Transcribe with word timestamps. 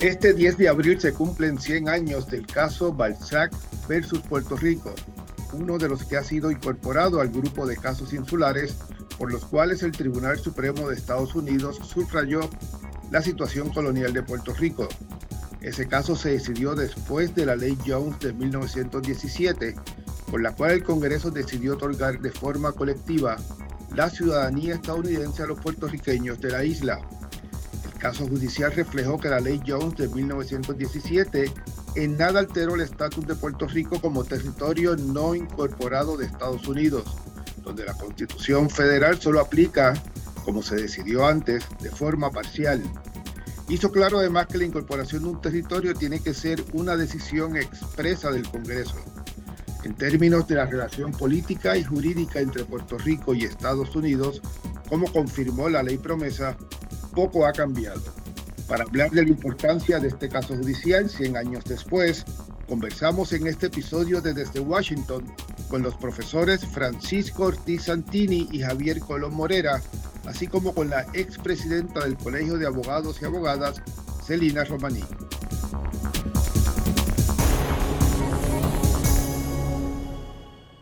Este 0.00 0.32
10 0.32 0.58
de 0.58 0.68
abril 0.68 1.00
se 1.00 1.12
cumplen 1.12 1.58
100 1.58 1.88
años 1.88 2.28
del 2.28 2.46
caso 2.46 2.92
Balzac 2.92 3.52
versus 3.88 4.20
Puerto 4.20 4.56
Rico, 4.56 4.94
uno 5.52 5.76
de 5.76 5.88
los 5.88 6.04
que 6.04 6.16
ha 6.16 6.22
sido 6.22 6.52
incorporado 6.52 7.20
al 7.20 7.30
grupo 7.30 7.66
de 7.66 7.76
casos 7.76 8.12
insulares 8.12 8.76
por 9.18 9.32
los 9.32 9.44
cuales 9.44 9.82
el 9.82 9.90
Tribunal 9.90 10.38
Supremo 10.38 10.88
de 10.88 10.94
Estados 10.94 11.34
Unidos 11.34 11.80
subrayó 11.82 12.48
la 13.10 13.22
situación 13.22 13.70
colonial 13.70 14.12
de 14.12 14.22
Puerto 14.22 14.54
Rico. 14.54 14.88
Ese 15.62 15.88
caso 15.88 16.14
se 16.14 16.30
decidió 16.30 16.76
después 16.76 17.34
de 17.34 17.46
la 17.46 17.56
ley 17.56 17.76
Jones 17.84 18.20
de 18.20 18.32
1917, 18.32 19.74
por 20.30 20.40
la 20.40 20.54
cual 20.54 20.70
el 20.70 20.84
Congreso 20.84 21.32
decidió 21.32 21.74
otorgar 21.74 22.20
de 22.20 22.30
forma 22.30 22.70
colectiva 22.70 23.36
la 23.96 24.08
ciudadanía 24.10 24.74
estadounidense 24.74 25.42
a 25.42 25.46
los 25.46 25.58
puertorriqueños 25.58 26.40
de 26.40 26.50
la 26.50 26.62
isla 26.62 27.00
caso 27.98 28.26
judicial 28.26 28.72
reflejó 28.72 29.18
que 29.18 29.28
la 29.28 29.40
ley 29.40 29.60
Jones 29.66 29.96
de 29.96 30.08
1917 30.08 31.52
en 31.96 32.16
nada 32.16 32.40
alteró 32.40 32.76
el 32.76 32.80
estatus 32.80 33.26
de 33.26 33.34
Puerto 33.34 33.66
Rico 33.66 34.00
como 34.00 34.24
territorio 34.24 34.96
no 34.96 35.34
incorporado 35.34 36.16
de 36.16 36.26
Estados 36.26 36.66
Unidos, 36.68 37.04
donde 37.62 37.84
la 37.84 37.94
Constitución 37.94 38.70
federal 38.70 39.20
solo 39.20 39.40
aplica, 39.40 39.94
como 40.44 40.62
se 40.62 40.76
decidió 40.76 41.26
antes, 41.26 41.66
de 41.80 41.90
forma 41.90 42.30
parcial. 42.30 42.82
Hizo 43.68 43.90
claro 43.90 44.18
además 44.18 44.46
que 44.46 44.58
la 44.58 44.64
incorporación 44.64 45.24
de 45.24 45.28
un 45.28 45.40
territorio 45.40 45.94
tiene 45.94 46.20
que 46.20 46.32
ser 46.32 46.64
una 46.72 46.96
decisión 46.96 47.56
expresa 47.56 48.30
del 48.30 48.48
Congreso. 48.48 48.96
En 49.84 49.94
términos 49.94 50.48
de 50.48 50.54
la 50.54 50.66
relación 50.66 51.12
política 51.12 51.76
y 51.76 51.84
jurídica 51.84 52.40
entre 52.40 52.64
Puerto 52.64 52.96
Rico 52.98 53.34
y 53.34 53.44
Estados 53.44 53.94
Unidos, 53.94 54.40
como 54.88 55.12
confirmó 55.12 55.68
la 55.68 55.82
ley 55.82 55.98
promesa, 55.98 56.56
poco 57.18 57.44
ha 57.44 57.52
cambiado. 57.52 58.00
Para 58.68 58.84
hablar 58.84 59.10
de 59.10 59.24
la 59.24 59.28
importancia 59.28 59.98
de 59.98 60.06
este 60.06 60.28
caso 60.28 60.54
judicial 60.54 61.10
100 61.10 61.36
años 61.36 61.64
después, 61.64 62.24
conversamos 62.68 63.32
en 63.32 63.48
este 63.48 63.66
episodio 63.66 64.20
de 64.20 64.32
Desde 64.32 64.60
Washington 64.60 65.24
con 65.68 65.82
los 65.82 65.96
profesores 65.96 66.64
Francisco 66.64 67.46
Ortiz 67.46 67.86
Santini 67.86 68.48
y 68.52 68.60
Javier 68.60 69.00
Colón 69.00 69.34
Morera, 69.34 69.82
así 70.26 70.46
como 70.46 70.72
con 70.72 70.90
la 70.90 71.08
expresidenta 71.12 72.04
del 72.04 72.16
Colegio 72.16 72.56
de 72.56 72.66
Abogados 72.66 73.20
y 73.20 73.24
Abogadas, 73.24 73.82
Celina 74.24 74.62
Romaní. 74.62 75.02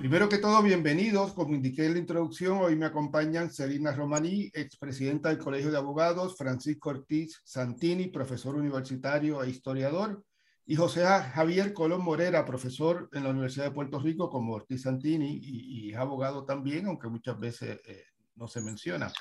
Primero 0.07 0.29
que 0.29 0.39
todo, 0.39 0.63
bienvenidos. 0.63 1.33
Como 1.33 1.57
indiqué 1.57 1.85
en 1.85 1.95
la 1.95 1.99
introducción, 1.99 2.59
hoy 2.59 2.77
me 2.77 2.87
acompañan 2.87 3.51
Celina 3.51 3.91
Romaní, 3.91 4.53
expresidenta 4.55 5.31
del 5.31 5.39
Colegio 5.39 5.73
de 5.73 5.79
Abogados, 5.79 6.37
Francisco 6.37 6.91
Ortiz 6.91 7.41
Santini, 7.43 8.07
profesor 8.07 8.55
universitario 8.55 9.43
e 9.43 9.51
historiador, 9.51 10.23
y 10.65 10.77
José 10.77 11.05
Javier 11.05 11.73
Colón 11.73 12.05
Morera, 12.05 12.45
profesor 12.45 13.11
en 13.15 13.25
la 13.25 13.31
Universidad 13.31 13.65
de 13.65 13.73
Puerto 13.73 13.99
Rico 13.99 14.31
como 14.31 14.55
Ortiz 14.55 14.83
Santini 14.83 15.41
y, 15.43 15.93
abogado 15.95 16.45
también, 16.45 16.87
aunque 16.87 17.09
muchas 17.09 17.41
veces 17.41 17.81
eh, 17.85 18.05
no 18.37 18.47
se 18.47 18.61
menciona. 18.61 19.13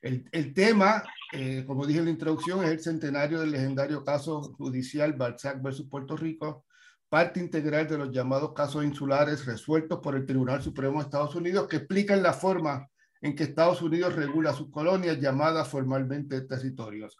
El, 0.00 0.26
el 0.32 0.54
tema, 0.54 1.02
eh, 1.34 1.64
como 1.66 1.84
dije 1.84 1.98
en 1.98 2.06
la 2.06 2.12
introducción, 2.12 2.64
es 2.64 2.70
el 2.70 2.80
centenario 2.80 3.40
del 3.40 3.50
legendario 3.50 4.02
caso 4.02 4.40
judicial 4.40 5.12
Balzac 5.12 5.60
versus 5.60 5.86
Puerto 5.86 6.16
Rico, 6.16 6.64
parte 7.10 7.40
integral 7.40 7.88
de 7.88 7.98
los 7.98 8.12
llamados 8.12 8.54
casos 8.54 8.84
insulares 8.84 9.44
resueltos 9.44 9.98
por 9.98 10.14
el 10.14 10.24
Tribunal 10.24 10.62
Supremo 10.62 11.00
de 11.00 11.06
Estados 11.06 11.34
Unidos, 11.34 11.66
que 11.66 11.78
explican 11.78 12.22
la 12.22 12.32
forma 12.32 12.88
en 13.20 13.34
que 13.34 13.42
Estados 13.42 13.82
Unidos 13.82 14.14
regula 14.14 14.54
sus 14.54 14.70
colonias 14.70 15.18
llamadas 15.18 15.68
formalmente 15.68 16.40
territorios. 16.42 17.18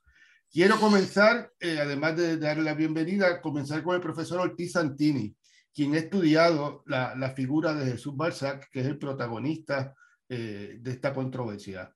Quiero 0.49 0.79
comenzar, 0.79 1.53
eh, 1.59 1.79
además 1.81 2.17
de 2.17 2.37
darle 2.37 2.63
la 2.63 2.75
bienvenida, 2.75 3.41
comenzar 3.41 3.83
con 3.83 3.97
el 3.97 4.01
profesor 4.01 4.41
Ortiz 4.41 4.73
Santini, 4.73 5.35
quien 5.75 5.95
ha 5.95 5.99
estudiado 5.99 6.85
la, 6.87 7.33
figura 7.37 7.75
de 7.75 7.93
Jesús 7.93 8.17
Balzac, 8.17 8.71
que 8.71 8.81
es 8.81 8.87
el 8.87 8.99
protagonista 8.99 9.95
eh, 10.29 10.79
de 10.81 10.91
esta 10.91 11.13
controversia. 11.13 11.93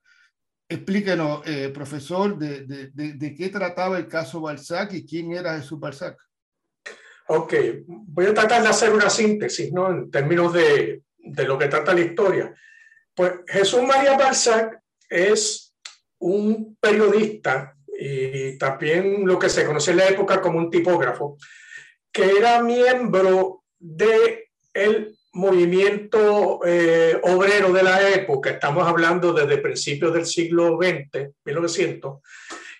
Explíquenos, 0.67 1.41
eh, 1.45 1.69
profesor, 1.69 2.37
de, 2.37 3.35
qué 3.37 3.49
trataba 3.49 3.97
el 3.97 4.07
caso 4.07 4.41
Balzac 4.41 4.93
y 4.93 5.05
quién 5.05 5.31
era 5.31 5.57
Jesús 5.57 5.79
Balzac. 5.79 6.17
Ok, 7.27 7.53
voy 7.87 8.27
a 8.27 8.33
tratar 8.33 8.61
de 8.61 8.69
hacer 8.69 8.93
una 8.93 9.09
síntesis, 9.09 9.71
¿no? 9.71 9.89
En 9.89 10.11
términos 10.11 10.53
de, 10.53 11.01
de 11.17 11.43
lo 11.45 11.57
que 11.57 11.67
trata 11.67 11.93
la 11.93 12.01
historia. 12.01 12.53
Pues 13.15 13.33
Jesús 13.47 13.81
María 13.81 14.17
Balzac 14.17 14.79
es 15.09 15.73
un 16.19 16.77
periodista 16.79 17.75
y 17.97 18.57
también 18.57 19.25
lo 19.25 19.39
que 19.39 19.49
se 19.49 19.65
conoce 19.65 19.91
en 19.91 19.97
la 19.97 20.09
época 20.09 20.41
como 20.41 20.59
un 20.59 20.69
tipógrafo, 20.69 21.37
que 22.11 22.29
era 22.37 22.61
miembro 22.61 23.63
de 23.79 24.49
el 24.73 25.17
movimiento 25.33 26.61
eh, 26.65 27.19
obrero 27.23 27.71
de 27.71 27.83
la 27.83 28.09
época, 28.09 28.51
estamos 28.51 28.87
hablando 28.87 29.33
desde 29.33 29.57
principios 29.57 30.13
del 30.13 30.25
siglo 30.25 30.77
XX, 30.81 31.31
1900, 31.43 32.21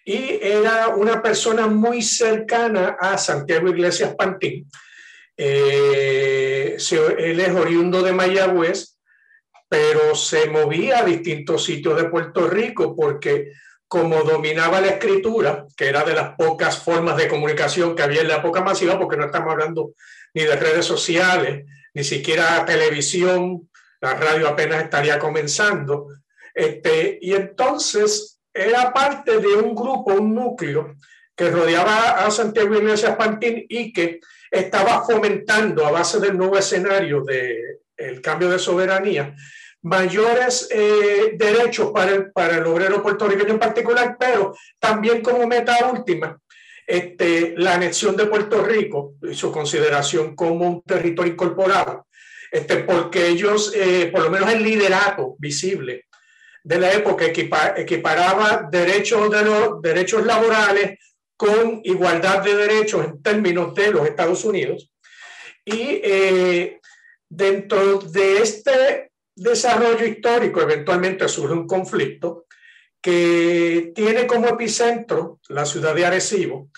y 0.05 0.39
era 0.39 0.89
una 0.89 1.21
persona 1.21 1.65
muy 1.65 2.03
cercana 2.03 2.95
a 2.99 3.17
Santiago 3.17 3.69
Iglesias 3.69 4.13
Pantín. 4.15 4.69
Eh, 5.35 6.77
él 7.17 7.39
es 7.39 7.55
oriundo 7.55 8.03
de 8.03 8.13
Mayagüez, 8.13 8.97
pero 9.67 10.13
se 10.13 10.47
movía 10.47 10.99
a 10.99 11.05
distintos 11.05 11.65
sitios 11.65 11.97
de 11.97 12.09
Puerto 12.09 12.47
Rico 12.47 12.95
porque 12.95 13.51
como 13.87 14.23
dominaba 14.23 14.79
la 14.79 14.87
escritura, 14.87 15.65
que 15.75 15.87
era 15.87 16.03
de 16.03 16.13
las 16.13 16.35
pocas 16.35 16.77
formas 16.77 17.17
de 17.17 17.27
comunicación 17.27 17.95
que 17.95 18.03
había 18.03 18.21
en 18.21 18.27
la 18.27 18.37
época 18.37 18.61
masiva, 18.61 18.99
porque 18.99 19.17
no 19.17 19.25
estamos 19.25 19.51
hablando 19.51 19.93
ni 20.33 20.43
de 20.43 20.55
redes 20.55 20.85
sociales, 20.85 21.65
ni 21.93 22.03
siquiera 22.03 22.63
televisión, 22.65 23.69
la 24.01 24.13
radio 24.13 24.49
apenas 24.49 24.83
estaría 24.83 25.17
comenzando. 25.17 26.09
Este, 26.53 27.17
y 27.21 27.33
entonces 27.33 28.34
era 28.55 28.93
parte 28.93 29.39
de 29.39 29.55
un 29.55 29.75
grupo, 29.75 30.13
un 30.13 30.33
núcleo 30.33 30.95
que 31.35 31.51
rodeaba 31.51 32.25
a 32.25 32.31
Santiago 32.31 32.75
Iglesias 32.75 33.17
Pantín 33.17 33.65
y 33.67 33.91
que 33.91 34.21
estaba 34.49 35.03
fomentando 35.03 35.85
a 35.85 35.91
base 35.91 36.19
del 36.19 36.37
nuevo 36.37 36.57
escenario 36.57 37.21
del 37.21 37.79
el 37.97 38.21
cambio 38.21 38.49
de 38.49 38.59
soberanía 38.59 39.35
mayores 39.85 40.67
eh, 40.71 41.35
derechos 41.35 41.91
para 41.91 42.11
el, 42.11 42.31
para 42.31 42.57
el 42.57 42.65
obrero 42.65 43.03
puertorriqueño 43.03 43.51
en 43.51 43.59
particular, 43.59 44.17
pero 44.19 44.55
también 44.79 45.21
como 45.21 45.45
meta 45.45 45.91
última, 45.91 46.39
este, 46.87 47.53
la 47.55 47.75
anexión 47.75 48.15
de 48.17 48.25
Puerto 48.25 48.63
Rico 48.63 49.13
y 49.21 49.35
su 49.35 49.51
consideración 49.51 50.35
como 50.35 50.67
un 50.67 50.81
territorio 50.81 51.33
incorporado, 51.33 52.07
este, 52.51 52.77
porque 52.77 53.27
ellos, 53.27 53.73
eh, 53.75 54.09
por 54.11 54.23
lo 54.23 54.31
menos 54.31 54.51
el 54.51 54.63
liderato 54.63 55.35
visible 55.37 56.05
de 56.65 56.79
la 56.79 56.91
época 56.91 57.25
equiparaba 57.25 58.67
derechos, 58.71 59.29
de 59.29 59.45
los, 59.45 59.81
derechos 59.83 60.25
laborales 60.25 60.97
con 61.37 61.81
igualdad 61.83 62.43
de 62.43 62.55
derechos 62.55 63.05
en 63.05 63.21
términos 63.21 63.75
de 63.75 63.91
los 63.91 64.07
Estados 64.07 64.43
Unidos. 64.45 64.91
Y 65.63 66.01
eh, 66.03 66.79
dentro 67.29 67.99
de 67.99 68.39
este 68.39 69.11
desarrollo 69.35 70.05
histórico 70.07 70.59
eventualmente 70.59 71.27
surge 71.27 71.53
un 71.53 71.67
conflicto 71.67 72.47
que 72.99 73.91
tiene 73.93 74.25
como 74.25 74.47
epicentro 74.47 75.39
la 75.49 75.67
ciudad 75.67 75.93
de 75.93 76.07
Arecibo, 76.07 76.69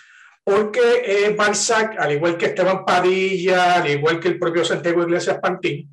porque 0.44 1.02
eh, 1.06 1.34
Balzac, 1.34 1.98
al 1.98 2.12
igual 2.12 2.38
que 2.38 2.48
Esteban 2.48 2.84
Padilla, 2.84 3.76
al 3.76 3.90
igual 3.90 4.20
que 4.20 4.28
el 4.28 4.38
propio 4.38 4.66
Santiago 4.66 5.04
Iglesias 5.04 5.40
Pantín, 5.42 5.90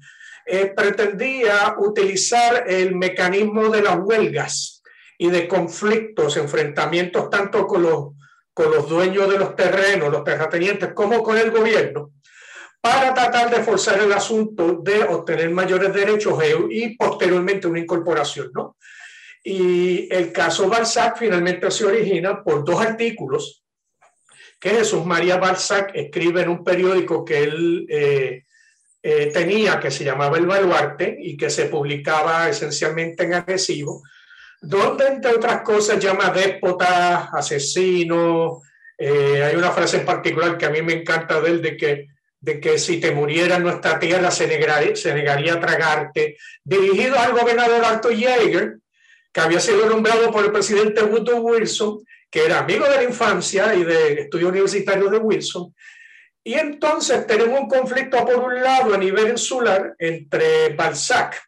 eh, 0.47 0.73
pretendía 0.77 1.75
utilizar 1.79 2.65
el 2.69 2.95
mecanismo 2.97 3.69
de 3.69 3.83
las 3.83 3.99
huelgas 3.99 4.83
y 5.19 5.31
de 5.31 5.49
conflictos, 5.49 6.37
enfrentamientos 6.37 7.31
tanto 7.31 7.67
con 7.67 7.83
los, 7.83 8.09
con 8.53 8.71
los 8.71 8.89
dueños 8.89 9.31
de 9.31 9.39
los 9.39 9.57
terrenos, 9.57 10.11
los 10.11 10.25
terratenientes, 10.25 10.93
como 10.93 11.23
con 11.23 11.39
el 11.39 11.51
gobierno, 11.51 12.13
para 12.81 13.15
tratar 13.15 13.51
de 13.51 13.63
forzar 13.63 14.01
el 14.01 14.13
asunto 14.13 14.81
de 14.83 15.05
obtener 15.05 15.51
mayores 15.51 15.95
derechos 15.95 16.39
y 16.71 16.97
posteriormente 16.97 17.67
una 17.67 17.81
incorporación, 17.81 18.51
¿no? 18.53 18.77
Y 19.43 20.09
el 20.15 20.33
caso 20.33 20.69
Balzac 20.69 21.19
finalmente 21.19 21.71
se 21.71 21.85
origina 21.85 22.43
por 22.43 22.65
dos 22.65 22.81
artículos 22.81 23.63
que 24.59 24.71
Jesús 24.71 25.05
María 25.05 25.37
Balzac 25.37 25.91
escribe 25.95 26.41
en 26.41 26.49
un 26.49 26.65
periódico 26.65 27.23
que 27.23 27.43
él 27.43 27.87
eh, 27.91 28.45
eh, 29.07 29.31
tenía, 29.31 29.79
que 29.79 29.91
se 29.91 30.03
llamaba 30.03 30.39
El 30.39 30.47
Baluarte 30.47 31.19
y 31.21 31.37
que 31.37 31.51
se 31.51 31.67
publicaba 31.67 32.49
esencialmente 32.49 33.25
en 33.25 33.35
agresivo, 33.35 34.03
donde 34.63 35.07
entre 35.09 35.33
otras 35.33 35.61
cosas 35.61 36.03
llama 36.03 36.31
déspota, 36.31 37.29
asesino. 37.31 38.63
Eh, 38.97 39.45
hay 39.45 39.57
una 39.57 39.73
frase 39.73 39.99
en 39.99 40.07
particular 40.07 40.57
que 40.57 40.65
a 40.65 40.71
mí 40.71 40.81
me 40.81 40.95
encanta 40.95 41.39
de 41.39 41.51
él, 41.51 41.61
de 41.61 41.77
que, 41.77 42.07
de 42.41 42.59
que 42.59 42.79
si 42.79 42.99
te 42.99 43.13
muriera 43.13 43.59
nuestra 43.59 43.99
tierra 43.99 44.31
se 44.31 44.47
negaría, 44.47 44.97
se 44.97 45.13
negaría 45.13 45.53
a 45.53 45.61
tragarte, 45.61 46.39
dirigido 46.65 47.19
al 47.19 47.33
gobernador 47.33 47.85
Arthur 47.85 48.19
Jaeger, 48.19 48.79
que 49.31 49.41
había 49.41 49.61
sido 49.61 49.85
nombrado 49.87 50.33
por 50.33 50.47
el 50.47 50.51
presidente 50.51 51.03
Woodrow 51.03 51.41
Wilson, 51.41 52.03
que 52.31 52.47
era 52.47 52.61
amigo 52.61 52.89
de 52.89 52.97
la 52.97 53.05
infancia 53.05 53.75
y 53.75 53.85
de 53.85 54.23
estudio 54.23 54.49
universitario 54.49 55.11
de 55.11 55.19
Wilson. 55.19 55.75
Y 56.45 56.55
entonces 56.55 57.27
tenemos 57.27 57.59
un 57.59 57.69
conflicto 57.69 58.23
por 58.25 58.37
un 58.37 58.63
lado 58.63 58.93
a 58.93 58.99
nivel 58.99 59.29
insular 59.29 59.95
entre 59.99 60.69
Balzac 60.75 61.43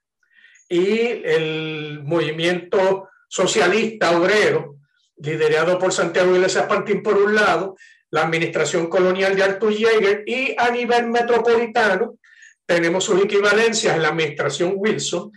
y 0.68 1.22
el 1.22 2.00
movimiento 2.02 3.10
socialista 3.28 4.18
obrero, 4.18 4.76
liderado 5.18 5.78
por 5.78 5.92
Santiago 5.92 6.34
Iglesias 6.34 6.64
Pantín 6.66 7.02
por 7.02 7.18
un 7.18 7.34
lado, 7.34 7.76
la 8.10 8.22
administración 8.22 8.88
colonial 8.88 9.36
de 9.36 9.42
Arthur 9.42 9.74
Yeager 9.74 10.24
y 10.26 10.54
a 10.56 10.70
nivel 10.70 11.08
metropolitano 11.08 12.18
tenemos 12.64 13.04
sus 13.04 13.22
equivalencias 13.22 13.94
en 13.94 14.02
la 14.02 14.08
administración 14.08 14.72
Wilson 14.76 15.30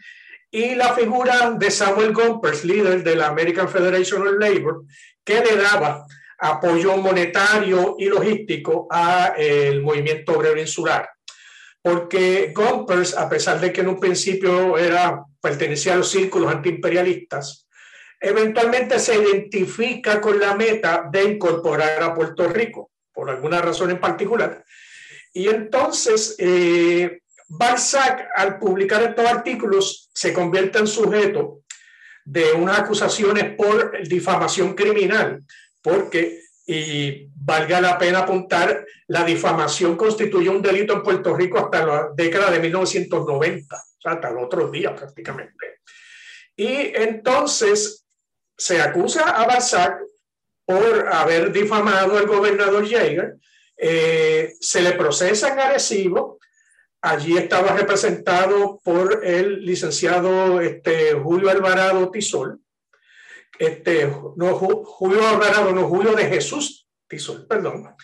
y 0.50 0.76
la 0.76 0.94
figura 0.94 1.52
de 1.52 1.70
Samuel 1.70 2.14
Gompers, 2.14 2.64
líder 2.64 3.04
de 3.04 3.16
la 3.16 3.28
American 3.28 3.70
Federation 3.70 4.26
of 4.26 4.34
Labor, 4.40 4.84
que 5.24 5.42
le 5.42 5.56
daba 5.58 6.06
apoyo 6.40 6.98
monetario 6.98 7.96
y 7.98 8.06
logístico 8.06 8.88
al 8.90 9.34
eh, 9.38 9.80
movimiento 9.82 10.34
obrero 10.34 10.60
insular. 10.60 11.10
Porque 11.82 12.52
Gompers, 12.54 13.16
a 13.18 13.30
pesar 13.30 13.60
de 13.60 13.72
que 13.72 13.82
en 13.82 13.90
un 13.90 14.00
principio 14.00 14.78
era, 14.78 15.24
pertenecía 15.42 15.94
a 15.94 15.98
los 15.98 16.10
círculos 16.10 16.52
antiimperialistas, 16.52 17.68
eventualmente 18.20 19.00
se 19.00 19.16
identifica 19.16 20.20
con 20.20 20.40
la 20.40 20.56
meta 20.56 21.08
de 21.12 21.24
incorporar 21.24 22.04
a 22.04 22.14
Puerto 22.14 22.48
Rico, 22.48 22.92
por 23.14 23.30
alguna 23.30 23.62
razón 23.62 23.92
en 23.92 24.00
particular. 24.00 24.64
Y 25.34 25.48
entonces, 25.48 26.36
eh, 26.38 27.22
Balzac, 27.48 28.28
al 28.36 28.60
publicar 28.60 29.02
estos 29.04 29.26
artículos, 29.26 30.10
se 30.14 30.34
convierte 30.34 30.80
en 30.80 30.88
sujeto 30.88 31.62
de 32.26 32.52
unas 32.54 32.80
acusaciones 32.80 33.56
por 33.56 34.08
difamación 34.08 34.74
criminal, 34.74 35.42
porque, 35.82 36.42
y 36.66 37.28
valga 37.36 37.82
la 37.82 37.98
pena 37.98 38.20
apuntar, 38.20 38.86
la 39.08 39.24
difamación 39.24 39.96
constituyó 39.96 40.52
un 40.52 40.62
delito 40.62 40.94
en 40.94 41.04
Puerto 41.04 41.36
Rico 41.36 41.58
hasta 41.58 41.86
la 41.86 42.10
década 42.16 42.52
de 42.52 42.60
1990, 42.60 43.76
o 43.76 44.02
sea, 44.02 44.12
hasta 44.14 44.30
el 44.30 44.38
otro 44.38 44.70
día 44.70 44.96
prácticamente. 44.96 45.80
Y 46.56 46.92
entonces 46.96 48.06
se 48.58 48.82
acusa 48.82 49.30
a 49.30 49.48
Balzac 49.48 50.00
por 50.66 51.08
haber 51.12 51.52
difamado 51.52 52.18
al 52.18 52.28
gobernador 52.28 52.88
Jaeger, 52.88 53.38
eh, 53.76 54.54
se 54.60 54.82
le 54.82 54.92
procesa 54.92 55.54
en 55.54 55.60
Arecibo, 55.60 56.38
allí 57.02 57.38
estaba 57.38 57.76
representado 57.76 58.80
por 58.84 59.26
el 59.26 59.66
licenciado 59.66 60.60
este, 60.60 61.14
Julio 61.14 61.50
Alvarado 61.50 62.12
Tisol, 62.12 62.60
este, 63.60 64.12
no, 64.38 64.56
Julio 64.56 65.28
Alvarado, 65.28 65.72
no, 65.74 65.88
Julio 65.88 66.14
de 66.14 66.26
Jesús 66.26 66.88
Tisol, 67.08 67.46
perdón, 67.46 67.96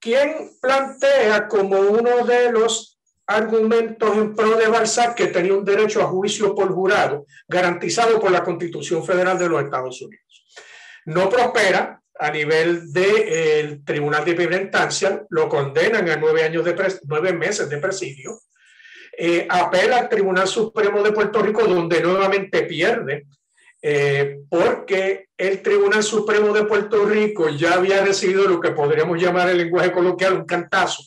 quien 0.00 0.50
plantea 0.60 1.46
como 1.46 1.78
uno 1.78 2.26
de 2.26 2.50
los 2.50 3.00
argumentos 3.26 4.16
en 4.16 4.34
pro 4.34 4.56
de 4.56 4.66
Balzac 4.66 5.14
que 5.14 5.28
tenía 5.28 5.54
un 5.54 5.64
derecho 5.64 6.02
a 6.02 6.06
juicio 6.06 6.54
por 6.54 6.72
jurado 6.72 7.26
garantizado 7.46 8.18
por 8.18 8.32
la 8.32 8.42
Constitución 8.42 9.04
Federal 9.04 9.38
de 9.38 9.48
los 9.48 9.62
Estados 9.62 10.02
Unidos. 10.02 10.44
No 11.06 11.28
prospera 11.28 12.02
a 12.18 12.30
nivel 12.30 12.92
del 12.92 13.78
de, 13.78 13.80
Tribunal 13.84 14.24
de 14.24 14.34
Primera 14.34 14.62
Instancia, 14.62 15.24
lo 15.30 15.48
condenan 15.48 16.08
a 16.08 16.16
nueve, 16.16 16.42
años 16.42 16.64
de 16.64 16.76
nueve 17.04 17.32
meses 17.32 17.68
de 17.68 17.78
presidio, 17.78 18.40
eh, 19.16 19.46
apela 19.48 19.98
al 19.98 20.08
Tribunal 20.08 20.48
Supremo 20.48 21.02
de 21.02 21.12
Puerto 21.12 21.42
Rico, 21.42 21.64
donde 21.64 22.00
nuevamente 22.00 22.62
pierde, 22.62 23.26
eh, 23.82 24.38
porque 24.48 25.26
el 25.36 25.60
Tribunal 25.60 26.02
Supremo 26.02 26.52
de 26.52 26.64
Puerto 26.64 27.04
Rico 27.04 27.48
ya 27.48 27.74
había 27.74 28.04
recibido 28.04 28.46
lo 28.48 28.60
que 28.60 28.70
podríamos 28.70 29.20
llamar 29.20 29.50
en 29.50 29.58
lenguaje 29.58 29.90
coloquial 29.90 30.34
un 30.34 30.46
cantazo 30.46 31.02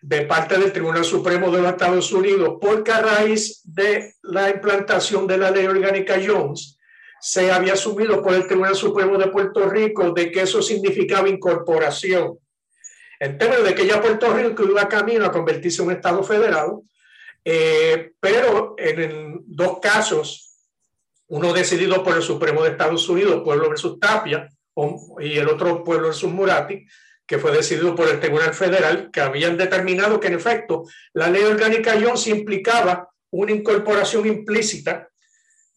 de 0.00 0.22
parte 0.22 0.58
del 0.58 0.72
Tribunal 0.72 1.04
Supremo 1.04 1.50
de 1.52 1.62
los 1.62 1.70
Estados 1.70 2.12
Unidos, 2.12 2.58
porque 2.60 2.90
a 2.90 3.00
raíz 3.00 3.60
de 3.62 4.14
la 4.22 4.50
implantación 4.50 5.28
de 5.28 5.38
la 5.38 5.52
ley 5.52 5.64
orgánica 5.64 6.20
Jones, 6.24 6.76
se 7.20 7.52
había 7.52 7.74
asumido 7.74 8.20
por 8.20 8.34
el 8.34 8.48
Tribunal 8.48 8.74
Supremo 8.74 9.16
de 9.16 9.28
Puerto 9.28 9.70
Rico 9.70 10.10
de 10.10 10.32
que 10.32 10.42
eso 10.42 10.60
significaba 10.60 11.28
incorporación. 11.28 12.36
En 13.20 13.38
términos 13.38 13.64
de 13.64 13.76
que 13.76 13.86
ya 13.86 14.02
Puerto 14.02 14.34
Rico 14.34 14.64
iba 14.64 14.88
camino 14.88 15.24
a 15.24 15.30
convertirse 15.30 15.82
en 15.82 15.88
un 15.88 15.94
Estado 15.94 16.24
federado, 16.24 16.82
eh, 17.44 18.10
pero 18.18 18.74
en, 18.76 19.40
dos 19.46 19.78
casos, 19.80 20.51
uno 21.28 21.52
decidido 21.52 22.02
por 22.02 22.16
el 22.16 22.22
Supremo 22.22 22.62
de 22.62 22.70
Estados 22.70 23.08
Unidos, 23.08 23.42
Pueblo 23.44 23.70
versus 23.70 23.98
Tapia, 23.98 24.48
y 25.20 25.38
el 25.38 25.48
otro 25.48 25.84
Pueblo 25.84 26.08
versus 26.08 26.30
Murati, 26.30 26.86
que 27.26 27.38
fue 27.38 27.52
decidido 27.52 27.94
por 27.94 28.08
el 28.08 28.20
Tribunal 28.20 28.52
Federal, 28.54 29.10
que 29.12 29.20
habían 29.20 29.56
determinado 29.56 30.20
que 30.20 30.28
en 30.28 30.34
efecto 30.34 30.84
la 31.14 31.28
ley 31.28 31.42
orgánica 31.42 31.98
Jones 32.00 32.26
implicaba 32.26 33.08
una 33.30 33.52
incorporación 33.52 34.26
implícita 34.26 35.08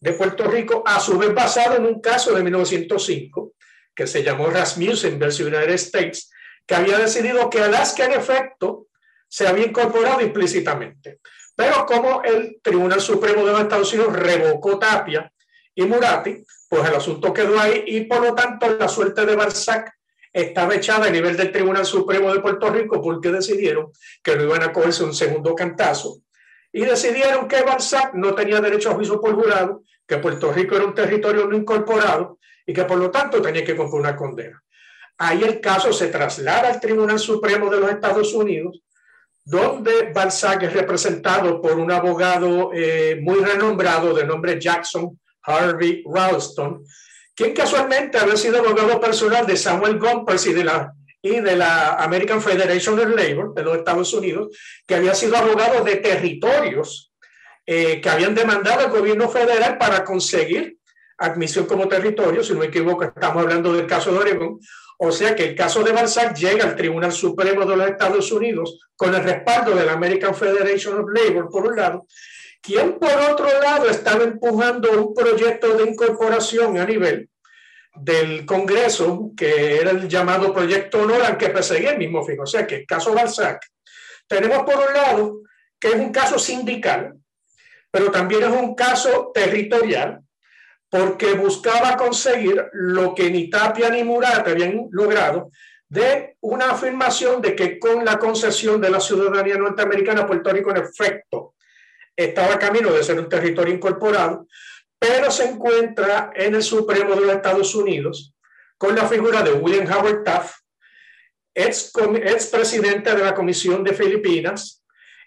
de 0.00 0.12
Puerto 0.12 0.44
Rico, 0.50 0.82
a 0.86 1.00
su 1.00 1.16
vez 1.18 1.32
basado 1.32 1.76
en 1.76 1.86
un 1.86 2.00
caso 2.00 2.34
de 2.34 2.42
1905 2.42 3.52
que 3.94 4.06
se 4.06 4.22
llamó 4.22 4.50
Rasmussen 4.50 5.18
versus 5.18 5.46
United 5.46 5.70
States, 5.70 6.30
que 6.66 6.74
había 6.74 6.98
decidido 6.98 7.48
que 7.48 7.60
Alaska 7.60 8.04
en 8.04 8.12
efecto 8.12 8.88
se 9.26 9.46
había 9.48 9.66
incorporado 9.66 10.20
implícitamente. 10.20 11.20
Pero 11.54 11.86
como 11.86 12.22
el 12.22 12.58
Tribunal 12.62 13.00
Supremo 13.00 13.46
de 13.46 13.62
Estados 13.62 13.92
Unidos 13.94 14.12
revocó 14.12 14.78
Tapia 14.78 15.32
y 15.76 15.84
Murati, 15.84 16.42
pues 16.68 16.88
el 16.88 16.94
asunto 16.96 17.32
quedó 17.32 17.60
ahí 17.60 17.84
y 17.86 18.00
por 18.04 18.22
lo 18.22 18.34
tanto 18.34 18.66
la 18.76 18.88
suerte 18.88 19.24
de 19.26 19.36
Barzac 19.36 19.92
estaba 20.32 20.74
echada 20.74 21.06
a 21.06 21.10
nivel 21.10 21.36
del 21.36 21.52
Tribunal 21.52 21.84
Supremo 21.84 22.32
de 22.32 22.40
Puerto 22.40 22.70
Rico 22.70 23.00
porque 23.00 23.30
decidieron 23.30 23.92
que 24.22 24.36
no 24.36 24.44
iban 24.44 24.62
a 24.62 24.72
cogerse 24.72 25.04
un 25.04 25.14
segundo 25.14 25.54
cantazo 25.54 26.22
y 26.72 26.80
decidieron 26.80 27.46
que 27.46 27.62
Balzac 27.62 28.14
no 28.14 28.34
tenía 28.34 28.60
derecho 28.60 28.90
a 28.90 28.94
juicio 28.94 29.20
por 29.20 29.34
jurado, 29.34 29.82
que 30.06 30.16
Puerto 30.16 30.50
Rico 30.50 30.76
era 30.76 30.86
un 30.86 30.94
territorio 30.94 31.46
no 31.46 31.56
incorporado 31.56 32.38
y 32.64 32.72
que 32.72 32.84
por 32.84 32.98
lo 32.98 33.10
tanto 33.10 33.40
tenía 33.40 33.64
que 33.64 33.76
cumplir 33.76 34.00
una 34.00 34.16
condena. 34.16 34.62
Ahí 35.18 35.42
el 35.42 35.60
caso 35.60 35.92
se 35.92 36.08
traslada 36.08 36.68
al 36.70 36.80
Tribunal 36.80 37.18
Supremo 37.18 37.70
de 37.70 37.80
los 37.80 37.90
Estados 37.90 38.32
Unidos, 38.32 38.82
donde 39.44 40.10
Balzac 40.12 40.62
es 40.62 40.72
representado 40.72 41.60
por 41.60 41.78
un 41.78 41.92
abogado 41.92 42.70
eh, 42.72 43.18
muy 43.22 43.44
renombrado 43.44 44.14
de 44.14 44.24
nombre 44.24 44.58
Jackson 44.58 45.18
Harvey 45.46 46.02
Ralston, 46.06 46.84
quien 47.34 47.54
casualmente 47.54 48.18
había 48.18 48.36
sido 48.36 48.58
abogado 48.58 49.00
personal 49.00 49.46
de 49.46 49.56
Samuel 49.56 49.98
Gompers 49.98 50.46
y 50.46 50.52
de 50.52 50.64
la 50.64 50.92
y 51.22 51.40
de 51.40 51.56
la 51.56 51.94
American 51.94 52.40
Federation 52.40 52.98
of 52.98 53.08
Labor 53.08 53.52
de 53.54 53.62
los 53.62 53.78
Estados 53.78 54.12
Unidos, 54.14 54.56
que 54.86 54.94
había 54.94 55.14
sido 55.14 55.36
abogado 55.36 55.82
de 55.82 55.96
territorios 55.96 57.12
eh, 57.66 58.00
que 58.00 58.08
habían 58.08 58.34
demandado 58.34 58.80
al 58.84 58.90
gobierno 58.90 59.28
federal 59.28 59.76
para 59.76 60.04
conseguir 60.04 60.76
admisión 61.18 61.66
como 61.66 61.88
territorio, 61.88 62.44
si 62.44 62.52
no 62.52 62.60
me 62.60 62.66
equivoco, 62.66 63.04
estamos 63.04 63.42
hablando 63.42 63.72
del 63.72 63.86
caso 63.86 64.12
de 64.12 64.18
Oregon, 64.18 64.60
o 64.98 65.10
sea 65.10 65.34
que 65.34 65.46
el 65.46 65.54
caso 65.56 65.82
de 65.82 65.92
Balzac 65.92 66.36
llega 66.36 66.64
al 66.64 66.76
Tribunal 66.76 67.12
Supremo 67.12 67.64
de 67.66 67.76
los 67.76 67.88
Estados 67.88 68.30
Unidos 68.30 68.78
con 68.94 69.14
el 69.14 69.24
respaldo 69.24 69.74
de 69.74 69.84
la 69.84 69.94
American 69.94 70.34
Federation 70.34 70.98
of 70.98 71.06
Labor, 71.12 71.48
por 71.50 71.66
un 71.66 71.76
lado, 71.76 72.06
quien 72.66 72.98
por 72.98 73.16
otro 73.30 73.46
lado 73.60 73.88
estaba 73.88 74.24
empujando 74.24 74.90
un 74.90 75.14
proyecto 75.14 75.76
de 75.76 75.88
incorporación 75.88 76.78
a 76.78 76.84
nivel 76.84 77.30
del 77.94 78.44
Congreso, 78.44 79.30
que 79.36 79.76
era 79.76 79.92
el 79.92 80.08
llamado 80.08 80.52
Proyecto 80.52 81.02
Honor, 81.02 81.22
al 81.22 81.38
que 81.38 81.50
perseguía 81.50 81.92
el 81.92 81.98
mismo 81.98 82.24
fin. 82.24 82.40
O 82.40 82.46
sea 82.46 82.66
que 82.66 82.78
el 82.78 82.86
caso 82.86 83.14
Balzac, 83.14 83.64
tenemos 84.26 84.64
por 84.64 84.74
un 84.74 84.92
lado 84.92 85.40
que 85.78 85.88
es 85.88 85.94
un 85.94 86.10
caso 86.10 86.40
sindical, 86.40 87.14
pero 87.88 88.10
también 88.10 88.42
es 88.42 88.50
un 88.50 88.74
caso 88.74 89.30
territorial, 89.32 90.20
porque 90.90 91.34
buscaba 91.34 91.96
conseguir 91.96 92.66
lo 92.72 93.14
que 93.14 93.30
ni 93.30 93.48
Tapia 93.48 93.90
ni 93.90 94.02
Murat 94.02 94.46
habían 94.48 94.88
logrado, 94.90 95.50
de 95.88 96.36
una 96.40 96.72
afirmación 96.72 97.40
de 97.40 97.54
que 97.54 97.78
con 97.78 98.04
la 98.04 98.18
concesión 98.18 98.80
de 98.80 98.90
la 98.90 98.98
ciudadanía 98.98 99.56
norteamericana, 99.56 100.26
Puerto 100.26 100.50
Rico 100.50 100.70
en 100.70 100.78
efecto 100.78 101.54
estaba 102.16 102.58
camino 102.58 102.92
de 102.92 103.04
ser 103.04 103.18
un 103.18 103.28
territorio 103.28 103.74
incorporado, 103.74 104.46
pero 104.98 105.30
se 105.30 105.44
encuentra 105.44 106.32
en 106.34 106.54
el 106.54 106.62
Supremo 106.62 107.14
de 107.14 107.20
los 107.20 107.34
Estados 107.34 107.74
Unidos 107.74 108.34
con 108.78 108.94
la 108.94 109.06
figura 109.06 109.42
de 109.42 109.52
William 109.52 109.86
Howard 109.90 110.24
Taft, 110.24 110.56
ex, 111.54 111.92
ex 112.22 112.46
presidente 112.46 113.14
de 113.14 113.22
la 113.22 113.34
Comisión 113.34 113.82
de 113.84 113.94
Filipinas, 113.94 114.84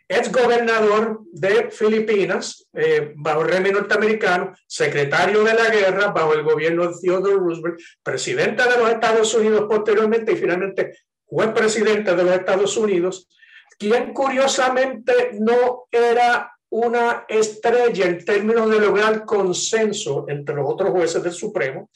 ex 0.08 0.32
gobernador 0.32 1.22
de 1.32 1.70
Filipinas 1.70 2.68
eh, 2.74 3.14
bajo 3.16 3.42
el 3.42 3.50
régimen 3.50 3.74
norteamericano, 3.74 4.54
secretario 4.68 5.44
de 5.44 5.54
la 5.54 5.70
guerra 5.70 6.08
bajo 6.08 6.34
el 6.34 6.44
gobierno 6.44 6.88
de 6.88 6.96
Theodore 7.00 7.36
Roosevelt, 7.36 7.80
presidente 8.04 8.64
de 8.64 8.78
los 8.78 8.90
Estados 8.90 9.34
Unidos 9.36 9.66
posteriormente 9.70 10.32
y 10.32 10.36
finalmente 10.36 10.98
juez 11.26 11.50
presidente 11.50 12.16
de 12.16 12.24
los 12.24 12.34
Estados 12.34 12.76
Unidos, 12.76 13.30
quien 13.78 14.14
curiosamente 14.14 15.32
no 15.40 15.88
era 15.92 16.52
una 16.72 17.26
estrella 17.28 18.06
en 18.06 18.24
términos 18.24 18.70
de 18.70 18.80
lograr 18.80 19.26
consenso 19.26 20.26
entre 20.28 20.56
los 20.56 20.66
otros 20.68 20.92
jueces 20.92 21.24
del 21.24 21.34
Supremo, 21.34 21.90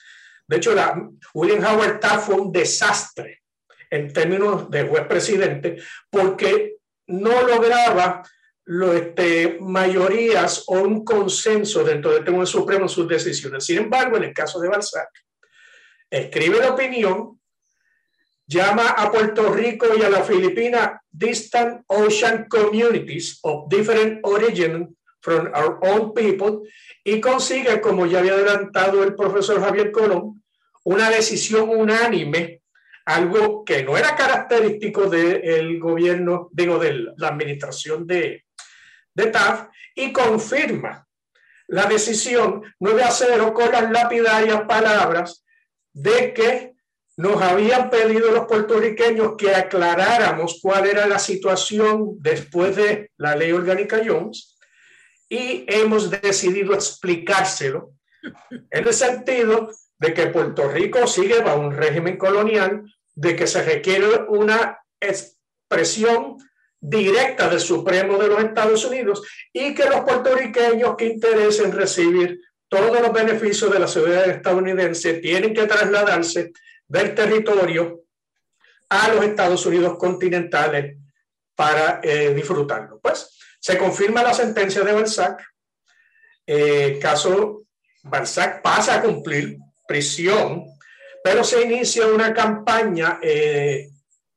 De 0.47 0.57
hecho, 0.57 0.73
la, 0.73 1.09
William 1.33 1.63
Howard 1.63 1.99
Taft 1.99 2.25
fue 2.27 2.35
un 2.35 2.51
desastre 2.51 3.43
en 3.89 4.11
términos 4.11 4.69
de 4.69 4.87
juez 4.87 5.05
presidente 5.07 5.77
porque 6.09 6.77
no 7.07 7.43
lograba 7.43 8.23
lo, 8.65 8.93
este, 8.93 9.57
mayorías 9.61 10.63
o 10.67 10.81
un 10.81 11.03
consenso 11.03 11.83
dentro 11.83 12.11
del 12.11 12.23
Tribunal 12.23 12.47
Supremo 12.47 12.83
en 12.83 12.89
sus 12.89 13.07
decisiones. 13.07 13.65
Sin 13.65 13.77
embargo, 13.77 14.17
en 14.17 14.23
el 14.23 14.33
caso 14.33 14.59
de 14.59 14.69
Balzac, 14.69 15.09
escribe 16.09 16.59
la 16.59 16.71
opinión, 16.71 17.39
llama 18.53 18.89
a 18.89 19.11
Puerto 19.11 19.51
Rico 19.51 19.87
y 19.97 20.01
a 20.03 20.09
la 20.09 20.23
Filipina 20.23 21.01
distant 21.11 21.83
ocean 21.87 22.47
communities 22.47 23.39
of 23.43 23.67
different 23.67 24.19
origin 24.23 24.95
from 25.21 25.47
our 25.55 25.79
own 25.81 26.13
people 26.13 26.61
y 27.03 27.19
consigue, 27.19 27.81
como 27.81 28.05
ya 28.05 28.19
había 28.19 28.33
adelantado 28.33 29.03
el 29.03 29.15
profesor 29.15 29.59
Javier 29.59 29.91
Colón, 29.91 30.43
una 30.83 31.09
decisión 31.09 31.69
unánime, 31.69 32.61
algo 33.05 33.63
que 33.65 33.83
no 33.83 33.97
era 33.97 34.15
característico 34.15 35.09
del 35.09 35.79
gobierno, 35.79 36.49
digo, 36.51 36.77
de 36.77 37.07
la 37.17 37.29
administración 37.29 38.07
de, 38.07 38.45
de 39.13 39.25
TAF, 39.27 39.67
y 39.95 40.11
confirma 40.13 41.05
la 41.67 41.85
decisión 41.85 42.61
9 42.79 43.03
a 43.03 43.11
0 43.11 43.53
con 43.53 43.71
las 43.71 43.89
lapidarias 43.91 44.61
palabras 44.61 45.43
de 45.93 46.33
que 46.33 46.72
nos 47.17 47.41
habían 47.41 47.89
pedido 47.89 48.31
los 48.31 48.45
puertorriqueños 48.47 49.33
que 49.37 49.53
aclaráramos 49.53 50.59
cuál 50.61 50.87
era 50.87 51.05
la 51.07 51.19
situación 51.19 52.15
después 52.19 52.75
de 52.75 53.11
la 53.17 53.35
ley 53.35 53.51
orgánica 53.51 54.01
Jones 54.05 54.57
y 55.29 55.65
hemos 55.67 56.09
decidido 56.09 56.73
explicárselo 56.73 57.91
en 58.71 58.87
el 58.87 58.93
sentido 58.93 59.71
de 59.99 60.13
que 60.13 60.27
Puerto 60.27 60.69
Rico 60.69 61.07
sigue 61.07 61.39
bajo 61.41 61.59
un 61.59 61.75
régimen 61.75 62.17
colonial, 62.17 62.83
de 63.15 63.35
que 63.35 63.47
se 63.47 63.61
requiere 63.63 64.07
una 64.27 64.79
expresión 64.99 66.37
directa 66.79 67.47
del 67.47 67.59
Supremo 67.59 68.17
de 68.17 68.27
los 68.27 68.43
Estados 68.43 68.83
Unidos 68.85 69.21
y 69.53 69.73
que 69.73 69.85
los 69.85 70.01
puertorriqueños 70.01 70.95
que 70.97 71.05
interesen 71.05 71.71
recibir 71.71 72.41
todos 72.67 72.99
los 72.99 73.13
beneficios 73.13 73.71
de 73.71 73.79
la 73.79 73.87
ciudadanía 73.87 74.33
estadounidense 74.33 75.13
tienen 75.15 75.53
que 75.53 75.65
trasladarse 75.65 76.51
del 76.93 77.15
territorio 77.15 78.03
a 78.87 79.07
los 79.07 79.25
Estados 79.25 79.65
Unidos 79.65 79.97
continentales 79.97 80.95
para 81.55 81.99
eh, 82.03 82.35
disfrutarlo. 82.35 82.99
Pues 83.01 83.35
se 83.59 83.79
confirma 83.79 84.21
la 84.21 84.31
sentencia 84.31 84.83
de 84.83 84.93
Balzac. 84.93 85.43
Eh, 86.45 86.99
caso 87.01 87.63
Balzac 88.03 88.61
pasa 88.61 88.95
a 88.95 89.01
cumplir 89.01 89.57
prisión, 89.87 90.65
pero 91.23 91.43
se 91.43 91.63
inicia 91.63 92.05
una 92.05 92.31
campaña 92.31 93.17
eh, 93.23 93.89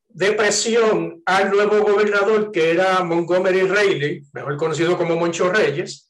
de 0.08 0.32
presión 0.32 1.22
al 1.26 1.50
nuevo 1.50 1.82
gobernador 1.82 2.50
que 2.50 2.70
era 2.70 3.04
Montgomery 3.04 3.62
Reilly, 3.68 4.26
mejor 4.32 4.56
conocido 4.56 4.96
como 4.96 5.16
Moncho 5.16 5.52
Reyes, 5.52 6.08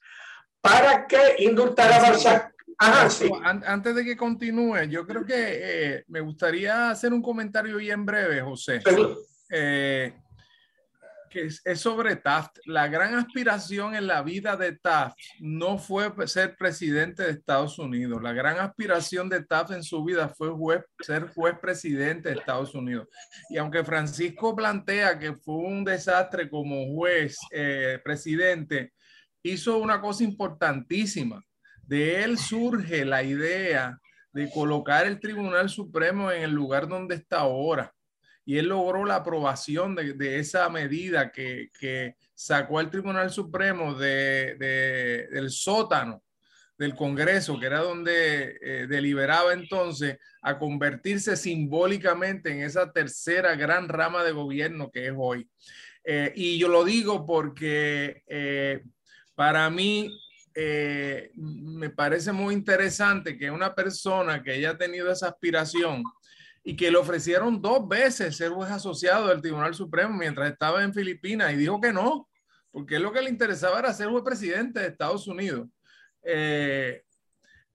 para 0.61 1.09
que 1.09 1.37
indultara 1.39 1.97
a 1.97 2.03
Balzac. 2.03 2.56
Antes 2.79 3.95
de 3.95 4.05
que 4.05 4.17
continúe, 4.17 4.85
yo 4.89 5.07
creo 5.07 5.25
que 5.25 5.35
eh, 5.37 6.05
me 6.09 6.21
gustaría 6.21 6.91
hacer 6.91 7.13
un 7.13 7.23
comentario 7.23 7.77
bien 7.79 8.05
breve, 8.05 8.41
José. 8.43 8.83
Eh, 9.51 10.13
que 11.31 11.47
es, 11.47 11.81
sobre 11.81 12.17
Taft. 12.17 12.59
La 12.67 12.89
gran 12.89 13.15
aspiración 13.15 13.95
en 13.95 14.07
la 14.07 14.23
vida 14.23 14.57
de 14.57 14.77
Taft 14.77 15.17
no 15.41 15.79
fue 15.79 16.11
ser 16.27 16.57
presidente 16.57 17.23
de 17.23 17.31
Estados 17.31 17.79
Unidos. 17.79 18.23
La 18.23 18.33
gran 18.33 18.59
aspiración 18.59 19.29
de 19.29 19.45
Taft 19.45 19.73
en 19.73 19.83
su 19.83 20.05
vida 20.05 20.29
fue 20.29 20.51
ser 21.01 21.29
juez 21.29 21.59
presidente 21.61 22.29
de 22.29 22.37
Estados 22.37 22.75
Unidos. 22.75 23.09
Y 23.51 23.57
aunque 23.59 23.85
Francisco 23.85 24.55
plantea 24.55 25.19
que 25.19 25.35
fue 25.35 25.57
un 25.57 25.85
desastre 25.85 26.49
como 26.49 26.95
juez 26.95 27.37
eh, 27.51 28.01
presidente, 28.05 28.93
hizo 29.43 29.79
una 29.79 30.01
cosa 30.01 30.25
importantísima. 30.25 31.43
De 31.87 32.25
él 32.25 32.39
surge 32.39 33.05
la 33.05 33.23
idea 33.23 33.99
de 34.33 34.51
colocar 34.51 35.07
el 35.07 35.21
Tribunal 35.21 35.71
Supremo 35.71 36.31
en 36.31 36.43
el 36.43 36.51
lugar 36.51 36.89
donde 36.89 37.15
está 37.15 37.41
ahora 37.41 37.93
y 38.49 38.59
él 38.59 38.69
logró 38.69 39.05
la 39.05 39.17
aprobación 39.17 39.97
de, 39.97 40.39
esa 40.39 40.69
medida 40.71 41.33
que, 41.33 42.15
sacó 42.33 42.81
el 42.81 42.91
Tribunal 42.91 43.31
Supremo 43.31 43.95
de, 43.95 44.55
del 45.31 45.51
sótano 45.51 46.23
del 46.79 46.95
Congreso, 46.95 47.59
que 47.59 47.67
era 47.67 47.81
donde 47.81 48.59
eh, 48.61 48.87
deliberaba 48.87 49.53
entonces, 49.53 50.19
a 50.43 50.59
convertirse 50.59 51.37
simbólicamente 51.37 52.53
en 52.53 52.63
esa 52.63 52.93
tercera 52.93 53.57
gran 53.57 53.89
rama 53.89 54.23
de 54.23 54.33
gobierno 54.33 54.91
que 54.93 55.07
es 55.07 55.15
hoy. 55.17 55.49
Eh, 56.05 56.33
y 56.37 56.59
yo 56.59 56.69
lo 56.69 56.85
digo 56.85 57.27
porque 57.27 58.23
eh, 58.29 58.85
para 59.35 59.69
mí 59.71 60.17
me 61.35 61.91
parece 61.91 62.33
muy 62.33 62.55
interesante 62.55 63.37
que 63.37 63.51
una 63.51 63.75
persona 63.75 64.43
que 64.43 64.53
haya 64.53 64.77
tenido 64.77 65.13
esa 65.13 65.29
aspiración, 65.29 66.03
y 66.69 66.75
que 66.75 66.91
le 66.91 66.99
ofrecieron 66.99 67.63
dos 67.63 67.87
veces 67.87 68.37
ser 68.37 68.51
juez 68.51 68.73
asociado 68.73 69.29
del 69.29 69.41
Tribunal 69.41 69.73
Supremo 69.73 70.17
mientras 70.17 70.51
estaba 70.51 70.83
en 70.83 70.93
Filipinas 70.93 71.53
y 71.53 71.57
dijo 71.57 71.81
que 71.81 71.93
no, 71.93 72.29
porque 72.73 72.99
lo 72.99 73.13
que 73.13 73.23
le 73.23 73.31
interesaba 73.31 73.79
era 73.79 73.95
ser 73.95 74.09
juez 74.09 74.25
presidente 74.25 74.81
de 74.81 74.89
Estados 74.89 75.29
Unidos. 75.29 75.69
Eh, 76.25 77.05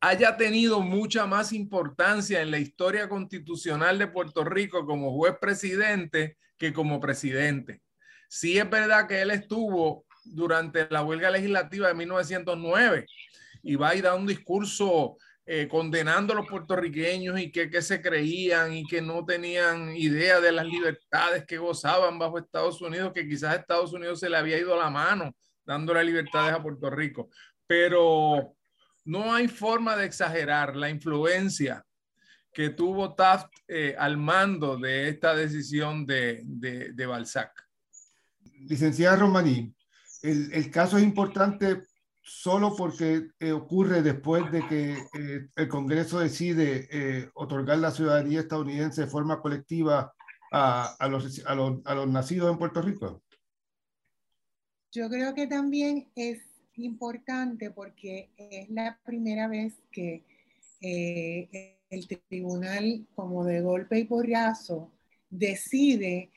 haya 0.01 0.35
tenido 0.35 0.81
mucha 0.81 1.25
más 1.25 1.53
importancia 1.53 2.41
en 2.41 2.51
la 2.51 2.59
historia 2.59 3.07
constitucional 3.07 3.97
de 3.97 4.07
Puerto 4.07 4.43
Rico 4.43 4.85
como 4.85 5.15
juez 5.15 5.35
presidente 5.39 6.35
que 6.57 6.73
como 6.73 6.99
presidente. 6.99 7.81
Sí 8.27 8.57
es 8.57 8.69
verdad 8.69 9.07
que 9.07 9.21
él 9.21 9.31
estuvo 9.31 10.03
durante 10.23 10.87
la 10.89 11.03
huelga 11.03 11.29
legislativa 11.29 11.87
de 11.87 11.93
1909 11.93 13.05
y 13.63 13.75
va 13.75 13.89
a 13.89 14.01
dar 14.01 14.17
un 14.17 14.27
discurso 14.27 15.17
eh, 15.45 15.67
condenando 15.67 16.33
a 16.33 16.35
los 16.35 16.47
puertorriqueños 16.47 17.39
y 17.39 17.51
que, 17.51 17.81
se 17.81 18.01
creían 18.01 18.73
y 18.73 18.85
que 18.85 19.01
no 19.01 19.25
tenían 19.25 19.95
idea 19.95 20.39
de 20.39 20.51
las 20.51 20.65
libertades 20.65 21.45
que 21.45 21.57
gozaban 21.57 22.19
bajo 22.19 22.37
Estados 22.37 22.81
Unidos, 22.81 23.11
que 23.13 23.27
quizás 23.27 23.57
Estados 23.57 23.91
Unidos 23.91 24.19
se 24.19 24.29
le 24.29 24.37
había 24.37 24.57
ido 24.57 24.77
la 24.77 24.89
mano 24.89 25.35
dándole 25.65 26.03
libertades 26.03 26.53
a 26.53 26.61
Puerto 26.61 26.89
Rico. 26.89 27.29
Pero 27.67 28.55
no 29.05 29.33
hay 29.33 29.47
forma 29.47 29.95
de 29.95 30.05
exagerar 30.05 30.75
la 30.75 30.89
influencia 30.89 31.83
que 32.53 32.69
tuvo 32.69 33.15
Taft 33.15 33.51
eh, 33.67 33.95
al 33.97 34.17
mando 34.17 34.77
de 34.77 35.09
esta 35.09 35.35
decisión 35.35 36.05
de, 36.05 36.41
de, 36.45 37.05
Balzac. 37.05 37.51
Licenciada 38.67 39.15
Romaní, 39.15 39.73
el, 40.21 40.71
caso 40.71 40.97
es 40.97 41.03
importante 41.03 41.83
solo 42.21 42.75
porque 42.75 43.29
eh, 43.39 43.51
ocurre 43.51 44.01
después 44.01 44.51
de 44.51 44.65
que 44.67 44.93
eh, 44.93 45.47
el 45.55 45.67
Congreso 45.67 46.19
decide 46.19 46.87
eh, 46.91 47.29
otorgar 47.33 47.79
la 47.79 47.91
ciudadanía 47.91 48.41
estadounidense 48.41 49.01
de 49.01 49.07
forma 49.07 49.41
colectiva 49.41 50.13
a, 50.53 51.07
los, 51.09 51.41
nacidos 52.07 52.51
en 52.51 52.57
Puerto 52.57 52.81
Rico? 52.81 53.23
Yo 54.91 55.09
creo 55.09 55.33
que 55.33 55.47
también 55.47 56.09
es 56.13 56.41
importante 56.75 57.71
porque 57.71 58.31
es 58.35 58.69
la 58.69 58.99
primera 59.05 59.47
vez 59.47 59.81
que 59.91 60.25
el 60.81 62.07
tribunal, 62.27 63.07
como 63.15 63.45
de 63.45 63.61
golpe 63.61 63.99
y 63.99 64.03
porrazo, 64.03 64.91
decide 65.29 66.31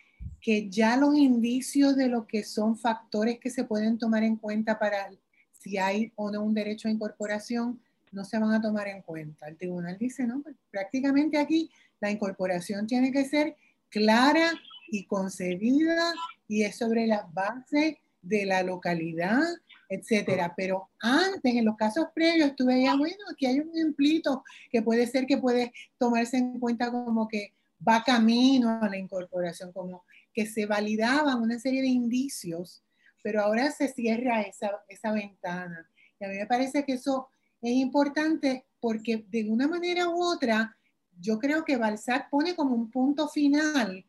que 0.44 0.68
ya 0.68 0.98
los 0.98 1.16
indicios 1.16 1.96
de 1.96 2.06
lo 2.06 2.26
que 2.26 2.44
son 2.44 2.76
factores 2.76 3.38
que 3.38 3.48
se 3.48 3.64
pueden 3.64 3.96
tomar 3.96 4.24
en 4.24 4.36
cuenta 4.36 4.78
para 4.78 5.10
si 5.50 5.78
hay 5.78 6.12
o 6.16 6.30
no 6.30 6.42
un 6.42 6.52
derecho 6.52 6.86
a 6.86 6.90
incorporación, 6.90 7.80
no 8.12 8.26
se 8.26 8.38
van 8.38 8.52
a 8.52 8.60
tomar 8.60 8.86
en 8.88 9.00
cuenta. 9.00 9.48
El 9.48 9.56
tribunal 9.56 9.96
dice, 9.96 10.26
no, 10.26 10.42
pues, 10.42 10.54
prácticamente 10.70 11.38
aquí 11.38 11.70
la 11.98 12.10
incorporación 12.10 12.86
tiene 12.86 13.10
que 13.10 13.24
ser 13.24 13.56
clara 13.88 14.52
y 14.88 15.06
concedida 15.06 16.12
y 16.46 16.64
es 16.64 16.76
sobre 16.76 17.06
la 17.06 17.26
base 17.32 18.00
de 18.20 18.44
la 18.44 18.62
localidad, 18.62 19.40
etcétera. 19.88 20.52
Pero 20.54 20.90
antes, 21.00 21.54
en 21.54 21.64
los 21.64 21.78
casos 21.78 22.08
previos, 22.14 22.54
tú 22.54 22.66
veías, 22.66 22.98
bueno, 22.98 23.16
aquí 23.32 23.46
hay 23.46 23.60
un 23.60 23.70
ejemplito 23.74 24.44
que 24.70 24.82
puede 24.82 25.06
ser 25.06 25.24
que 25.24 25.38
puede 25.38 25.72
tomarse 25.96 26.36
en 26.36 26.60
cuenta 26.60 26.90
como 26.90 27.28
que 27.28 27.54
va 27.86 28.04
camino 28.04 28.78
a 28.82 28.90
la 28.90 28.98
incorporación, 28.98 29.72
como 29.72 30.04
que 30.34 30.46
se 30.46 30.66
validaban 30.66 31.40
una 31.40 31.58
serie 31.58 31.80
de 31.80 31.88
indicios 31.88 32.84
pero 33.24 33.40
ahora 33.40 33.70
se 33.70 33.88
cierra 33.88 34.42
esa, 34.42 34.70
esa 34.86 35.10
ventana. 35.10 35.90
Y 36.20 36.26
a 36.26 36.28
mí 36.28 36.36
me 36.36 36.46
parece 36.46 36.84
que 36.84 36.92
eso 36.92 37.30
es 37.62 37.72
importante 37.72 38.66
porque 38.78 39.24
de 39.30 39.48
una 39.48 39.66
manera 39.66 40.10
u 40.10 40.22
otra, 40.22 40.76
yo 41.18 41.38
creo 41.38 41.64
que 41.64 41.78
Balzac 41.78 42.28
pone 42.28 42.54
como 42.54 42.74
un 42.74 42.90
punto 42.90 43.26
final 43.28 44.04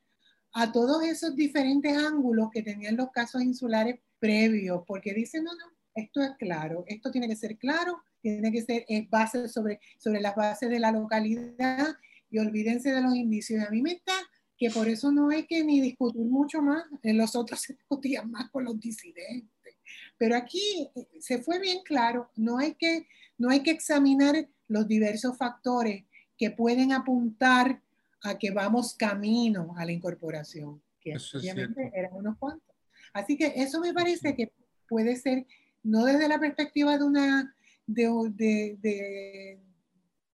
a 0.52 0.70
todos 0.74 1.02
esos 1.06 1.34
diferentes 1.34 1.98
ángulos 1.98 2.50
que 2.52 2.62
tenían 2.62 2.98
los 2.98 3.10
casos 3.12 3.42
insulares 3.42 4.02
previos, 4.20 4.84
porque 4.86 5.14
dice, 5.14 5.42
no, 5.42 5.52
no, 5.54 5.72
esto 5.94 6.22
es 6.22 6.32
claro, 6.38 6.84
esto 6.86 7.10
tiene 7.10 7.30
que 7.30 7.38
ser 7.38 7.58
claro 7.58 8.04
tiene 8.22 8.52
que 8.52 8.64
ser 8.64 8.86
es 8.88 9.08
base 9.08 9.48
sobre, 9.48 9.80
sobre 10.00 10.20
las 10.20 10.36
bases 10.36 10.68
de 10.68 10.80
la 10.80 10.92
localidad 10.92 11.96
y 12.32 12.40
olvídense 12.40 12.92
de 12.92 13.00
los 13.00 13.16
indicios. 13.16 13.64
A 13.64 13.70
mí 13.70 13.84
me 13.84 13.92
está 13.92 14.14
que 14.58 14.70
por 14.70 14.88
eso 14.88 15.12
no 15.12 15.30
hay 15.30 15.46
que 15.46 15.64
ni 15.64 15.82
discutir 15.82 16.26
mucho 16.26 16.62
más, 16.62 16.86
en 17.04 17.18
los 17.18 17.36
otros 17.36 17.60
se 17.62 17.74
discutían 17.74 18.32
más 18.32 18.50
con 18.50 18.64
los 18.64 18.80
disidentes. 18.80 19.76
Pero 20.18 20.36
aquí 20.36 20.90
eh, 20.96 21.08
se 21.20 21.42
fue 21.42 21.60
bien 21.60 21.80
claro, 21.84 22.30
no 22.36 22.58
hay 22.58 22.76
que, 22.76 23.08
no 23.38 23.50
hay 23.50 23.62
que 23.62 23.72
examinar 23.72 24.48
los 24.68 24.88
diversos 24.88 25.38
factores 25.38 26.04
que 26.38 26.52
pueden 26.52 26.92
apuntar 26.92 27.82
a 28.24 28.38
que 28.38 28.52
vamos 28.52 28.96
camino 28.96 29.76
a 29.78 29.86
la 29.86 29.92
incorporación, 29.92 30.82
que 31.00 31.16
obviamente 31.36 31.92
eran 31.94 32.14
unos 32.14 32.38
cuantos. 32.38 32.76
Así 33.14 33.38
que 33.38 33.54
eso 33.56 33.80
me 33.80 33.94
parece 33.94 34.36
que 34.36 34.52
puede 34.90 35.16
ser, 35.16 35.46
no 35.84 36.06
desde 36.06 36.28
la 36.28 36.40
perspectiva 36.40 36.98
de 36.98 37.04
una 37.04 37.56
de, 37.88 38.78
de, 38.82 39.60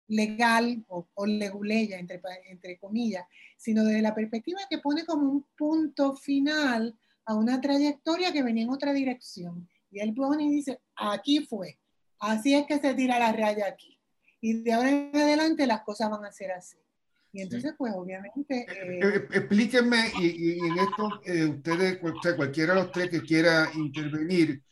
legal 0.07 0.83
o, 0.87 1.07
o 1.13 1.25
leguleya, 1.25 1.99
entre, 1.99 2.21
entre 2.49 2.77
comillas, 2.77 3.25
sino 3.57 3.83
desde 3.83 4.01
la 4.01 4.15
perspectiva 4.15 4.59
que 4.69 4.77
pone 4.79 5.05
como 5.05 5.29
un 5.29 5.45
punto 5.57 6.15
final 6.15 6.97
a 7.25 7.35
una 7.35 7.59
trayectoria 7.59 8.31
que 8.31 8.43
venía 8.43 8.63
en 8.63 8.69
otra 8.69 8.93
dirección. 8.93 9.67
Y 9.91 9.99
él 9.99 10.13
pone 10.13 10.43
y 10.43 10.49
dice, 10.49 10.79
aquí 10.95 11.45
fue, 11.45 11.77
así 12.19 12.53
es 12.53 12.65
que 12.65 12.79
se 12.79 12.93
tira 12.93 13.19
la 13.19 13.31
raya 13.31 13.67
aquí. 13.67 13.99
Y 14.39 14.61
de 14.63 14.73
ahora 14.73 14.89
en 14.89 15.15
adelante 15.15 15.67
las 15.67 15.81
cosas 15.81 16.09
van 16.09 16.25
a 16.25 16.31
ser 16.31 16.51
así. 16.51 16.77
Y 17.33 17.41
entonces, 17.41 17.73
pues 17.77 17.93
obviamente... 17.95 18.65
Eh, 18.69 18.99
eh, 19.03 19.27
explíquenme, 19.31 20.11
y, 20.19 20.59
en 20.59 20.79
esto 20.79 21.21
eh, 21.25 21.45
ustedes, 21.45 21.99
cualquiera 22.35 22.73
de 22.73 22.81
los 22.81 22.91
tres 22.91 23.09
que 23.09 23.21
quiera 23.21 23.69
intervenir, 23.75 24.63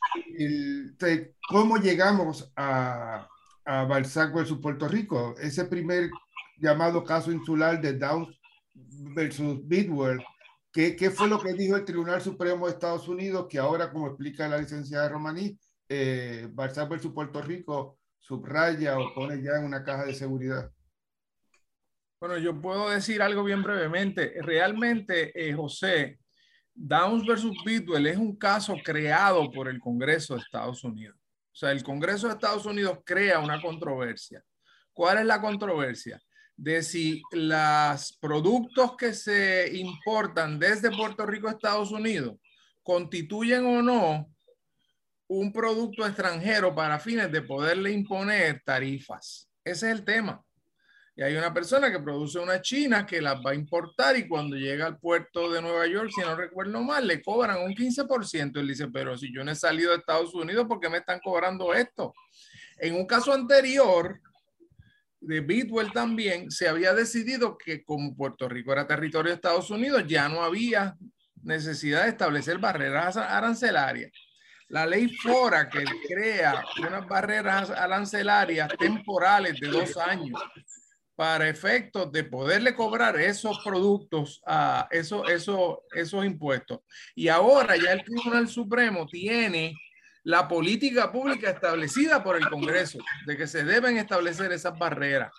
¿cómo 1.47 1.77
llegamos 1.77 2.51
a, 2.55 3.27
a 3.65 3.83
Balzac 3.83 4.33
versus 4.33 4.59
Puerto 4.59 4.87
Rico? 4.87 5.35
Ese 5.39 5.65
primer 5.65 6.09
llamado 6.57 7.03
caso 7.03 7.31
insular 7.31 7.81
de 7.81 7.93
Downs 7.93 8.39
versus 8.73 9.67
Bidwell, 9.67 10.23
¿qué, 10.71 10.95
¿qué, 10.95 11.09
fue 11.09 11.27
lo 11.27 11.39
que 11.39 11.53
dijo 11.53 11.75
el 11.75 11.85
Tribunal 11.85 12.21
Supremo 12.21 12.65
de 12.65 12.73
Estados 12.73 13.07
Unidos? 13.07 13.47
Que 13.49 13.59
ahora, 13.59 13.91
como 13.91 14.07
explica 14.07 14.47
la 14.47 14.57
licenciada 14.57 15.09
Romaní, 15.09 15.57
eh, 15.89 16.47
Balzac 16.51 16.89
versus 16.89 17.13
Puerto 17.13 17.41
Rico 17.41 17.97
subraya 18.19 18.97
o 18.97 19.13
pone 19.13 19.41
ya 19.41 19.57
en 19.57 19.65
una 19.65 19.83
caja 19.83 20.05
de 20.05 20.13
seguridad. 20.13 20.71
Bueno, 22.19 22.37
yo 22.37 22.59
puedo 22.59 22.89
decir 22.89 23.21
algo 23.21 23.43
bien 23.43 23.61
brevemente. 23.61 24.33
Realmente, 24.41 25.31
eh, 25.35 25.53
José, 25.53 26.19
Downs 26.73 27.25
versus 27.25 27.55
Bidwell 27.63 28.07
es 28.07 28.17
un 28.17 28.35
caso 28.35 28.75
creado 28.83 29.51
por 29.51 29.67
el 29.67 29.79
Congreso 29.79 30.33
de 30.33 30.41
Estados 30.41 30.83
Unidos. 30.83 31.17
O 31.55 31.57
sea, 31.57 31.71
el 31.71 31.83
Congreso 31.83 32.27
de 32.27 32.33
Estados 32.33 32.65
Unidos 32.65 32.99
crea 33.05 33.39
una 33.39 33.61
controversia. 33.61 34.43
¿Cuál 34.91 35.19
es 35.19 35.25
la 35.25 35.39
controversia? 35.39 36.21
De 36.57 36.83
si 36.83 37.21
los 37.31 38.17
productos 38.19 38.97
que 38.97 39.13
se 39.13 39.73
importan 39.77 40.59
desde 40.59 40.91
Puerto 40.91 41.25
Rico 41.25 41.47
a 41.47 41.51
Estados 41.51 41.91
Unidos 41.91 42.35
constituyen 42.83 43.65
o 43.65 43.81
no 43.81 44.29
un 45.27 45.53
producto 45.53 46.05
extranjero 46.05 46.75
para 46.75 46.99
fines 46.99 47.31
de 47.31 47.41
poderle 47.41 47.91
imponer 47.91 48.61
tarifas. 48.65 49.49
Ese 49.63 49.89
es 49.89 49.97
el 49.97 50.03
tema. 50.03 50.44
Y 51.17 51.23
hay 51.23 51.35
una 51.37 51.53
persona 51.53 51.89
que 51.89 51.99
produce 51.99 52.39
una 52.39 52.61
china 52.61 53.05
que 53.05 53.21
las 53.21 53.37
va 53.37 53.51
a 53.51 53.55
importar 53.55 54.17
y 54.17 54.27
cuando 54.27 54.57
llega 54.57 54.85
al 54.85 54.99
puerto 54.99 55.49
de 55.49 55.61
Nueva 55.61 55.87
York, 55.87 56.11
si 56.13 56.19
no 56.19 56.35
recuerdo 56.35 56.81
mal, 56.81 57.07
le 57.07 57.21
cobran 57.21 57.61
un 57.63 57.73
15%. 57.73 58.59
Él 58.59 58.67
dice, 58.67 58.89
pero 58.89 59.17
si 59.17 59.33
yo 59.33 59.41
no 59.43 59.51
he 59.51 59.55
salido 59.55 59.91
de 59.91 59.99
Estados 59.99 60.33
Unidos, 60.35 60.67
¿por 60.67 60.81
qué 60.81 60.89
me 60.89 60.97
están 60.97 61.21
cobrando 61.23 61.73
esto? 61.73 62.13
En 62.79 62.95
un 62.95 63.05
caso 63.05 63.31
anterior, 63.31 64.19
de 65.21 65.39
Bidwell 65.39 65.93
también, 65.93 66.51
se 66.51 66.67
había 66.67 66.93
decidido 66.93 67.57
que 67.57 67.83
como 67.83 68.13
Puerto 68.13 68.49
Rico 68.49 68.73
era 68.73 68.85
territorio 68.85 69.29
de 69.29 69.35
Estados 69.35 69.71
Unidos, 69.71 70.03
ya 70.05 70.27
no 70.27 70.43
había 70.43 70.97
necesidad 71.41 72.03
de 72.03 72.09
establecer 72.09 72.57
barreras 72.57 73.15
arancelarias. 73.15 74.11
La 74.67 74.85
ley 74.85 75.07
FORA 75.07 75.69
que 75.69 75.85
crea 76.07 76.61
unas 76.79 77.07
barreras 77.07 77.69
arancelarias 77.69 78.69
temporales 78.77 79.57
de 79.61 79.67
dos 79.67 79.95
años 79.95 80.37
para 81.15 81.47
efectos 81.47 82.11
de 82.11 82.23
poderle 82.23 82.75
cobrar 82.75 83.15
esos 83.15 83.59
productos 83.63 84.41
a 84.45 84.87
esos, 84.91 85.29
esos, 85.29 85.77
esos 85.93 86.25
impuestos. 86.25 86.79
Y 87.15 87.29
ahora 87.29 87.77
ya 87.77 87.93
el 87.93 88.03
Tribunal 88.03 88.47
Supremo 88.47 89.07
tiene 89.07 89.73
la 90.23 90.47
política 90.47 91.11
pública 91.11 91.51
establecida 91.51 92.23
por 92.23 92.35
el 92.35 92.49
Congreso 92.49 92.99
de 93.25 93.37
que 93.37 93.47
se 93.47 93.63
deben 93.63 93.97
establecer 93.97 94.51
esas 94.51 94.77
barreras. 94.77 95.31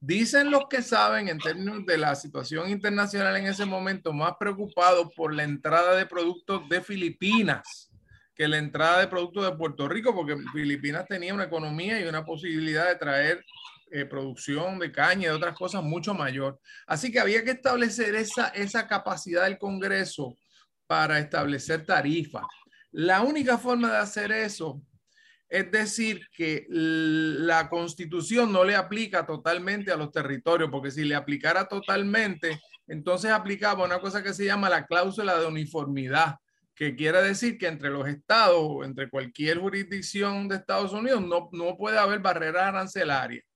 Dicen 0.00 0.50
los 0.50 0.68
que 0.70 0.80
saben 0.80 1.28
en 1.28 1.38
términos 1.38 1.84
de 1.84 1.98
la 1.98 2.14
situación 2.14 2.70
internacional 2.70 3.36
en 3.36 3.46
ese 3.48 3.64
momento, 3.64 4.12
más 4.12 4.34
preocupados 4.38 5.08
por 5.16 5.34
la 5.34 5.42
entrada 5.42 5.96
de 5.96 6.06
productos 6.06 6.68
de 6.68 6.80
Filipinas 6.80 7.90
que 8.36 8.46
la 8.46 8.58
entrada 8.58 9.00
de 9.00 9.08
productos 9.08 9.44
de 9.44 9.56
Puerto 9.56 9.88
Rico, 9.88 10.14
porque 10.14 10.36
Filipinas 10.52 11.06
tenía 11.08 11.34
una 11.34 11.44
economía 11.44 12.00
y 12.00 12.04
una 12.04 12.24
posibilidad 12.24 12.86
de 12.86 12.94
traer 12.94 13.44
eh, 13.90 14.04
producción 14.04 14.78
de 14.78 14.92
caña 14.92 15.22
y 15.22 15.26
de 15.26 15.30
otras 15.30 15.56
cosas 15.56 15.82
mucho 15.82 16.14
mayor. 16.14 16.60
Así 16.86 17.10
que 17.10 17.20
había 17.20 17.44
que 17.44 17.52
establecer 17.52 18.14
esa, 18.14 18.48
esa 18.48 18.86
capacidad 18.86 19.44
del 19.44 19.58
Congreso 19.58 20.36
para 20.86 21.18
establecer 21.18 21.84
tarifas. 21.84 22.44
La 22.90 23.22
única 23.22 23.58
forma 23.58 23.90
de 23.90 23.98
hacer 23.98 24.32
eso 24.32 24.82
es 25.48 25.70
decir 25.70 26.26
que 26.36 26.66
la 26.68 27.68
constitución 27.70 28.52
no 28.52 28.64
le 28.64 28.76
aplica 28.76 29.24
totalmente 29.24 29.90
a 29.90 29.96
los 29.96 30.10
territorios, 30.10 30.70
porque 30.70 30.90
si 30.90 31.04
le 31.04 31.14
aplicara 31.14 31.66
totalmente, 31.66 32.60
entonces 32.86 33.30
aplicaba 33.30 33.84
una 33.84 33.98
cosa 33.98 34.22
que 34.22 34.34
se 34.34 34.44
llama 34.44 34.68
la 34.68 34.86
cláusula 34.86 35.38
de 35.38 35.46
uniformidad, 35.46 36.36
que 36.74 36.94
quiere 36.94 37.22
decir 37.22 37.56
que 37.56 37.66
entre 37.66 37.90
los 37.90 38.06
estados 38.06 38.60
o 38.60 38.84
entre 38.84 39.08
cualquier 39.08 39.58
jurisdicción 39.58 40.48
de 40.48 40.56
Estados 40.56 40.92
Unidos 40.92 41.22
no, 41.22 41.48
no 41.52 41.76
puede 41.76 41.98
haber 41.98 42.20
barreras 42.20 42.64
arancelarias 42.64 43.47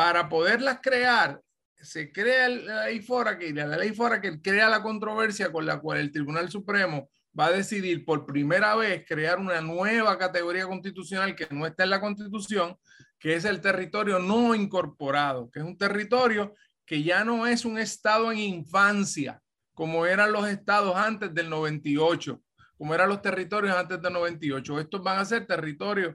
para 0.00 0.30
poderlas 0.30 0.78
crear, 0.80 1.42
se 1.76 2.10
crea 2.10 2.48
la 2.48 2.86
ley 2.86 3.02
fora 3.02 3.36
que 3.36 3.52
la 3.52 3.76
ley 3.76 3.92
fora 3.92 4.18
que 4.18 4.40
crea 4.40 4.66
la 4.70 4.82
controversia 4.82 5.52
con 5.52 5.66
la 5.66 5.78
cual 5.78 5.98
el 5.98 6.10
Tribunal 6.10 6.50
Supremo 6.50 7.10
va 7.38 7.48
a 7.48 7.52
decidir 7.52 8.06
por 8.06 8.24
primera 8.24 8.74
vez 8.76 9.04
crear 9.06 9.38
una 9.38 9.60
nueva 9.60 10.16
categoría 10.16 10.66
constitucional 10.66 11.36
que 11.36 11.46
no 11.50 11.66
está 11.66 11.84
en 11.84 11.90
la 11.90 12.00
Constitución, 12.00 12.78
que 13.18 13.34
es 13.34 13.44
el 13.44 13.60
territorio 13.60 14.18
no 14.18 14.54
incorporado, 14.54 15.50
que 15.50 15.58
es 15.58 15.66
un 15.66 15.76
territorio 15.76 16.54
que 16.86 17.02
ya 17.02 17.22
no 17.22 17.46
es 17.46 17.66
un 17.66 17.76
estado 17.76 18.32
en 18.32 18.38
infancia, 18.38 19.42
como 19.74 20.06
eran 20.06 20.32
los 20.32 20.48
estados 20.48 20.96
antes 20.96 21.34
del 21.34 21.50
98, 21.50 22.40
como 22.78 22.94
eran 22.94 23.10
los 23.10 23.20
territorios 23.20 23.76
antes 23.76 24.00
del 24.00 24.14
98. 24.14 24.80
Estos 24.80 25.02
van 25.02 25.18
a 25.18 25.26
ser 25.26 25.46
territorios 25.46 26.14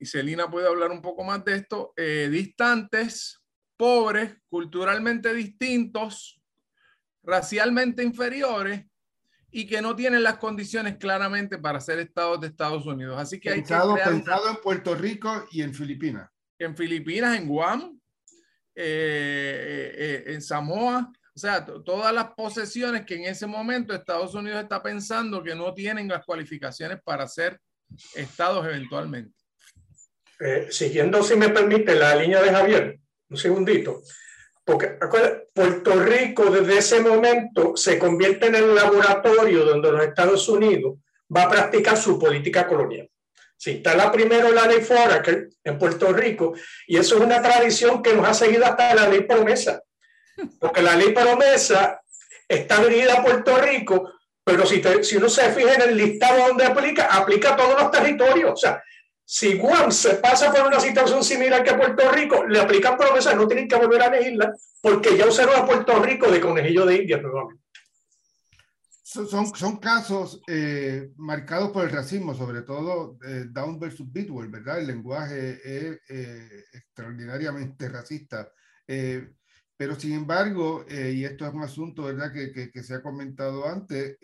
y 0.00 0.06
Celina 0.06 0.50
puede 0.50 0.66
hablar 0.66 0.90
un 0.90 1.02
poco 1.02 1.22
más 1.22 1.44
de 1.44 1.56
esto, 1.56 1.92
eh, 1.94 2.28
distantes, 2.32 3.38
pobres, 3.76 4.34
culturalmente 4.48 5.32
distintos, 5.34 6.40
racialmente 7.22 8.02
inferiores 8.02 8.86
y 9.50 9.66
que 9.66 9.82
no 9.82 9.94
tienen 9.94 10.22
las 10.22 10.38
condiciones 10.38 10.96
claramente 10.96 11.58
para 11.58 11.80
ser 11.80 11.98
estados 11.98 12.40
de 12.40 12.46
Estados 12.46 12.86
Unidos. 12.86 13.18
Así 13.18 13.38
que 13.38 13.50
pensado, 13.50 13.94
hay 13.94 14.02
que 14.02 14.10
pensado 14.10 14.48
en 14.48 14.56
Puerto 14.56 14.94
Rico 14.94 15.46
y 15.52 15.60
en 15.60 15.74
Filipinas. 15.74 16.30
En 16.58 16.74
Filipinas, 16.74 17.36
en 17.36 17.46
Guam, 17.46 18.00
eh, 18.74 19.92
eh, 19.96 20.24
en 20.28 20.40
Samoa, 20.40 21.12
o 21.34 21.38
sea, 21.38 21.64
todas 21.64 22.14
las 22.14 22.32
posesiones 22.34 23.04
que 23.04 23.16
en 23.16 23.24
ese 23.24 23.46
momento 23.46 23.92
Estados 23.92 24.34
Unidos 24.34 24.62
está 24.62 24.82
pensando 24.82 25.42
que 25.42 25.54
no 25.54 25.74
tienen 25.74 26.08
las 26.08 26.24
cualificaciones 26.24 27.00
para 27.02 27.26
ser 27.28 27.60
estados 28.14 28.64
eventualmente. 28.66 29.39
Eh, 30.42 30.68
siguiendo, 30.70 31.22
si 31.22 31.36
me 31.36 31.50
permite, 31.50 31.94
la 31.94 32.16
línea 32.16 32.40
de 32.40 32.50
Javier, 32.50 32.98
un 33.28 33.36
segundito, 33.36 34.02
porque 34.64 34.96
Puerto 35.52 35.92
Rico 36.02 36.50
desde 36.50 36.78
ese 36.78 37.00
momento 37.00 37.76
se 37.76 37.98
convierte 37.98 38.46
en 38.46 38.54
el 38.54 38.74
laboratorio 38.74 39.66
donde 39.66 39.92
los 39.92 40.02
Estados 40.02 40.48
Unidos 40.48 40.94
va 41.34 41.42
a 41.42 41.48
practicar 41.50 41.96
su 41.96 42.18
política 42.18 42.66
colonial. 42.66 43.10
Si 43.54 43.72
está 43.72 43.94
la 43.94 44.10
primera 44.10 44.48
la 44.48 44.66
ley 44.66 44.80
fora 44.80 45.20
que 45.20 45.48
en 45.62 45.78
Puerto 45.78 46.10
Rico, 46.10 46.54
y 46.86 46.96
eso 46.96 47.16
es 47.16 47.20
una 47.20 47.42
tradición 47.42 48.02
que 48.02 48.14
nos 48.14 48.26
ha 48.26 48.32
seguido 48.32 48.64
hasta 48.64 48.94
la 48.94 49.08
ley 49.08 49.20
promesa, 49.20 49.82
porque 50.58 50.80
la 50.80 50.96
ley 50.96 51.12
promesa 51.12 52.00
está 52.48 52.82
dirigida 52.82 53.18
a 53.18 53.22
Puerto 53.22 53.58
Rico, 53.58 54.10
pero 54.42 54.64
si, 54.64 54.82
si 55.02 55.16
uno 55.16 55.28
se 55.28 55.52
fija 55.52 55.74
en 55.74 55.82
el 55.82 55.96
listado 55.98 56.48
donde 56.48 56.64
aplica, 56.64 57.06
aplica 57.14 57.52
a 57.52 57.56
todos 57.56 57.78
los 57.78 57.90
territorios. 57.90 58.52
O 58.52 58.56
sea, 58.56 58.82
si 59.32 59.56
Guam 59.56 59.92
se 59.92 60.16
pasa 60.16 60.52
por 60.52 60.66
una 60.66 60.80
situación 60.80 61.22
similar 61.22 61.62
que 61.62 61.74
Puerto 61.74 62.10
Rico, 62.10 62.44
le 62.48 62.58
aplican 62.58 62.96
promesas, 62.96 63.36
no 63.36 63.46
tienen 63.46 63.68
que 63.68 63.76
volver 63.76 64.02
a 64.02 64.06
elegirla, 64.06 64.52
porque 64.82 65.16
ya 65.16 65.28
usaron 65.28 65.54
a 65.54 65.64
Puerto 65.64 66.02
Rico 66.02 66.28
de 66.28 66.40
conejillo 66.40 66.84
de 66.84 66.96
India 66.96 67.18
nuevamente. 67.18 67.62
son, 69.04 69.54
son 69.54 69.76
casos 69.76 70.42
eh, 70.48 71.12
marcados 71.16 71.70
por 71.70 71.84
el 71.84 71.92
racismo, 71.92 72.34
sobre 72.34 72.62
todo 72.62 73.18
eh, 73.24 73.44
Down 73.48 73.78
versus 73.78 74.10
Bidwell, 74.10 74.48
¿verdad? 74.48 74.80
El 74.80 74.88
lenguaje 74.88 75.60
es 75.62 76.00
eh, 76.08 76.64
extraordinariamente 76.72 77.88
racista. 77.88 78.50
pero 78.84 79.94
sin 79.94 80.14
embargo, 80.14 80.84
y 80.88 81.24
esto 81.24 81.46
es 81.46 81.54
un 81.54 81.62
asunto, 81.62 82.02
¿verdad?, 82.02 82.32
que, 82.32 82.50
que, 82.50 82.72
que 82.72 82.82
se 82.82 82.94
ha 82.94 83.00
comentado 83.00 83.68
antes, 83.68 84.18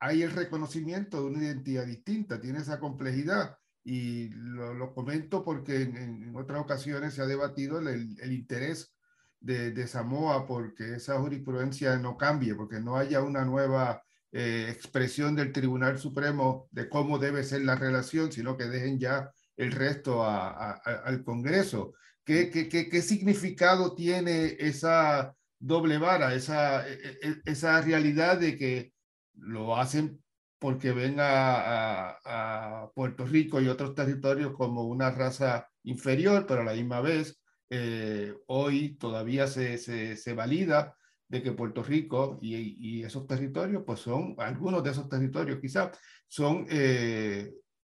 hay 0.00 0.22
el 0.22 0.32
reconocimiento 0.32 1.20
de 1.20 1.26
una 1.30 1.44
identidad 1.44 1.86
distinta, 1.86 2.40
tiene 2.40 2.58
esa 2.58 2.80
complejidad. 2.80 3.56
Y 3.90 4.28
lo, 4.34 4.74
lo 4.74 4.92
comento 4.92 5.42
porque 5.42 5.80
en, 5.80 5.96
en, 5.96 6.36
otras 6.36 6.60
ocasiones 6.60 7.14
se 7.14 7.22
ha 7.22 7.26
debatido 7.26 7.78
el, 7.78 8.14
el 8.20 8.32
interés 8.32 8.94
de, 9.40 9.70
de, 9.70 9.86
Samoa 9.86 10.46
porque 10.46 10.96
esa 10.96 11.18
jurisprudencia 11.18 11.96
no 11.96 12.18
cambie, 12.18 12.54
porque 12.54 12.80
no 12.80 12.96
haya 12.98 13.22
una 13.22 13.46
nueva 13.46 14.02
eh, 14.30 14.66
expresión 14.70 15.34
del 15.34 15.54
Tribunal 15.54 15.98
Supremo 15.98 16.68
de 16.70 16.86
cómo 16.90 17.18
debe 17.18 17.42
ser 17.44 17.62
la 17.62 17.76
relación, 17.76 18.30
sino 18.30 18.58
que 18.58 18.64
dejen 18.64 18.98
ya 18.98 19.32
el 19.56 19.72
resto 19.72 20.22
a, 20.22 20.50
a, 20.50 20.72
al 21.06 21.24
Congreso. 21.24 21.94
¿Qué, 22.24 22.50
qué, 22.50 22.68
qué, 22.68 22.90
qué 22.90 23.00
significado 23.00 23.94
tiene 23.94 24.54
esa 24.58 25.34
doble 25.58 25.96
vara, 25.96 26.34
esa, 26.34 26.86
e, 26.86 26.92
e, 27.22 27.36
esa 27.46 27.80
realidad 27.80 28.38
de 28.38 28.58
que 28.58 28.92
lo 29.32 29.78
hacen 29.78 30.22
porque 30.58 30.92
ven 30.92 31.16
a, 31.20 32.90
Puerto 32.94 33.24
Rico 33.26 33.60
y 33.60 33.68
otros 33.68 33.94
territorios 33.94 34.52
como 34.54 34.82
una 34.84 35.10
raza 35.10 35.68
inferior, 35.84 36.46
pero 36.46 36.62
a 36.62 36.64
la 36.64 36.72
misma 36.74 37.00
vez 37.00 37.40
eh, 37.70 38.34
hoy 38.46 38.96
todavía 38.96 39.46
se, 39.46 39.78
se, 39.78 40.16
se, 40.16 40.32
valida 40.34 40.96
de 41.28 41.42
que 41.42 41.52
Puerto 41.52 41.82
Rico 41.82 42.38
y, 42.40 42.56
y, 43.00 43.04
esos 43.04 43.26
territorios, 43.26 43.82
pues 43.86 44.00
son, 44.00 44.34
algunos 44.38 44.82
de 44.82 44.90
esos 44.90 45.08
territorios 45.08 45.60
quizás, 45.60 45.96
son, 46.26 46.66
eh, 46.70 47.52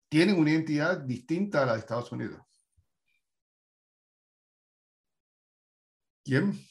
tienen 0.08 0.38
una 0.38 0.50
identidad 0.50 0.98
distinta 1.00 1.62
a 1.62 1.66
la 1.66 1.72
de 1.74 1.80
Estados 1.80 2.10
Unidos. 2.12 2.40
¿Quién? 6.24 6.67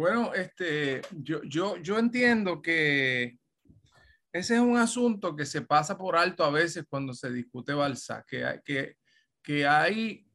Bueno, 0.00 0.32
este, 0.32 1.02
yo, 1.10 1.42
yo, 1.42 1.76
yo 1.76 1.98
entiendo 1.98 2.62
que 2.62 3.36
ese 4.32 4.54
es 4.54 4.60
un 4.60 4.78
asunto 4.78 5.36
que 5.36 5.44
se 5.44 5.60
pasa 5.60 5.98
por 5.98 6.16
alto 6.16 6.42
a 6.42 6.50
veces 6.50 6.86
cuando 6.88 7.12
se 7.12 7.30
discute 7.30 7.74
Balsa, 7.74 8.24
que, 8.26 8.62
que, 8.64 8.96
que 9.42 9.66
hay 9.66 10.26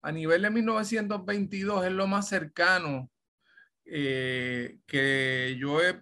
a 0.00 0.10
nivel 0.10 0.40
de 0.40 0.48
1922 0.48 1.84
es 1.84 1.92
lo 1.92 2.06
más 2.06 2.30
cercano 2.30 3.10
eh, 3.84 4.78
que 4.86 5.54
yo 5.60 5.82
he, 5.82 5.92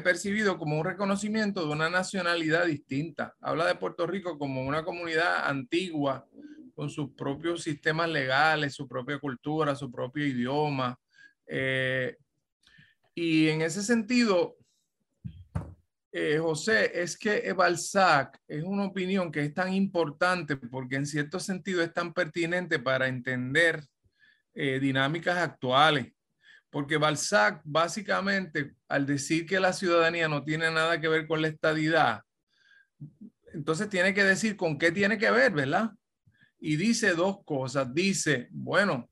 percibido 0.00 0.58
como 0.58 0.80
un 0.80 0.84
reconocimiento 0.84 1.64
de 1.64 1.72
una 1.72 1.88
nacionalidad 1.90 2.66
distinta. 2.66 3.36
Habla 3.40 3.68
de 3.68 3.76
Puerto 3.76 4.04
Rico 4.04 4.36
como 4.36 4.66
una 4.66 4.84
comunidad 4.84 5.48
antigua, 5.48 6.26
con 6.74 6.90
sus 6.90 7.12
propios 7.14 7.62
sistemas 7.62 8.08
legales, 8.08 8.74
su 8.74 8.88
propia 8.88 9.20
cultura, 9.20 9.76
su 9.76 9.92
propio 9.92 10.26
idioma. 10.26 10.98
Eh, 11.46 12.16
y 13.14 13.48
en 13.48 13.62
ese 13.62 13.82
sentido, 13.82 14.56
eh, 16.12 16.38
José, 16.38 17.02
es 17.02 17.16
que 17.16 17.52
Balzac 17.52 18.40
es 18.48 18.62
una 18.62 18.84
opinión 18.84 19.30
que 19.30 19.40
es 19.40 19.54
tan 19.54 19.72
importante 19.72 20.56
porque 20.56 20.96
en 20.96 21.06
cierto 21.06 21.38
sentido 21.38 21.82
es 21.82 21.92
tan 21.92 22.12
pertinente 22.12 22.78
para 22.78 23.06
entender 23.06 23.84
eh, 24.54 24.78
dinámicas 24.80 25.36
actuales. 25.36 26.12
Porque 26.70 26.96
Balzac 26.96 27.60
básicamente, 27.64 28.74
al 28.88 29.06
decir 29.06 29.46
que 29.46 29.60
la 29.60 29.72
ciudadanía 29.72 30.28
no 30.28 30.42
tiene 30.42 30.70
nada 30.70 31.00
que 31.00 31.08
ver 31.08 31.26
con 31.26 31.42
la 31.42 31.48
estadidad, 31.48 32.22
entonces 33.52 33.88
tiene 33.88 34.12
que 34.14 34.24
decir 34.24 34.56
con 34.56 34.78
qué 34.78 34.92
tiene 34.92 35.18
que 35.18 35.30
ver, 35.30 35.52
¿verdad? 35.52 35.90
Y 36.58 36.76
dice 36.76 37.14
dos 37.14 37.44
cosas. 37.44 37.92
Dice, 37.94 38.48
bueno, 38.50 39.10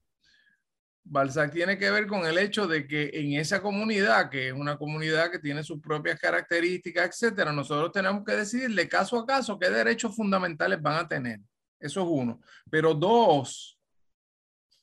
Balzac 1.05 1.53
tiene 1.53 1.77
que 1.77 1.90
ver 1.90 2.07
con 2.07 2.27
el 2.27 2.38
hecho 2.38 2.67
de 2.67 2.87
que 2.87 3.11
en 3.12 3.35
esa 3.35 3.61
comunidad, 3.61 4.31
que 4.31 4.49
es 4.49 4.55
una 4.55 4.79
comunidad 4.79 5.31
que 5.31 5.38
tiene 5.38 5.62
sus 5.62 5.81
propias 5.81 6.19
características, 6.19 7.11
etcétera, 7.11 7.53
nosotros 7.53 7.93
tenemos 7.93 8.25
que 8.25 8.33
decidirle 8.33 8.88
caso 8.88 9.19
a 9.19 9.27
caso 9.27 9.59
qué 9.59 9.69
derechos 9.69 10.17
fundamentales 10.17 10.81
van 10.81 11.05
a 11.05 11.09
tener. 11.09 11.40
Eso 11.79 12.01
es 12.01 12.07
uno. 12.09 12.40
Pero 12.71 12.95
dos, 12.95 13.79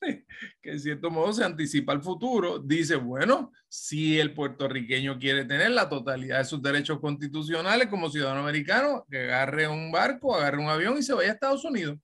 que 0.00 0.70
en 0.70 0.78
cierto 0.78 1.10
modo 1.10 1.32
se 1.32 1.44
anticipa 1.44 1.92
al 1.92 2.02
futuro, 2.02 2.60
dice, 2.60 2.94
bueno, 2.94 3.50
si 3.68 4.20
el 4.20 4.32
puertorriqueño 4.32 5.18
quiere 5.18 5.44
tener 5.44 5.72
la 5.72 5.88
totalidad 5.88 6.38
de 6.38 6.44
sus 6.44 6.62
derechos 6.62 7.00
constitucionales 7.00 7.88
como 7.88 8.10
ciudadano 8.10 8.40
americano, 8.40 9.04
que 9.10 9.18
agarre 9.18 9.66
un 9.66 9.90
barco, 9.90 10.36
agarre 10.36 10.58
un 10.58 10.68
avión 10.68 10.96
y 10.98 11.02
se 11.02 11.14
vaya 11.14 11.30
a 11.30 11.34
Estados 11.34 11.64
Unidos. 11.64 11.98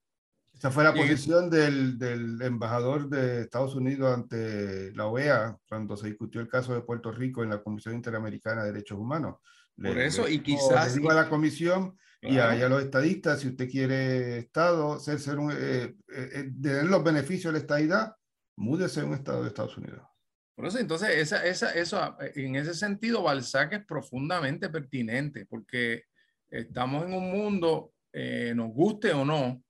Esa 0.59 0.71
fue 0.71 0.83
la 0.83 0.93
posición 0.93 1.49
del, 1.49 1.97
del, 1.97 2.41
embajador 2.41 3.07
de 3.07 3.43
Estados 3.43 3.75
Unidos 3.75 4.13
ante 4.13 4.91
la 4.93 5.07
OEA 5.07 5.57
cuando 5.69 5.95
se 5.95 6.07
discutió 6.07 6.41
el 6.41 6.49
caso 6.49 6.73
de 6.73 6.81
Puerto 6.81 7.13
Rico 7.13 7.43
en 7.43 7.49
la 7.49 7.63
Comisión 7.63 7.95
Interamericana 7.95 8.65
de 8.65 8.73
Derechos 8.73 8.99
Humanos. 8.99 9.37
Por 9.77 9.95
le, 9.95 10.05
eso, 10.05 10.25
le, 10.25 10.33
y 10.33 10.39
quizás... 10.39 10.93
Le 10.93 10.99
digo 10.99 11.11
a 11.11 11.13
la 11.13 11.29
comisión 11.29 11.97
claro. 12.19 12.35
y, 12.35 12.39
a, 12.39 12.59
y, 12.59 12.63
a, 12.63 12.67
los 12.67 12.83
estadistas, 12.83 13.39
si 13.39 13.47
usted 13.47 13.69
quiere 13.69 14.39
Estado, 14.39 14.99
ser, 14.99 15.19
ser 15.21 15.39
un, 15.39 15.53
eh, 15.53 15.95
eh, 16.13 16.51
tener 16.61 16.87
los 16.87 17.05
beneficios 17.05 17.53
de 17.53 17.59
la 17.59 17.63
estadidad, 17.63 18.15
múdese 18.57 18.99
a 18.99 19.05
un 19.05 19.13
Estado 19.13 19.43
de 19.43 19.47
Estados 19.47 19.77
Unidos. 19.77 20.01
Por 20.55 20.65
eso, 20.65 20.77
entonces, 20.77 21.11
esa, 21.11 21.45
esa, 21.45 21.71
eso, 21.71 22.17
en 22.35 22.57
ese 22.57 22.73
sentido, 22.73 23.23
Balzac 23.23 23.71
es 23.71 23.85
profundamente 23.85 24.67
pertinente, 24.67 25.45
porque 25.45 26.03
estamos 26.49 27.05
en 27.05 27.13
un 27.13 27.31
mundo, 27.31 27.93
eh, 28.11 28.51
nos 28.53 28.73
guste 28.73 29.13
o 29.13 29.23
no, 29.23 29.63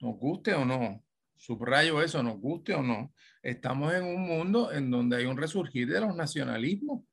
nos 0.00 0.16
guste 0.16 0.54
o 0.54 0.64
no, 0.64 1.04
subrayo 1.36 2.02
eso, 2.02 2.22
nos 2.22 2.38
guste 2.38 2.74
o 2.74 2.82
no, 2.82 3.12
estamos 3.42 3.94
en 3.94 4.04
un 4.04 4.22
mundo 4.22 4.72
en 4.72 4.90
donde 4.90 5.16
hay 5.16 5.26
un 5.26 5.36
resurgir 5.36 5.88
de 5.88 6.00
los 6.00 6.14
nacionalismos. 6.14 7.04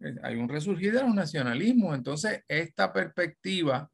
Eh, 0.00 0.14
hay 0.22 0.36
un 0.36 0.48
resurgir 0.48 0.92
de 0.92 1.02
los 1.02 1.14
nacionalismos. 1.14 1.94
Entonces, 1.94 2.44
esta 2.48 2.92
perspectiva, 2.92 3.90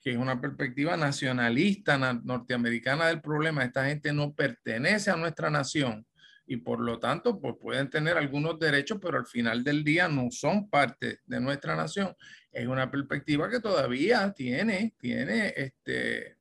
que 0.00 0.12
es 0.12 0.16
una 0.16 0.40
perspectiva 0.40 0.96
nacionalista 0.96 1.98
norteamericana 2.22 3.06
del 3.06 3.20
problema, 3.20 3.64
esta 3.64 3.86
gente 3.86 4.12
no 4.12 4.34
pertenece 4.34 5.10
a 5.10 5.16
nuestra 5.16 5.50
nación 5.50 6.06
y 6.50 6.56
por 6.56 6.80
lo 6.80 6.98
tanto, 6.98 7.38
pues 7.38 7.56
pueden 7.60 7.90
tener 7.90 8.16
algunos 8.16 8.58
derechos, 8.58 8.98
pero 9.02 9.18
al 9.18 9.26
final 9.26 9.62
del 9.62 9.84
día 9.84 10.08
no 10.08 10.30
son 10.30 10.70
parte 10.70 11.20
de 11.26 11.40
nuestra 11.40 11.76
nación. 11.76 12.16
Es 12.50 12.66
una 12.66 12.90
perspectiva 12.90 13.50
que 13.50 13.60
todavía 13.60 14.32
tiene, 14.32 14.94
tiene 14.98 15.52
este, 15.54 16.37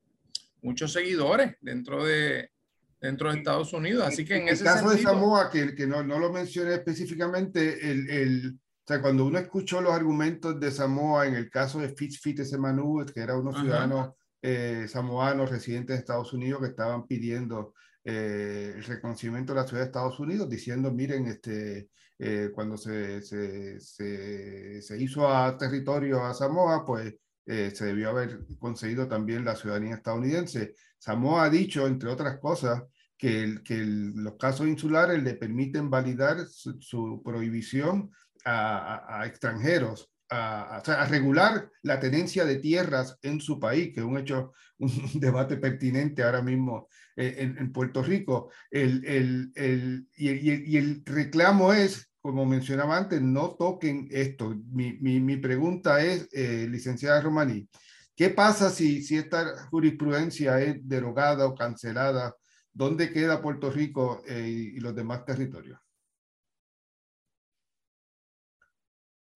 muchos 0.62 0.93
seguidores 0.93 1.56
dentro 1.62 2.04
de, 2.06 2.52
dentro 3.00 3.32
de 3.32 3.38
Estados 3.38 3.74
Unidos. 3.74 4.08
Así 4.08 4.26
que 4.26 4.38
en 4.38 4.48
el 4.48 4.54
ese 4.54 4.63
caso 4.63 4.89
sentido, 4.89 5.12
de 5.12 5.20
Samoa, 5.20 5.50
que, 5.50 5.76
que 5.76 5.88
no, 5.88 6.04
no, 6.04 6.20
lo 6.20 6.32
mencioné 6.32 6.76
específicamente, 6.76 7.89
el, 7.91 8.10
el, 8.10 8.56
o 8.56 8.88
sea, 8.88 9.02
cuando 9.02 9.26
uno 9.26 9.39
escuchó 9.39 9.82
los 9.82 9.93
argumentos 9.93 10.60
de 10.60 10.72
Samoa 10.72 11.28
en 11.28 11.36
el 11.36 11.50
caso 11.50 11.80
de 11.80 11.89
Fitzfit 11.89 12.41
Semanu, 12.43 13.06
que 13.13 13.20
era 13.20 13.38
unos 13.38 13.60
ciudadanos 13.60 14.12
eh, 14.41 14.88
samoanos 14.88 15.50
residentes 15.50 15.96
de 15.96 16.00
Estados 16.00 16.32
Unidos 16.32 16.62
que 16.62 16.67
estaban 16.67 17.08
pidiendo 17.08 17.74
eh, 18.04 18.74
el 18.76 18.84
reconocimiento 18.84 19.54
de 19.54 19.60
la 19.60 19.67
ciudad 19.67 19.82
de 19.82 19.88
Estados 19.88 20.20
Unidos, 20.20 20.50
diciendo, 20.50 20.91
miren, 20.91 21.26
este, 21.28 21.89
eh, 22.20 22.52
cuando 22.54 22.78
se, 22.78 23.22
se, 23.22 23.80
se, 23.80 24.82
se 24.82 25.02
hizo 25.02 25.28
a 25.28 25.58
territorio 25.58 26.24
a 26.24 26.34
Samoa, 26.34 26.86
pues 26.86 27.15
eh, 27.47 27.71
se 27.73 27.86
debió 27.86 28.10
haber 28.10 28.41
conseguido 28.60 29.07
también 29.07 29.45
la 29.45 29.55
ciudadanía 29.55 29.95
estadounidense. 29.95 30.75
Samoa 30.99 31.45
ha 31.45 31.49
dicho, 31.49 31.88
entre 31.88 32.10
otras 32.10 32.39
cosas, 32.39 32.83
que, 33.17 33.41
el, 33.41 33.63
que 33.63 33.75
el, 33.75 34.12
los 34.15 34.36
casos 34.36 34.67
insulares 34.67 35.23
le 35.23 35.33
permiten 35.33 35.89
validar 35.89 36.45
su, 36.45 37.21
prohibición 37.23 38.12
a, 38.43 39.23
extranjeros, 39.25 40.12
a, 40.29 40.83
regular 41.10 41.71
la 41.83 42.01
tenencia 42.01 42.43
de 42.43 42.57
tierras 42.57 43.17
en 43.21 43.39
su 43.39 43.60
país, 43.62 43.93
que 43.93 44.01
es 44.01 44.05
un 44.05 44.17
hecho, 44.17 44.51
un 44.79 44.91
debate 45.13 45.55
pertinente 45.55 46.23
ahora 46.23 46.41
mismo 46.41 46.89
eh, 47.15 47.53
en, 47.57 47.71
Puerto 47.71 48.03
Rico. 48.03 48.51
El, 48.69 49.53
y, 49.55 50.29
y, 50.29 50.63
y 50.67 50.77
el 50.77 51.01
reclamo 51.05 51.71
es 51.71 52.12
como 52.27 52.45
mencionaba 52.45 52.97
antes, 52.97 53.21
no 53.21 53.55
toquen 53.55 54.09
esto. 54.11 54.53
Mi, 54.73 54.97
mi, 54.99 55.21
mi 55.21 55.37
pregunta 55.37 56.03
es, 56.03 56.27
eh, 56.33 56.67
licenciada 56.69 57.21
Romaní, 57.21 57.69
¿qué 58.17 58.29
pasa 58.31 58.69
si, 58.69 59.01
si 59.01 59.15
esta 59.15 59.65
jurisprudencia 59.69 60.59
es 60.59 60.85
derogada 60.85 61.47
o 61.47 61.55
cancelada? 61.55 62.35
¿Dónde 62.73 63.13
queda 63.13 63.41
Puerto 63.41 63.71
Rico 63.71 64.23
eh, 64.27 64.73
y 64.75 64.79
los 64.81 64.93
demás 64.93 65.23
territorios? 65.23 65.79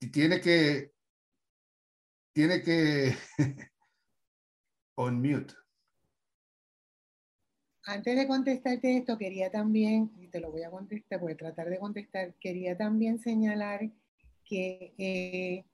Y 0.01 0.12
tiene 0.12 0.41
que, 0.41 0.91
tiene 2.34 2.62
que, 2.62 3.15
on 4.97 5.21
mute. 5.21 5.61
Antes 7.86 8.15
de 8.15 8.28
contestarte 8.28 8.98
esto, 8.98 9.17
quería 9.17 9.50
también, 9.50 10.12
y 10.20 10.28
te 10.28 10.39
lo 10.39 10.52
voy 10.52 10.63
a 10.63 10.72
contestar, 10.72 11.20
voy 11.20 11.34
a 11.34 11.38
tratar 11.38 11.70
de 11.70 11.80
contestar, 11.80 12.34
quería 12.39 12.78
también 12.78 13.20
señalar 13.20 13.89
que 14.44 14.94
eh, 14.98 15.65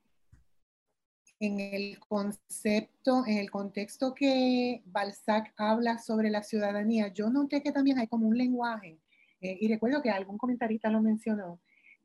en 1.40 1.60
el 1.60 2.00
concepto, 2.00 3.24
en 3.26 3.38
el 3.38 3.52
contexto 3.52 4.14
que 4.14 4.82
Balzac 4.86 5.54
habla 5.58 5.98
sobre 5.98 6.30
la 6.30 6.44
ciudadanía, 6.44 7.14
yo 7.14 7.30
noté 7.30 7.62
que 7.62 7.72
también 7.72 8.00
hay 8.00 8.08
como 8.08 8.28
un 8.28 8.38
lenguaje, 8.38 9.00
eh, 9.42 9.58
y 9.60 9.68
recuerdo 9.68 10.02
que 10.02 10.10
algún 10.10 10.38
comentarista 10.38 10.90
lo 10.90 11.02
mencionó, 11.02 11.60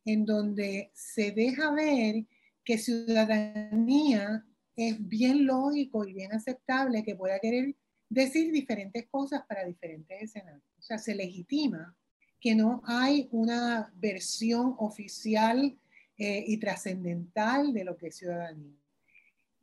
en 0.04 0.24
donde 0.24 0.90
se 0.94 1.30
deja 1.30 1.70
ver 1.72 2.26
que 2.64 2.78
ciudadanía 2.78 4.44
es 4.76 5.08
bien 5.08 5.46
lógico 5.46 6.04
y 6.04 6.12
bien 6.12 6.32
aceptable 6.32 7.04
que 7.04 7.14
pueda 7.14 7.38
querer 7.38 7.76
decir 8.12 8.52
diferentes 8.52 9.06
cosas 9.08 9.42
para 9.46 9.64
diferentes 9.64 10.22
escenarios. 10.22 10.62
O 10.78 10.82
sea, 10.82 10.98
se 10.98 11.14
legitima 11.14 11.96
que 12.38 12.54
no 12.54 12.82
hay 12.84 13.28
una 13.32 13.90
versión 13.94 14.74
oficial 14.78 15.78
eh, 16.18 16.44
y 16.46 16.58
trascendental 16.58 17.72
de 17.72 17.84
lo 17.84 17.96
que 17.96 18.08
es 18.08 18.16
ciudadanía. 18.16 18.76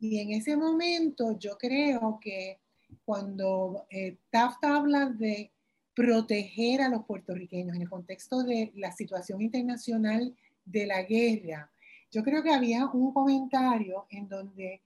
Y 0.00 0.18
en 0.18 0.32
ese 0.32 0.56
momento 0.56 1.38
yo 1.38 1.56
creo 1.58 2.18
que 2.20 2.58
cuando 3.04 3.86
eh, 3.88 4.16
Taft 4.30 4.64
habla 4.64 5.06
de 5.06 5.52
proteger 5.94 6.80
a 6.80 6.88
los 6.88 7.04
puertorriqueños 7.04 7.76
en 7.76 7.82
el 7.82 7.88
contexto 7.88 8.42
de 8.42 8.72
la 8.74 8.90
situación 8.90 9.42
internacional 9.42 10.34
de 10.64 10.86
la 10.86 11.02
guerra, 11.02 11.70
yo 12.10 12.24
creo 12.24 12.42
que 12.42 12.52
había 12.52 12.86
un 12.86 13.12
comentario 13.12 14.06
en 14.10 14.28
donde 14.28 14.82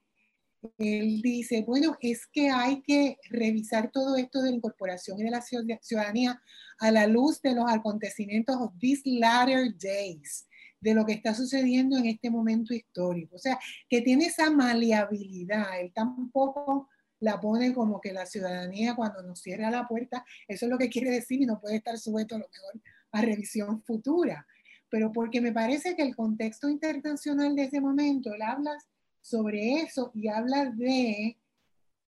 él 0.78 1.20
dice, 1.22 1.62
bueno, 1.66 1.96
es 2.00 2.26
que 2.26 2.50
hay 2.50 2.82
que 2.82 3.18
revisar 3.30 3.90
todo 3.90 4.16
esto 4.16 4.42
de 4.42 4.50
la 4.50 4.56
incorporación 4.56 5.18
y 5.18 5.24
de 5.24 5.30
la 5.30 5.42
ciudadanía 5.42 6.40
a 6.78 6.90
la 6.90 7.06
luz 7.06 7.40
de 7.42 7.54
los 7.54 7.70
acontecimientos 7.70 8.56
of 8.56 8.72
these 8.78 9.02
latter 9.04 9.74
days, 9.78 10.46
de 10.80 10.94
lo 10.94 11.04
que 11.04 11.12
está 11.12 11.34
sucediendo 11.34 11.96
en 11.96 12.06
este 12.06 12.30
momento 12.30 12.74
histórico. 12.74 13.36
O 13.36 13.38
sea, 13.38 13.58
que 13.88 14.02
tiene 14.02 14.26
esa 14.26 14.50
maleabilidad. 14.50 15.80
Él 15.80 15.92
tampoco 15.94 16.88
la 17.20 17.40
pone 17.40 17.72
como 17.72 18.00
que 18.00 18.12
la 18.12 18.26
ciudadanía 18.26 18.94
cuando 18.94 19.22
nos 19.22 19.40
cierra 19.40 19.70
la 19.70 19.88
puerta, 19.88 20.24
eso 20.46 20.66
es 20.66 20.70
lo 20.70 20.78
que 20.78 20.90
quiere 20.90 21.10
decir 21.10 21.40
y 21.40 21.46
no 21.46 21.60
puede 21.60 21.76
estar 21.76 21.98
sujeto 21.98 22.36
a 22.36 22.38
lo 22.38 22.48
mejor 22.52 22.82
a 23.12 23.22
revisión 23.22 23.82
futura. 23.82 24.46
Pero 24.90 25.10
porque 25.10 25.40
me 25.40 25.52
parece 25.52 25.96
que 25.96 26.02
el 26.02 26.14
contexto 26.14 26.68
internacional 26.68 27.56
de 27.56 27.64
ese 27.64 27.80
momento, 27.80 28.32
él 28.32 28.42
habla 28.42 28.76
sobre 29.24 29.76
eso 29.80 30.10
y 30.14 30.28
habla 30.28 30.66
de, 30.66 31.38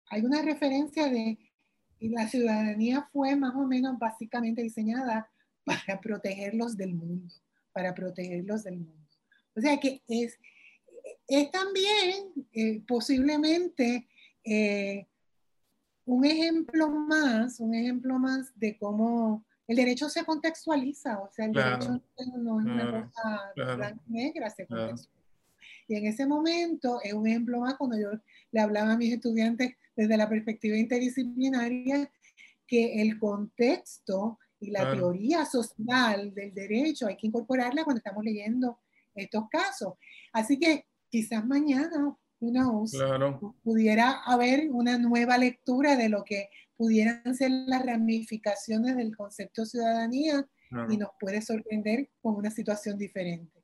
hay 0.07 0.23
una 0.25 0.41
referencia 0.41 1.11
de, 1.11 1.39
y 1.99 2.09
la 2.09 2.27
ciudadanía 2.27 3.07
fue 3.13 3.37
más 3.37 3.55
o 3.55 3.67
menos 3.67 3.99
básicamente 3.99 4.63
diseñada 4.63 5.31
para 5.65 6.01
protegerlos 6.01 6.75
del 6.75 6.95
mundo, 6.95 7.35
para 7.73 7.95
protegerlos 7.95 8.65
del 8.65 8.79
mundo. 8.79 9.07
O 9.55 9.61
sea 9.61 9.79
que 9.79 10.03
es, 10.09 10.39
es 11.29 11.51
también 11.51 12.33
eh, 12.55 12.83
posiblemente 12.89 14.09
eh, 14.43 15.07
un 16.07 16.25
ejemplo 16.25 16.89
más, 16.89 17.61
un 17.61 17.75
ejemplo 17.75 18.19
más 18.19 18.59
de 18.59 18.79
cómo 18.79 19.45
el 19.69 19.77
derecho 19.77 20.09
se 20.09 20.25
contextualiza, 20.25 21.21
o 21.21 21.31
sea, 21.31 21.45
el 21.45 21.53
derecho 21.53 22.01
no 22.39 22.61
es 22.61 22.67
una 22.67 22.91
cosa 22.91 23.53
negra, 24.07 24.49
se 24.49 24.67
contextualiza. 24.67 25.22
Y 25.89 25.97
en 25.97 26.07
ese 26.07 26.27
momento 26.27 27.01
es 27.03 27.13
un 27.13 27.27
ejemplo 27.27 27.61
más 27.61 27.75
cuando 27.75 27.99
yo 27.99 28.11
le 28.51 28.61
hablaba 28.61 28.93
a 28.93 28.97
mis 28.97 29.13
estudiantes 29.13 29.75
desde 29.97 30.17
la 30.17 30.29
perspectiva 30.29 30.77
interdisciplinaria 30.77 32.11
que 32.67 33.03
el 33.03 33.19
contexto 33.19 34.39
y 34.61 34.71
la 34.71 34.91
teoría 34.93 35.45
social 35.45 36.33
del 36.35 36.55
derecho 36.55 37.09
hay 37.09 37.17
que 37.17 37.27
incorporarla 37.27 37.85
cuando 37.85 37.99
estamos 37.99 38.25
leyendo 38.25 38.79
estos 39.15 39.49
casos. 39.51 39.95
Así 40.33 40.59
que 40.59 40.87
quizás 41.11 41.45
mañana, 41.45 42.17
uno 42.41 42.85
pudiera 43.63 44.23
haber 44.25 44.71
una 44.71 44.99
nueva 44.99 45.37
lectura 45.37 45.97
de 45.97 46.09
lo 46.09 46.25
que 46.25 46.49
pudieran 46.77 47.35
ser 47.35 47.51
las 47.67 47.85
ramificaciones 47.85 48.97
del 48.97 49.17
concepto 49.17 49.65
ciudadanía 49.65 50.47
y 50.89 50.97
nos 50.97 51.11
puede 51.21 51.43
sorprender 51.43 52.11
con 52.21 52.35
una 52.37 52.51
situación 52.51 52.97
diferente 52.97 53.62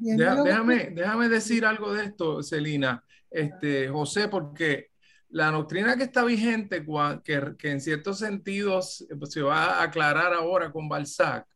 déjame, 0.00 0.90
déjame 0.94 1.28
decir 1.28 1.64
algo 1.64 1.92
de 1.94 2.04
esto, 2.04 2.42
Celina, 2.42 3.04
este, 3.30 3.88
José, 3.88 4.28
porque 4.28 4.90
la 5.30 5.50
doctrina 5.50 5.96
que 5.96 6.04
está 6.04 6.24
vigente, 6.24 6.84
que, 7.24 7.54
que 7.58 7.70
en 7.70 7.80
ciertos 7.80 8.18
sentidos 8.18 9.06
pues, 9.18 9.32
se 9.32 9.42
va 9.42 9.80
a 9.80 9.82
aclarar 9.82 10.32
ahora 10.32 10.72
con 10.72 10.88
Balzac, 10.88 11.46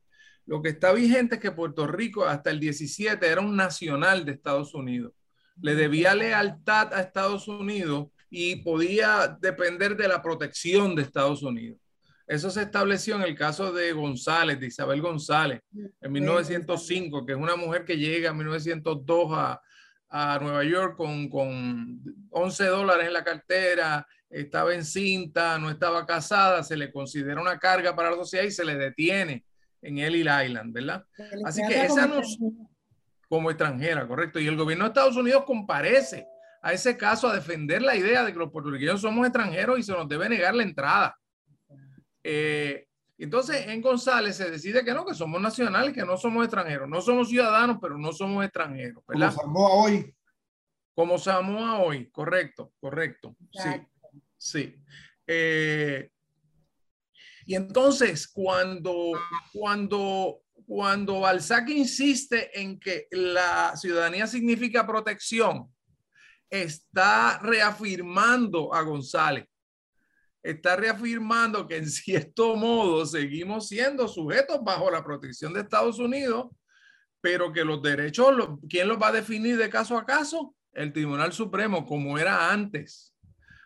lo 0.46 0.60
que 0.60 0.70
está 0.70 0.92
vigente 0.92 1.36
es 1.36 1.40
que 1.40 1.52
Puerto 1.52 1.86
Rico 1.86 2.24
hasta 2.24 2.50
el 2.50 2.60
17 2.60 3.26
era 3.26 3.40
un 3.40 3.56
nacional 3.56 4.24
de 4.24 4.32
Estados 4.32 4.74
Unidos. 4.74 5.12
Le 5.60 5.74
debía 5.74 6.14
lealtad 6.14 6.92
a 6.92 7.00
Estados 7.00 7.46
Unidos 7.46 8.08
y 8.28 8.56
podía 8.56 9.38
depender 9.40 9.96
de 9.96 10.08
la 10.08 10.20
protección 10.22 10.94
de 10.94 11.02
Estados 11.02 11.42
Unidos. 11.42 11.78
Eso 12.26 12.50
se 12.50 12.62
estableció 12.62 13.16
en 13.16 13.22
el 13.22 13.34
caso 13.34 13.72
de 13.72 13.92
González, 13.92 14.58
de 14.60 14.66
Isabel 14.66 15.00
González, 15.00 15.60
en 16.00 16.12
1905, 16.12 17.26
que 17.26 17.32
es 17.32 17.38
una 17.38 17.56
mujer 17.56 17.84
que 17.84 17.96
llega 17.96 18.30
en 18.30 18.36
1902 18.36 19.32
a, 19.32 19.60
a 20.08 20.38
Nueva 20.40 20.64
York 20.64 20.96
con, 20.96 21.28
con 21.28 22.02
11 22.30 22.66
dólares 22.66 23.06
en 23.06 23.12
la 23.12 23.24
cartera, 23.24 24.06
estaba 24.30 24.74
encinta, 24.74 25.58
no 25.58 25.70
estaba 25.70 26.06
casada, 26.06 26.62
se 26.62 26.76
le 26.76 26.90
considera 26.92 27.40
una 27.40 27.58
carga 27.58 27.94
para 27.94 28.10
la 28.10 28.16
sociedad 28.16 28.44
y 28.44 28.50
se 28.50 28.64
le 28.64 28.76
detiene 28.76 29.44
en 29.82 29.98
Ellis 29.98 30.26
Island, 30.44 30.72
¿verdad? 30.72 31.04
Así 31.44 31.60
que 31.66 31.84
esa 31.84 32.06
no 32.06 32.20
como 33.28 33.50
extranjera, 33.50 34.06
correcto. 34.06 34.38
Y 34.38 34.46
el 34.46 34.56
gobierno 34.56 34.84
de 34.84 34.88
Estados 34.88 35.16
Unidos 35.16 35.44
comparece 35.46 36.26
a 36.60 36.74
ese 36.74 36.98
caso 36.98 37.28
a 37.28 37.34
defender 37.34 37.80
la 37.80 37.96
idea 37.96 38.24
de 38.24 38.32
que 38.32 38.38
los 38.38 38.50
puertorriqueños 38.50 39.00
somos 39.00 39.26
extranjeros 39.26 39.78
y 39.78 39.82
se 39.82 39.92
nos 39.92 40.06
debe 40.06 40.28
negar 40.28 40.54
la 40.54 40.62
entrada. 40.62 41.18
Eh, 42.24 42.86
entonces, 43.18 43.68
en 43.68 43.80
González 43.80 44.36
se 44.36 44.50
decide 44.50 44.84
que 44.84 44.92
no, 44.92 45.04
que 45.06 45.14
somos 45.14 45.40
nacionales, 45.40 45.94
que 45.94 46.04
no 46.04 46.16
somos 46.16 46.44
extranjeros. 46.44 46.88
No 46.88 47.00
somos 47.00 47.28
ciudadanos, 47.28 47.78
pero 47.80 47.96
no 47.96 48.12
somos 48.12 48.44
extranjeros. 48.44 49.04
¿verdad? 49.06 49.32
Como 49.34 49.42
Samoa 49.42 49.74
hoy. 49.74 50.16
Como 50.94 51.18
Samoa 51.18 51.78
hoy, 51.82 52.10
correcto, 52.10 52.72
correcto. 52.80 53.36
Sí, 53.52 53.70
sí. 54.36 54.76
Eh, 55.26 56.10
y 57.46 57.54
entonces, 57.54 58.26
cuando, 58.28 59.12
cuando, 59.52 60.42
cuando 60.66 61.20
Balzac 61.20 61.68
insiste 61.68 62.60
en 62.60 62.78
que 62.78 63.06
la 63.12 63.76
ciudadanía 63.76 64.26
significa 64.26 64.86
protección, 64.86 65.72
está 66.50 67.38
reafirmando 67.38 68.74
a 68.74 68.82
González 68.82 69.46
está 70.42 70.76
reafirmando 70.76 71.66
que 71.66 71.76
en 71.76 71.88
cierto 71.88 72.56
modo 72.56 73.06
seguimos 73.06 73.68
siendo 73.68 74.08
sujetos 74.08 74.60
bajo 74.62 74.90
la 74.90 75.04
protección 75.04 75.52
de 75.52 75.60
Estados 75.60 75.98
Unidos, 75.98 76.48
pero 77.20 77.52
que 77.52 77.64
los 77.64 77.80
derechos, 77.82 78.58
¿quién 78.68 78.88
los 78.88 79.00
va 79.00 79.08
a 79.08 79.12
definir 79.12 79.56
de 79.56 79.70
caso 79.70 79.96
a 79.96 80.04
caso? 80.04 80.54
El 80.72 80.92
Tribunal 80.92 81.32
Supremo, 81.32 81.86
como 81.86 82.18
era 82.18 82.50
antes. 82.50 83.14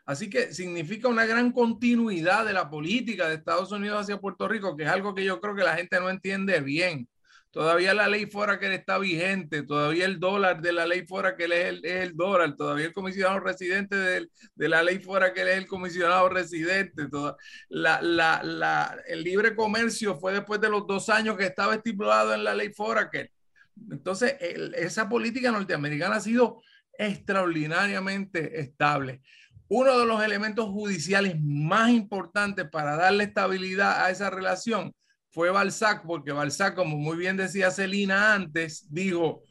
Así 0.04 0.30
que 0.30 0.52
significa 0.52 1.08
una 1.08 1.26
gran 1.26 1.50
continuidad 1.50 2.44
de 2.44 2.52
la 2.52 2.70
política 2.70 3.28
de 3.28 3.34
Estados 3.34 3.72
Unidos 3.72 4.02
hacia 4.02 4.20
Puerto 4.20 4.46
Rico, 4.46 4.76
que 4.76 4.84
es 4.84 4.88
algo 4.88 5.14
que 5.14 5.24
yo 5.24 5.40
creo 5.40 5.56
que 5.56 5.64
la 5.64 5.74
gente 5.74 5.98
no 5.98 6.10
entiende 6.10 6.60
bien. 6.60 7.08
Todavía 7.56 7.94
la 7.94 8.06
ley 8.06 8.28
que 8.60 8.74
está 8.74 8.98
vigente, 8.98 9.62
todavía 9.62 10.04
el 10.04 10.20
dólar 10.20 10.60
de 10.60 10.74
la 10.74 10.84
ley 10.84 11.06
que 11.38 11.44
es 11.46 11.50
el, 11.50 11.82
es 11.86 12.02
el 12.02 12.14
dólar, 12.14 12.54
todavía 12.54 12.84
el 12.84 12.92
comisionado 12.92 13.40
residente 13.40 13.96
de, 13.96 14.28
de, 14.54 14.68
la 14.68 14.82
ley 14.82 14.98
que 14.98 15.40
es 15.40 15.56
el 15.56 15.66
comisionado 15.66 16.28
residente. 16.28 17.08
Toda, 17.08 17.38
la, 17.70 18.02
la, 18.02 18.42
la, 18.42 18.98
el 19.08 19.22
libre 19.22 19.56
comercio 19.56 20.18
fue 20.20 20.34
después 20.34 20.60
de 20.60 20.68
los 20.68 20.86
dos 20.86 21.08
años 21.08 21.38
que 21.38 21.46
estaba 21.46 21.76
estipulado 21.76 22.34
en 22.34 22.44
la 22.44 22.54
ley 22.54 22.72
que 23.10 23.30
Entonces, 23.90 24.36
el, 24.38 24.74
esa 24.74 25.08
política 25.08 25.50
norteamericana 25.50 26.16
ha 26.16 26.20
sido 26.20 26.60
extraordinariamente 26.98 28.60
estable. 28.60 29.22
Uno 29.68 29.98
de 29.98 30.04
los 30.04 30.22
elementos 30.22 30.66
judiciales 30.66 31.36
más 31.40 31.88
importantes 31.88 32.68
para 32.70 32.96
darle 32.96 33.24
estabilidad 33.24 34.04
a 34.04 34.10
esa 34.10 34.28
relación 34.28 34.92
fue 35.36 35.50
Balzac, 35.50 36.02
porque 36.06 36.32
Balzac, 36.32 36.74
como 36.74 36.96
muy 36.96 37.18
bien 37.18 37.36
decía 37.36 37.70
Celina 37.70 38.32
antes, 38.32 38.86
dijo, 38.88 39.42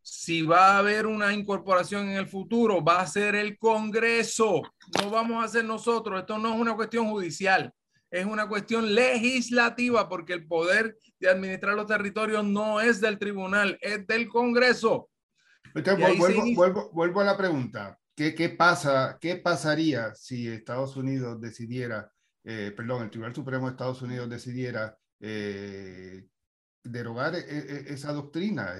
si 0.00 0.42
va 0.42 0.76
a 0.76 0.78
haber 0.78 1.08
una 1.08 1.32
incorporación 1.32 2.08
en 2.08 2.18
el 2.18 2.28
futuro, 2.28 2.84
va 2.84 3.00
a 3.00 3.06
ser 3.08 3.34
el 3.34 3.58
Congreso, 3.58 4.62
no 5.00 5.10
vamos 5.10 5.44
a 5.44 5.48
ser 5.48 5.64
nosotros, 5.64 6.20
esto 6.20 6.38
no 6.38 6.54
es 6.54 6.60
una 6.60 6.76
cuestión 6.76 7.10
judicial, 7.10 7.74
es 8.12 8.24
una 8.24 8.46
cuestión 8.46 8.94
legislativa, 8.94 10.08
porque 10.08 10.34
el 10.34 10.46
poder 10.46 10.96
de 11.18 11.28
administrar 11.28 11.74
los 11.74 11.88
territorios 11.88 12.44
no 12.44 12.80
es 12.80 13.00
del 13.00 13.18
tribunal, 13.18 13.76
es 13.80 14.06
del 14.06 14.28
Congreso. 14.28 15.10
vuelvo, 16.54 16.90
vuelvo, 16.92 17.20
a 17.20 17.24
la 17.24 17.36
pregunta, 17.36 17.98
¿Qué, 18.14 18.36
¿qué 18.36 18.50
pasa, 18.50 19.18
qué 19.20 19.34
pasaría 19.34 20.14
si 20.14 20.46
Estados 20.46 20.96
Unidos 20.96 21.40
decidiera 21.40 22.12
perdón, 22.42 23.04
el 23.04 23.10
Tribunal 23.10 23.34
Supremo 23.34 23.66
de 23.66 23.72
Estados 23.72 24.02
Unidos 24.02 24.28
decidiera 24.28 24.98
derogar 26.84 27.36
esa 27.36 28.12
doctrina 28.12 28.74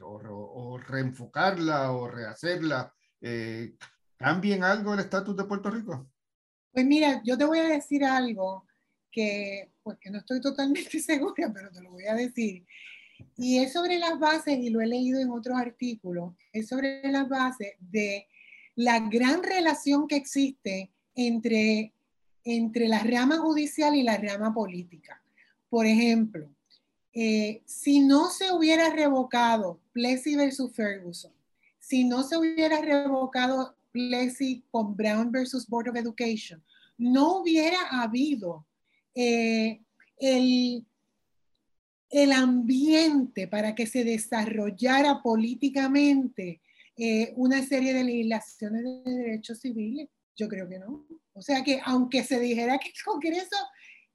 o, 0.00 0.78
reenfocarla 0.78 1.92
o 1.92 2.08
rehacerla, 2.08 2.92
¿cambien 4.16 4.62
algo 4.62 4.94
el 4.94 5.00
estatus 5.00 5.36
de 5.36 5.44
Puerto 5.44 5.70
Rico? 5.70 6.10
Pues 6.72 6.86
mira, 6.86 7.20
yo 7.24 7.36
te 7.36 7.44
voy 7.44 7.58
a 7.58 7.68
decir 7.68 8.04
algo 8.04 8.66
que, 9.10 9.72
pues 9.82 9.98
que 9.98 10.10
no 10.10 10.18
estoy 10.18 10.40
totalmente 10.40 11.00
segura, 11.00 11.50
pero 11.52 11.70
te 11.70 11.82
lo 11.82 11.90
voy 11.90 12.06
a 12.06 12.14
decir. 12.14 12.64
Y 13.36 13.58
es 13.58 13.72
sobre 13.72 13.98
las 13.98 14.18
bases, 14.18 14.58
y 14.58 14.70
lo 14.70 14.80
he 14.80 14.86
leído 14.86 15.20
en 15.20 15.30
otros 15.30 15.58
artículos, 15.58 16.34
es 16.52 16.68
sobre 16.68 17.02
las 17.10 17.28
bases 17.28 17.74
de 17.78 18.26
la 18.76 19.00
gran 19.00 19.42
relación 19.42 20.06
que 20.06 20.16
existe 20.16 20.90
entre, 21.14 21.92
entre 22.44 22.88
la 22.88 23.02
rama 23.02 23.38
judicial 23.38 23.94
y 23.94 24.02
la 24.02 24.16
rama 24.16 24.52
política. 24.54 25.22
Por 25.68 25.86
ejemplo, 25.86 26.48
eh, 27.12 27.62
si 27.66 28.00
no 28.00 28.30
se 28.30 28.52
hubiera 28.52 28.90
revocado 28.90 29.80
Plessy 29.92 30.36
versus 30.36 30.72
Ferguson, 30.72 31.32
si 31.78 32.04
no 32.04 32.22
se 32.22 32.36
hubiera 32.36 32.80
revocado 32.80 33.74
Plessy 33.92 34.64
con 34.70 34.96
Brown 34.96 35.32
versus 35.32 35.66
Board 35.66 35.88
of 35.88 35.96
Education, 35.96 36.62
no 36.98 37.38
hubiera 37.38 37.78
habido 37.90 38.66
eh, 39.14 39.80
el, 40.18 40.84
el 42.10 42.32
ambiente 42.32 43.48
para 43.48 43.74
que 43.74 43.86
se 43.86 44.04
desarrollara 44.04 45.22
políticamente 45.22 46.60
eh, 46.96 47.32
una 47.36 47.64
serie 47.64 47.94
de 47.94 48.04
legislaciones 48.04 48.84
de 48.84 49.10
derechos 49.10 49.60
civiles? 49.60 50.10
Yo 50.36 50.48
creo 50.48 50.68
que 50.68 50.78
no. 50.78 51.06
O 51.40 51.42
sea 51.42 51.64
que 51.64 51.80
aunque 51.86 52.22
se 52.22 52.38
dijera 52.38 52.78
que 52.78 52.90
el 52.90 53.02
Congreso 53.02 53.56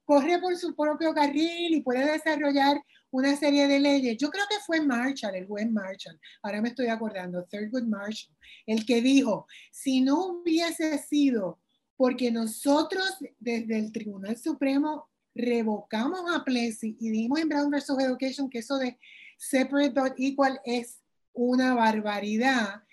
corre 0.04 0.38
por 0.38 0.56
su 0.56 0.76
propio 0.76 1.12
carril 1.12 1.74
y 1.74 1.82
puede 1.82 2.12
desarrollar 2.12 2.80
una 3.10 3.34
serie 3.34 3.66
de 3.66 3.80
leyes, 3.80 4.16
yo 4.16 4.30
creo 4.30 4.44
que 4.48 4.60
fue 4.64 4.80
Marshall, 4.80 5.34
el 5.34 5.48
juez 5.48 5.68
Marshall, 5.68 6.20
ahora 6.40 6.62
me 6.62 6.68
estoy 6.68 6.86
acordando, 6.86 7.44
Thurgood 7.50 7.82
Marshall, 7.82 8.32
el 8.66 8.86
que 8.86 9.02
dijo, 9.02 9.48
si 9.72 10.02
no 10.02 10.24
hubiese 10.26 10.98
sido 10.98 11.58
porque 11.96 12.30
nosotros 12.30 13.16
desde 13.40 13.76
el 13.76 13.90
Tribunal 13.90 14.36
Supremo 14.36 15.08
revocamos 15.34 16.20
a 16.32 16.44
Plessy 16.44 16.96
y 17.00 17.10
dijimos 17.10 17.40
en 17.40 17.48
Brown 17.48 17.70
versus 17.70 17.98
Education 17.98 18.48
que 18.48 18.58
eso 18.58 18.78
de 18.78 18.96
separate 19.36 20.00
but 20.00 20.12
equal 20.16 20.60
es 20.64 21.00
una 21.32 21.74
barbaridad, 21.74 22.84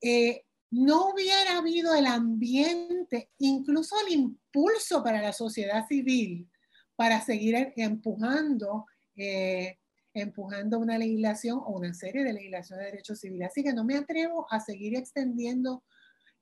eh, 0.00 0.46
no 0.70 1.10
hubiera 1.10 1.58
habido 1.58 1.94
el 1.94 2.06
ambiente, 2.06 3.30
incluso 3.38 3.96
el 4.06 4.12
impulso 4.12 5.02
para 5.02 5.22
la 5.22 5.32
sociedad 5.32 5.86
civil 5.86 6.48
para 6.96 7.20
seguir 7.20 7.72
empujando, 7.76 8.86
eh, 9.16 9.78
empujando 10.12 10.78
una 10.78 10.98
legislación 10.98 11.58
o 11.58 11.78
una 11.78 11.94
serie 11.94 12.24
de 12.24 12.32
legislaciones 12.32 12.84
de 12.84 12.90
derechos 12.90 13.20
civiles. 13.20 13.48
Así 13.48 13.62
que 13.62 13.72
no 13.72 13.84
me 13.84 13.96
atrevo 13.96 14.46
a 14.50 14.58
seguir 14.58 14.96
extendiendo 14.96 15.84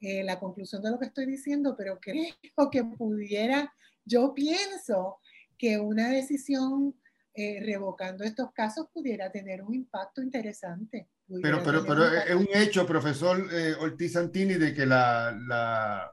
eh, 0.01 0.25
la 0.25 0.41
conclusión 0.41 0.83
de 0.83 0.91
lo 0.91 0.99
que 0.99 1.07
estoy 1.07 1.27
diciendo, 1.27 1.75
pero 1.77 2.01
creo 2.01 2.71
que 2.71 2.85
pudiera, 2.85 3.75
yo 4.05 4.33
pienso 4.33 5.19
que 5.59 5.79
una 5.79 6.09
decisión 6.09 6.95
eh, 7.35 7.61
revocando 7.63 8.25
estos 8.25 8.51
casos 8.53 8.89
pudiera 8.93 9.31
tener 9.31 9.63
un 9.63 9.75
impacto 9.75 10.23
interesante. 10.23 11.07
Pero, 11.43 11.61
pero, 11.65 11.85
pero 11.85 12.07
es 12.07 12.35
un 12.35 12.49
hecho, 12.55 12.87
profesor 12.87 13.49
eh, 13.53 13.75
Ortiz 13.81 14.13
Santini, 14.13 14.55
de 14.55 14.73
que 14.73 14.87
la, 14.87 15.37
la, 15.49 16.13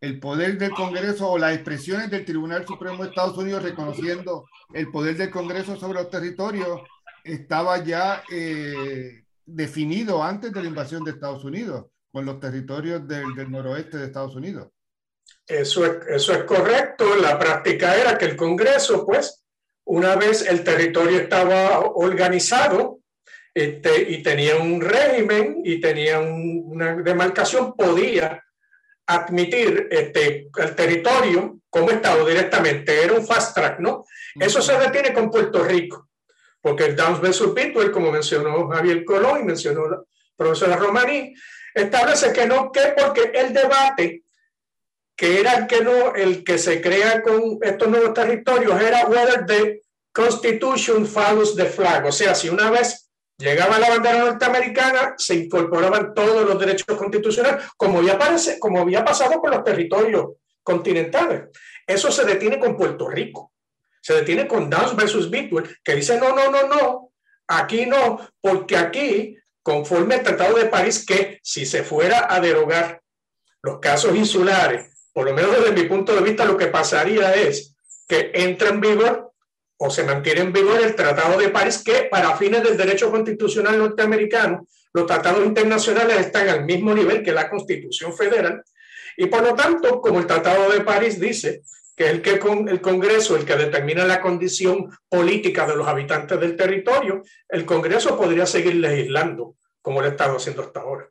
el 0.00 0.18
poder 0.18 0.56
del 0.56 0.70
Congreso 0.70 1.30
o 1.30 1.38
las 1.38 1.54
expresiones 1.54 2.10
del 2.10 2.24
Tribunal 2.24 2.66
Supremo 2.66 3.02
de 3.02 3.10
Estados 3.10 3.36
Unidos 3.36 3.62
reconociendo 3.62 4.46
el 4.72 4.90
poder 4.90 5.16
del 5.16 5.30
Congreso 5.30 5.76
sobre 5.76 6.00
los 6.00 6.10
territorios 6.10 6.80
estaba 7.24 7.82
ya 7.84 8.22
eh, 8.32 9.24
definido 9.44 10.22
antes 10.22 10.52
de 10.52 10.62
la 10.62 10.68
invasión 10.68 11.04
de 11.04 11.12
Estados 11.12 11.44
Unidos 11.44 11.86
con 12.10 12.24
los 12.24 12.40
territorios 12.40 13.06
del, 13.06 13.34
del 13.34 13.50
noroeste 13.50 13.98
de 13.98 14.06
Estados 14.06 14.34
Unidos. 14.34 14.68
Eso 15.46 15.84
es, 15.84 16.06
eso 16.08 16.32
es 16.32 16.44
correcto. 16.44 17.16
La 17.16 17.38
práctica 17.38 17.96
era 17.96 18.16
que 18.16 18.26
el 18.26 18.36
Congreso, 18.36 19.04
pues, 19.04 19.42
una 19.84 20.16
vez 20.16 20.46
el 20.46 20.64
territorio 20.64 21.18
estaba 21.18 21.80
organizado 21.80 23.00
este, 23.54 24.10
y 24.10 24.22
tenía 24.22 24.56
un 24.56 24.80
régimen 24.80 25.60
y 25.64 25.80
tenía 25.80 26.18
una 26.18 26.96
demarcación, 26.96 27.74
podía 27.74 28.44
admitir 29.06 29.88
este, 29.90 30.48
el 30.56 30.74
territorio 30.74 31.60
como 31.70 31.90
Estado 31.90 32.26
directamente. 32.26 33.02
Era 33.02 33.14
un 33.14 33.26
fast 33.26 33.54
track, 33.54 33.78
¿no? 33.78 34.04
Eso 34.38 34.60
se 34.60 34.76
detiene 34.76 35.12
con 35.12 35.30
Puerto 35.30 35.62
Rico, 35.62 36.08
porque 36.60 36.86
el 36.86 36.96
Downs 36.96 37.20
versus 37.20 37.54
Pittsburgh, 37.54 37.92
como 37.92 38.10
mencionó 38.10 38.68
Javier 38.68 39.04
Colón 39.04 39.40
y 39.40 39.44
mencionó 39.44 39.88
la 39.88 40.02
profesora 40.36 40.76
Romaní, 40.76 41.32
establece 41.72 42.32
que 42.32 42.46
no, 42.46 42.72
que 42.72 42.94
porque 42.96 43.30
el 43.34 43.52
debate 43.52 44.24
que 45.16 45.40
era 45.40 45.54
el 45.54 45.66
que 45.68 45.80
no, 45.80 46.14
el 46.14 46.42
que 46.42 46.58
se 46.58 46.80
crea 46.80 47.22
con 47.22 47.58
estos 47.62 47.88
nuevos 47.88 48.14
territorios 48.14 48.80
era 48.80 49.06
whether 49.06 49.46
the 49.46 49.80
Constitution 50.12 51.06
follows 51.06 51.54
the 51.54 51.66
flag, 51.66 52.04
o 52.06 52.12
sea, 52.12 52.34
si 52.34 52.48
una 52.48 52.70
vez 52.70 53.03
llegaba 53.38 53.78
la 53.78 53.90
bandera 53.90 54.18
norteamericana, 54.24 55.14
se 55.16 55.34
incorporaban 55.34 56.14
todos 56.14 56.46
los 56.46 56.58
derechos 56.58 56.96
constitucionales, 56.96 57.64
como 57.76 58.02
ya, 58.02 58.18
parece, 58.18 58.58
como 58.58 58.80
había 58.80 59.04
pasado 59.04 59.40
con 59.40 59.50
los 59.50 59.64
territorios 59.64 60.32
continentales. 60.62 61.50
Eso 61.86 62.10
se 62.10 62.24
detiene 62.24 62.58
con 62.58 62.76
Puerto 62.76 63.08
Rico, 63.08 63.52
se 64.00 64.14
detiene 64.14 64.46
con 64.46 64.70
Downs 64.70 64.96
versus 64.96 65.30
Bitwell, 65.30 65.78
que 65.82 65.94
dice, 65.94 66.18
no, 66.18 66.34
no, 66.34 66.50
no, 66.50 66.68
no, 66.68 67.12
aquí 67.48 67.86
no, 67.86 68.20
porque 68.40 68.76
aquí, 68.76 69.36
conforme 69.62 70.16
al 70.16 70.22
Tratado 70.22 70.56
de 70.56 70.66
París, 70.66 71.04
que 71.06 71.40
si 71.42 71.66
se 71.66 71.82
fuera 71.82 72.26
a 72.32 72.40
derogar 72.40 73.02
los 73.62 73.80
casos 73.80 74.14
insulares 74.14 74.94
por 75.14 75.26
lo 75.26 75.32
menos 75.32 75.52
desde 75.52 75.72
mi 75.72 75.88
punto 75.88 76.14
de 76.14 76.22
vista, 76.22 76.44
lo 76.44 76.58
que 76.58 76.66
pasaría 76.66 77.34
es 77.34 77.76
que 78.06 78.32
entra 78.34 78.68
en 78.68 78.80
vigor 78.80 79.23
o 79.84 79.90
se 79.90 80.02
mantiene 80.02 80.40
en 80.40 80.52
vigor 80.52 80.80
el 80.80 80.94
Tratado 80.94 81.38
de 81.38 81.50
París, 81.50 81.82
que 81.84 82.08
para 82.10 82.36
fines 82.38 82.62
del 82.62 82.74
derecho 82.74 83.10
constitucional 83.10 83.78
norteamericano, 83.78 84.66
los 84.94 85.04
tratados 85.04 85.44
internacionales 85.44 86.20
están 86.20 86.48
al 86.48 86.64
mismo 86.64 86.94
nivel 86.94 87.22
que 87.22 87.32
la 87.32 87.50
Constitución 87.50 88.14
Federal. 88.14 88.64
Y 89.18 89.26
por 89.26 89.42
lo 89.42 89.54
tanto, 89.54 90.00
como 90.00 90.20
el 90.20 90.26
Tratado 90.26 90.72
de 90.72 90.80
París 90.80 91.20
dice 91.20 91.64
que 91.94 92.08
el 92.08 92.22
que 92.22 92.38
con 92.38 92.66
el 92.66 92.80
Congreso 92.80 93.36
el 93.36 93.44
que 93.44 93.56
determina 93.56 94.06
la 94.06 94.22
condición 94.22 94.90
política 95.06 95.66
de 95.66 95.76
los 95.76 95.86
habitantes 95.86 96.40
del 96.40 96.56
territorio, 96.56 97.22
el 97.50 97.66
Congreso 97.66 98.16
podría 98.16 98.46
seguir 98.46 98.76
legislando 98.76 99.56
como 99.82 100.00
lo 100.00 100.06
ha 100.06 100.10
estado 100.10 100.38
haciendo 100.38 100.62
hasta 100.62 100.80
ahora. 100.80 101.10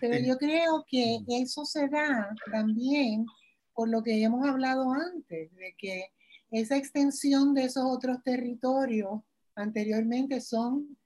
Pero 0.00 0.18
yo 0.18 0.36
creo 0.36 0.84
que 0.86 1.20
eso 1.28 1.64
se 1.64 1.88
da 1.88 2.28
también 2.52 3.24
por 3.72 3.88
lo 3.88 4.02
que 4.02 4.22
hemos 4.22 4.46
hablado 4.46 4.92
antes, 4.92 5.50
de 5.56 5.74
que 5.78 6.10
esa 6.50 6.76
extensión 6.76 7.54
de 7.54 7.64
esos 7.64 7.84
otros 7.86 8.22
territorios 8.22 9.20
anteriormente 9.54 10.40
son 10.40 10.96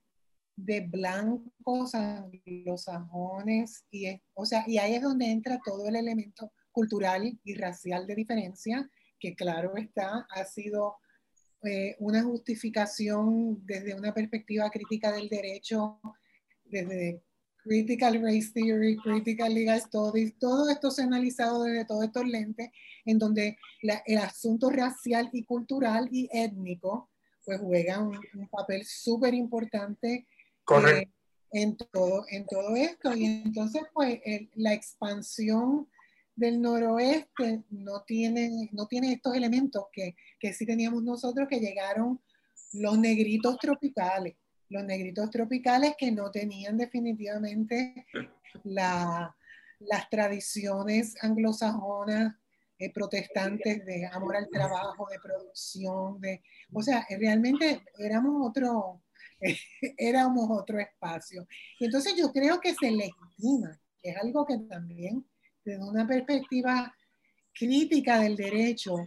de 0.55 0.81
blancos, 0.81 1.93
anglosajones, 1.93 3.83
y, 3.91 4.21
o 4.33 4.45
sea, 4.45 4.63
y 4.67 4.77
ahí 4.77 4.95
es 4.95 5.01
donde 5.01 5.29
entra 5.29 5.59
todo 5.63 5.87
el 5.87 5.97
elemento 5.97 6.51
cultural 6.71 7.39
y 7.43 7.55
racial 7.55 8.07
de 8.07 8.15
diferencia, 8.15 8.89
que 9.19 9.35
claro 9.35 9.75
está, 9.75 10.25
ha 10.29 10.45
sido 10.45 10.97
eh, 11.63 11.95
una 11.99 12.23
justificación 12.23 13.65
desde 13.65 13.95
una 13.95 14.13
perspectiva 14.13 14.69
crítica 14.69 15.11
del 15.11 15.27
derecho, 15.27 15.99
desde 16.63 17.23
Critical 17.65 18.21
Race 18.21 18.51
Theory, 18.53 18.95
Critical 18.97 19.51
Legal 19.51 19.81
Studies, 19.81 20.37
todo 20.37 20.69
esto 20.69 20.91
se 20.91 21.01
ha 21.01 21.05
analizado 21.05 21.63
desde 21.63 21.85
todos 21.85 22.03
estos 22.05 22.27
lentes, 22.27 22.69
en 23.05 23.17
donde 23.17 23.57
el 23.81 24.17
asunto 24.19 24.69
racial 24.69 25.29
y 25.33 25.43
cultural 25.43 26.07
y 26.11 26.29
étnico 26.31 27.09
pues 27.43 27.59
juega 27.59 27.99
un, 27.99 28.19
papel 28.51 28.85
súper 28.85 29.33
importante 29.33 30.27
eh, 30.87 31.09
en, 31.51 31.75
todo, 31.75 32.25
en 32.29 32.45
todo 32.45 32.75
esto. 32.75 33.15
Y 33.15 33.25
entonces 33.25 33.81
pues 33.93 34.19
la 34.53 34.73
expansión 34.73 35.87
del 36.35 36.61
noroeste 36.61 37.63
no 37.71 38.03
tiene, 38.03 38.69
no 38.73 38.85
tiene 38.87 39.13
estos 39.13 39.35
elementos 39.35 39.85
que, 39.91 40.15
que 40.39 40.53
sí 40.53 40.67
teníamos 40.67 41.01
nosotros 41.01 41.47
que 41.49 41.59
llegaron 41.59 42.21
los 42.73 42.97
negritos 42.99 43.57
tropicales 43.57 44.35
los 44.69 44.83
negritos 44.83 45.29
tropicales 45.29 45.95
que 45.97 46.11
no 46.11 46.31
tenían 46.31 46.77
definitivamente 46.77 48.05
las 48.63 50.09
tradiciones 50.09 51.15
anglosajonas 51.23 52.35
eh, 52.77 52.91
protestantes 52.91 53.85
de 53.85 54.05
amor 54.07 54.35
al 54.35 54.49
trabajo, 54.49 55.07
de 55.09 55.17
producción, 55.19 56.19
de, 56.19 56.43
o 56.73 56.81
sea, 56.81 57.07
realmente 57.09 57.81
éramos 57.97 58.49
otro, 58.49 59.01
éramos 59.97 60.49
otro 60.49 60.79
espacio. 60.79 61.47
Y 61.79 61.85
entonces 61.85 62.15
yo 62.17 62.33
creo 62.33 62.59
que 62.59 62.73
se 62.75 62.91
legitima, 62.91 63.79
que 64.01 64.09
es 64.09 64.17
algo 64.17 64.45
que 64.45 64.57
también 64.57 65.25
desde 65.63 65.83
una 65.83 66.05
perspectiva 66.05 66.93
crítica 67.53 68.19
del 68.19 68.35
derecho, 68.35 68.97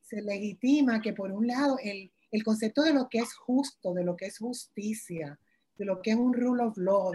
se 0.00 0.22
legitima 0.22 1.02
que 1.02 1.12
por 1.12 1.30
un 1.30 1.46
lado 1.46 1.76
el, 1.82 2.10
el 2.30 2.42
concepto 2.44 2.82
de 2.82 2.92
lo 2.92 3.08
que 3.08 3.18
es 3.18 3.34
justo, 3.34 3.94
de 3.94 4.04
lo 4.04 4.16
que 4.16 4.26
es 4.26 4.38
justicia, 4.38 5.38
de 5.76 5.84
lo 5.84 6.02
que 6.02 6.10
es 6.10 6.16
un 6.16 6.34
rule 6.34 6.64
of 6.64 6.76
law, 6.76 7.12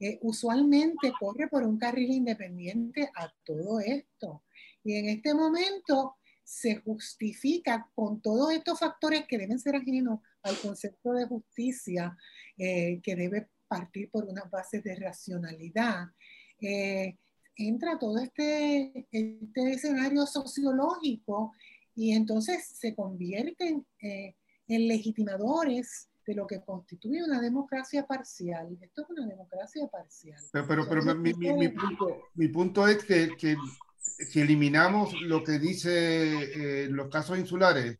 eh, 0.00 0.18
usualmente 0.22 1.12
corre 1.18 1.48
por 1.48 1.62
un 1.62 1.78
carril 1.78 2.10
independiente 2.10 3.10
a 3.14 3.32
todo 3.44 3.78
esto. 3.80 4.42
Y 4.82 4.94
en 4.94 5.08
este 5.10 5.34
momento 5.34 6.16
se 6.42 6.76
justifica 6.76 7.90
con 7.94 8.20
todos 8.20 8.52
estos 8.52 8.78
factores 8.78 9.26
que 9.26 9.36
deben 9.36 9.58
ser 9.58 9.76
ajenos 9.76 10.20
al 10.42 10.56
concepto 10.58 11.12
de 11.12 11.26
justicia, 11.26 12.16
eh, 12.56 13.00
que 13.02 13.16
debe 13.16 13.48
partir 13.68 14.10
por 14.10 14.24
unas 14.24 14.48
bases 14.50 14.82
de 14.82 14.94
racionalidad. 14.94 16.06
Eh, 16.60 17.18
entra 17.56 17.98
todo 17.98 18.18
este, 18.18 19.06
este 19.10 19.72
escenario 19.72 20.24
sociológico 20.26 21.52
y 21.94 22.12
entonces 22.12 22.66
se 22.66 22.94
convierten 22.94 23.84
en 23.98 24.34
legitimadores 24.68 26.08
de 26.26 26.34
lo 26.34 26.46
que 26.46 26.60
constituye 26.60 27.22
una 27.22 27.40
democracia 27.40 28.06
parcial. 28.06 28.76
Esto 28.80 29.02
es 29.02 29.10
una 29.10 29.26
democracia 29.26 29.86
parcial. 29.86 30.40
Pero, 30.52 30.88
pero, 30.88 31.14
mi, 31.14 31.32
mi, 31.34 31.68
punto, 31.68 32.22
mi, 32.34 32.48
punto, 32.48 32.88
es 32.88 33.04
que, 33.04 33.36
que, 33.36 33.56
si 34.00 34.40
eliminamos 34.40 35.12
lo 35.22 35.44
que 35.44 35.58
dice 35.58 36.84
eh, 36.84 36.88
los 36.88 37.08
casos 37.08 37.38
insulares, 37.38 37.98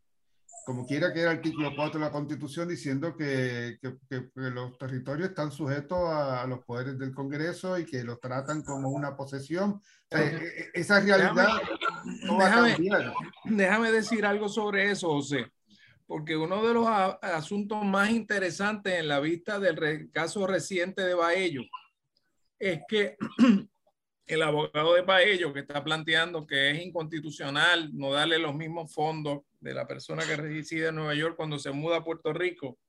como 0.65 0.85
quiera 0.85 1.13
que 1.13 1.21
era 1.21 1.31
el 1.31 1.37
artículo 1.37 1.71
4 1.73 1.97
de 1.97 2.05
la 2.05 2.11
Constitución, 2.11 2.67
diciendo 2.67 3.15
que, 3.15 3.77
que, 3.81 4.21
los 4.35 4.77
territorios 4.77 5.29
están 5.29 5.49
sujetos 5.49 5.97
a, 6.09 6.45
los 6.45 6.59
poderes 6.65 6.99
del 6.99 7.13
Congreso 7.15 7.79
y 7.79 7.85
que 7.85 8.03
los 8.03 8.19
tratan 8.19 8.63
como 8.63 8.89
una 8.89 9.15
posesión. 9.15 9.81
E, 10.09 10.17
e, 10.17 10.71
esa 10.73 10.99
realidad 10.99 11.61
no 12.25 12.37
va 12.37 12.47
a 12.47 12.51
cambiar. 12.51 13.13
Déjame 13.45 13.93
decir 13.93 14.25
algo 14.25 14.49
sobre 14.49 14.91
eso, 14.91 15.07
José 15.07 15.49
porque 16.07 16.37
uno 16.37 16.65
de 16.65 16.73
los 16.73 16.87
asuntos 16.87 17.83
más 17.83 18.09
interesantes 18.09 18.93
en 18.93 19.09
la 19.09 19.19
vista 19.19 19.59
del 19.59 20.09
caso 20.11 20.47
reciente 20.47 21.03
de 21.03 21.13
Baello 21.13 21.61
es 22.57 22.79
que 22.87 23.17
el 24.25 24.41
abogado 24.41 24.93
de 24.93 25.01
Baello 25.01 25.53
que 25.53 25.59
está 25.59 25.83
planteando 25.83 26.47
que 26.47 26.71
es 26.71 26.81
inconstitucional 26.81 27.91
no 27.93 28.13
darle 28.13 28.39
los 28.39 28.55
mismos 28.55 28.93
fondos 28.93 29.41
de 29.59 29.73
la 29.73 29.85
persona 29.85 30.25
que 30.25 30.37
reside 30.37 30.87
en 30.87 30.95
Nueva 30.95 31.13
York 31.13 31.35
cuando 31.35 31.59
se 31.59 31.71
muda 31.71 31.97
a 31.97 32.03
Puerto 32.03 32.31
Rico, 32.31 32.79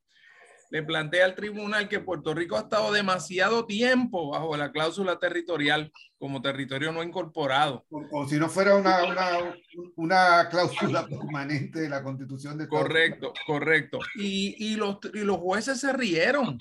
le 0.70 0.82
plantea 0.82 1.24
al 1.24 1.34
tribunal 1.34 1.88
que 1.88 2.00
Puerto 2.00 2.34
Rico 2.34 2.56
ha 2.56 2.60
estado 2.60 2.92
demasiado 2.92 3.64
tiempo 3.64 4.30
bajo 4.30 4.56
la 4.56 4.70
cláusula 4.70 5.18
territorial 5.18 5.90
como 6.18 6.42
territorio 6.42 6.92
no 6.92 7.02
incorporado. 7.02 7.86
O, 7.90 8.28
si 8.28 8.36
no 8.36 8.48
fuera 8.48 8.76
una, 8.76 9.04
una, 9.04 9.56
una, 9.96 10.48
cláusula 10.50 11.06
permanente 11.06 11.80
de 11.80 11.88
la 11.88 12.02
constitución 12.02 12.58
de 12.58 12.68
Correcto, 12.68 13.32
correcto. 13.46 13.98
Y, 14.16 14.54
y, 14.58 14.76
los, 14.76 14.98
y 15.14 15.20
los 15.20 15.38
jueces 15.38 15.80
se 15.80 15.92
rieron 15.92 16.58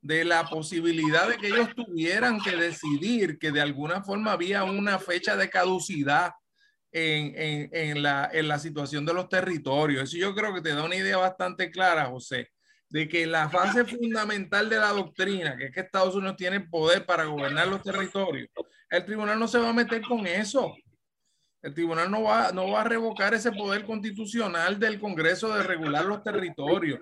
de 0.00 0.24
la 0.24 0.48
posibilidad 0.48 1.28
de 1.28 1.36
que 1.36 1.48
ellos 1.48 1.74
tuvieran 1.74 2.40
que 2.40 2.56
decidir 2.56 3.38
que 3.38 3.52
de 3.52 3.60
alguna 3.60 4.02
forma 4.02 4.32
había 4.32 4.64
una 4.64 4.98
fecha 4.98 5.36
de 5.36 5.48
caducidad 5.48 6.32
en, 6.90 7.32
en, 7.36 7.70
en, 7.72 8.02
la, 8.02 8.28
en 8.32 8.48
la 8.48 8.58
situación 8.58 9.06
de 9.06 9.14
los 9.14 9.28
territorios. 9.28 10.02
Eso 10.02 10.18
yo 10.18 10.34
creo 10.34 10.52
que 10.54 10.60
te 10.60 10.74
da 10.74 10.84
una 10.84 10.96
idea 10.96 11.16
bastante 11.16 11.70
clara, 11.70 12.06
José, 12.06 12.50
de 12.92 13.08
que 13.08 13.26
la 13.26 13.48
fase 13.48 13.86
fundamental 13.86 14.68
de 14.68 14.76
la 14.76 14.90
doctrina, 14.90 15.56
que 15.56 15.64
es 15.66 15.72
que 15.72 15.80
Estados 15.80 16.14
Unidos 16.14 16.36
tiene 16.36 16.60
poder 16.60 17.06
para 17.06 17.24
gobernar 17.24 17.66
los 17.66 17.82
territorios, 17.82 18.50
el 18.90 19.04
tribunal 19.06 19.38
no 19.38 19.48
se 19.48 19.58
va 19.58 19.70
a 19.70 19.72
meter 19.72 20.02
con 20.02 20.26
eso. 20.26 20.74
El 21.62 21.72
tribunal 21.72 22.10
no 22.10 22.24
va, 22.24 22.52
no 22.52 22.70
va 22.70 22.82
a 22.82 22.84
revocar 22.84 23.32
ese 23.32 23.50
poder 23.50 23.86
constitucional 23.86 24.78
del 24.78 25.00
Congreso 25.00 25.54
de 25.54 25.62
regular 25.62 26.04
los 26.04 26.22
territorios. 26.22 27.00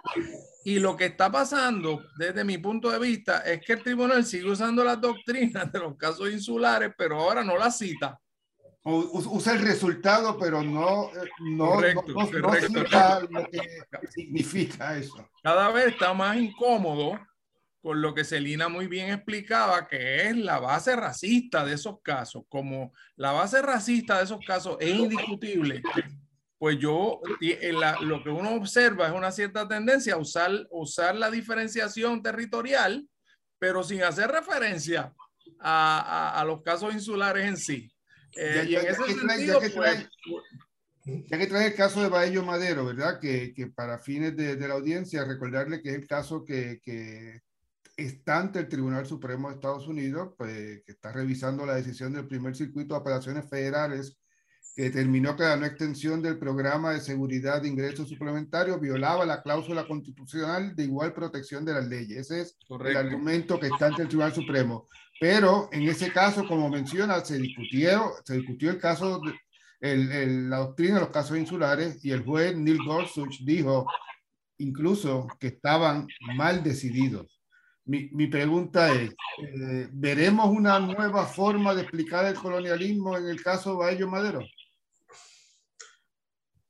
Y 0.65 0.79
lo 0.79 0.97
que 0.97 1.07
está 1.07 1.33
pasando, 1.33 2.05
desde 2.17 2.45
mi 2.45 2.59
punto 2.59 2.89
de 2.89 3.01
vista, 3.01 3.41
es 3.41 3.61
que 3.61 3.73
el 3.73 3.83
tribunal 3.83 4.25
sigue 4.25 4.49
usando 4.49 4.85
las 4.85 5.01
doctrinas 5.01 5.73
de 5.73 5.79
los 5.81 5.97
casos 5.97 6.31
insulares, 6.31 6.93
pero 6.97 7.19
ahora 7.19 7.43
no 7.43 7.59
las 7.59 7.77
cita 7.77 8.17
usa 8.85 9.53
el 9.55 9.63
resultado, 9.63 10.39
pero 10.39 10.63
no, 10.63 11.11
eh, 11.11 11.29
no, 11.41 11.73
correcto, 11.73 12.05
no, 12.09 12.31
lo 13.31 13.51
que 13.51 14.07
significa 14.09 14.97
eso. 14.97 15.29
Cada 15.43 15.71
vez 15.71 15.89
está 15.89 16.15
más 16.15 16.37
incómodo 16.37 17.19
con 17.83 18.01
lo 18.01 18.15
que 18.15 18.25
Celina 18.25 18.69
muy 18.69 18.87
bien 18.87 19.11
explicaba, 19.11 19.87
que 19.89 20.29
es 20.29 20.37
la 20.37 20.59
base 20.59 20.97
racista 20.97 21.65
de 21.65 21.75
esos 21.75 22.01
casos. 22.03 22.45
Como 22.49 22.93
la 23.17 23.33
base 23.33 23.63
racista 23.63 24.19
de 24.19 24.25
esos 24.25 24.45
casos 24.47 24.77
es 24.81 24.95
indiscutible, 24.95 25.83
pues 26.59 26.79
yo, 26.79 27.21
lo 28.03 28.23
que 28.23 28.31
uno 28.31 28.55
observa 28.55 29.07
es 29.09 29.15
una 29.15 29.33
cierta 29.33 29.67
tendencia 29.67 30.15
a 30.15 30.19
usar, 30.19 30.51
usar 30.71 31.17
la 31.17 31.31
diferenciación 31.31 32.23
territorial, 32.23 33.09
pero 33.59 33.83
sin 33.83 34.03
hacer 34.03 34.31
referencia 34.31 35.15
a, 35.59 36.01
a, 36.01 36.41
a 36.41 36.45
los 36.45 36.63
casos 36.63 36.93
insulares 36.93 37.47
en 37.47 37.57
sí. 37.57 37.91
Eh, 38.37 38.67
ya, 38.71 38.81
que 38.81 38.95
trae, 39.15 39.47
ya, 39.47 39.61
que 41.39 41.47
trae, 41.47 41.67
el 41.67 41.75
caso 41.75 42.03
de 42.03 42.09
Baello 42.09 42.45
Madero, 42.45 42.85
¿verdad? 42.85 43.19
Que, 43.19 43.53
que 43.55 43.67
para 43.67 43.99
fines 43.99 44.37
de, 44.37 44.57
de, 44.57 44.69
la 44.69 44.75
audiencia, 44.75 45.25
recordarle 45.25 45.83
que 45.83 45.91
es 45.91 45.95
el 45.97 46.07
caso 46.07 46.45
que, 46.45 46.81
que, 46.83 47.41
está 47.97 48.39
ante 48.39 48.61
el 48.61 48.69
Tribunal 48.69 49.07
Supremo 49.07 49.49
de 49.49 49.57
Estados 49.57 49.87
Unidos, 49.87 50.35
pues, 50.39 50.83
que 50.85 50.93
está 50.93 51.13
revisando 51.13 51.67
la 51.67 51.75
decisión 51.75 52.13
del 52.13 52.27
primer 52.27 52.57
circuito 52.57 52.95
de 52.95 53.01
apelaciones 53.01 53.49
federales 53.49 54.17
que 54.75 54.85
determinó 54.85 55.37
que 55.37 55.43
la 55.43 55.57
no 55.57 55.67
extensión 55.67 56.23
del 56.23 56.39
programa 56.39 56.93
de 56.93 57.01
seguridad 57.01 57.61
de 57.61 57.69
ingresos 57.69 58.09
suplementarios 58.09 58.81
violaba 58.81 59.27
la 59.27 59.43
cláusula 59.43 59.87
constitucional 59.87 60.77
de 60.77 60.85
igual 60.85 61.13
protección 61.13 61.65
de 61.65 61.75
las 61.75 61.89
leyes. 61.89 62.31
Ese 62.31 62.43
es 62.43 62.57
el 62.69 62.97
argumento 62.97 63.59
que 63.59 63.67
está 63.67 63.87
ante 63.87 64.03
el 64.03 64.09
Tribunal 64.09 64.33
Supremo. 64.33 64.89
Pero 65.21 65.69
en 65.71 65.83
ese 65.83 66.11
caso, 66.11 66.49
como 66.49 66.71
menciona, 66.71 67.23
se 67.23 67.37
discutió, 67.37 68.15
se 68.25 68.39
discutió 68.39 68.71
el 68.71 68.79
caso, 68.79 69.21
la 69.81 70.57
doctrina 70.57 70.95
de 70.95 71.01
los 71.01 71.11
casos 71.11 71.37
insulares 71.37 72.03
y 72.03 72.11
el 72.11 72.25
juez 72.25 72.57
Neil 72.57 72.79
Gorsuch 72.83 73.41
dijo 73.41 73.87
incluso 74.57 75.29
que 75.39 75.49
estaban 75.49 76.09
mal 76.37 76.63
decididos. 76.63 77.39
Mi, 77.85 78.09
mi 78.13 78.29
pregunta 78.29 78.91
es, 78.95 79.11
eh, 79.43 79.89
¿veremos 79.93 80.49
una 80.49 80.79
nueva 80.79 81.27
forma 81.27 81.75
de 81.75 81.83
explicar 81.83 82.25
el 82.25 82.35
colonialismo 82.35 83.17
en 83.19 83.29
el 83.29 83.43
caso 83.43 83.77
Baello 83.77 84.09
Madero? 84.09 84.41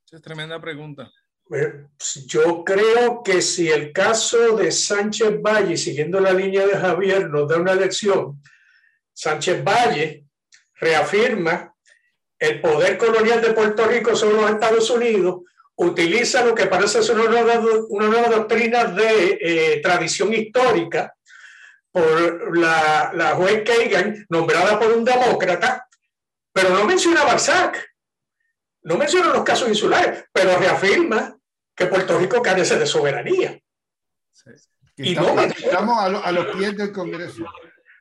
Esa 0.07 0.17
es 0.17 0.23
tremenda 0.23 0.61
pregunta. 0.61 1.09
Yo 2.27 2.65
creo 2.65 3.23
que 3.25 3.43
si 3.43 3.69
el 3.69 3.93
caso 3.93 4.57
de 4.57 4.71
Sánchez 4.71 5.43
Valle, 5.43 5.77
siguiendo 5.77 6.21
la 6.21 6.33
línea 6.33 6.65
de 6.65 6.77
Javier, 6.77 7.29
nos 7.29 7.49
da 7.49 7.57
una 7.57 7.75
lección, 7.75 8.41
Sánchez 9.13 9.65
Valle 9.65 10.27
reafirma 10.75 11.75
el 12.39 12.61
poder 12.61 12.97
colonial 12.97 13.43
de 13.43 13.53
Puerto 13.53 13.85
Rico 13.87 14.15
sobre 14.15 14.41
los 14.41 14.51
Estados 14.51 14.89
Unidos, 14.91 15.41
utiliza 15.75 16.45
lo 16.45 16.55
que 16.55 16.67
parece 16.67 17.03
ser 17.03 17.19
una 17.19 17.29
nueva, 17.29 17.61
una 17.89 18.07
nueva 18.07 18.29
doctrina 18.29 18.85
de 18.85 19.39
eh, 19.41 19.81
tradición 19.83 20.33
histórica 20.33 21.15
por 21.91 22.57
la, 22.57 23.11
la 23.13 23.35
juez 23.35 23.65
Kagan, 23.65 24.25
nombrada 24.29 24.79
por 24.79 24.93
un 24.93 25.05
demócrata, 25.05 25.89
pero 26.53 26.71
no 26.71 26.85
menciona 26.85 27.25
Balzac, 27.25 27.91
no 28.83 28.97
menciona 28.97 29.31
los 29.31 29.43
casos 29.43 29.69
insulares, 29.69 30.25
pero 30.33 30.57
reafirma 30.57 31.40
que 31.81 31.87
Puerto 31.87 32.19
Rico 32.19 32.43
carece 32.43 32.79
de 32.79 32.87
soberanía. 32.87 33.59
Y 34.97 35.13
estamos, 35.13 35.35
no, 35.35 35.43
estamos 35.43 36.25
a, 36.25 36.31
los 36.31 36.57
pies 36.57 36.77
del 36.77 36.93
Congreso. 36.93 37.45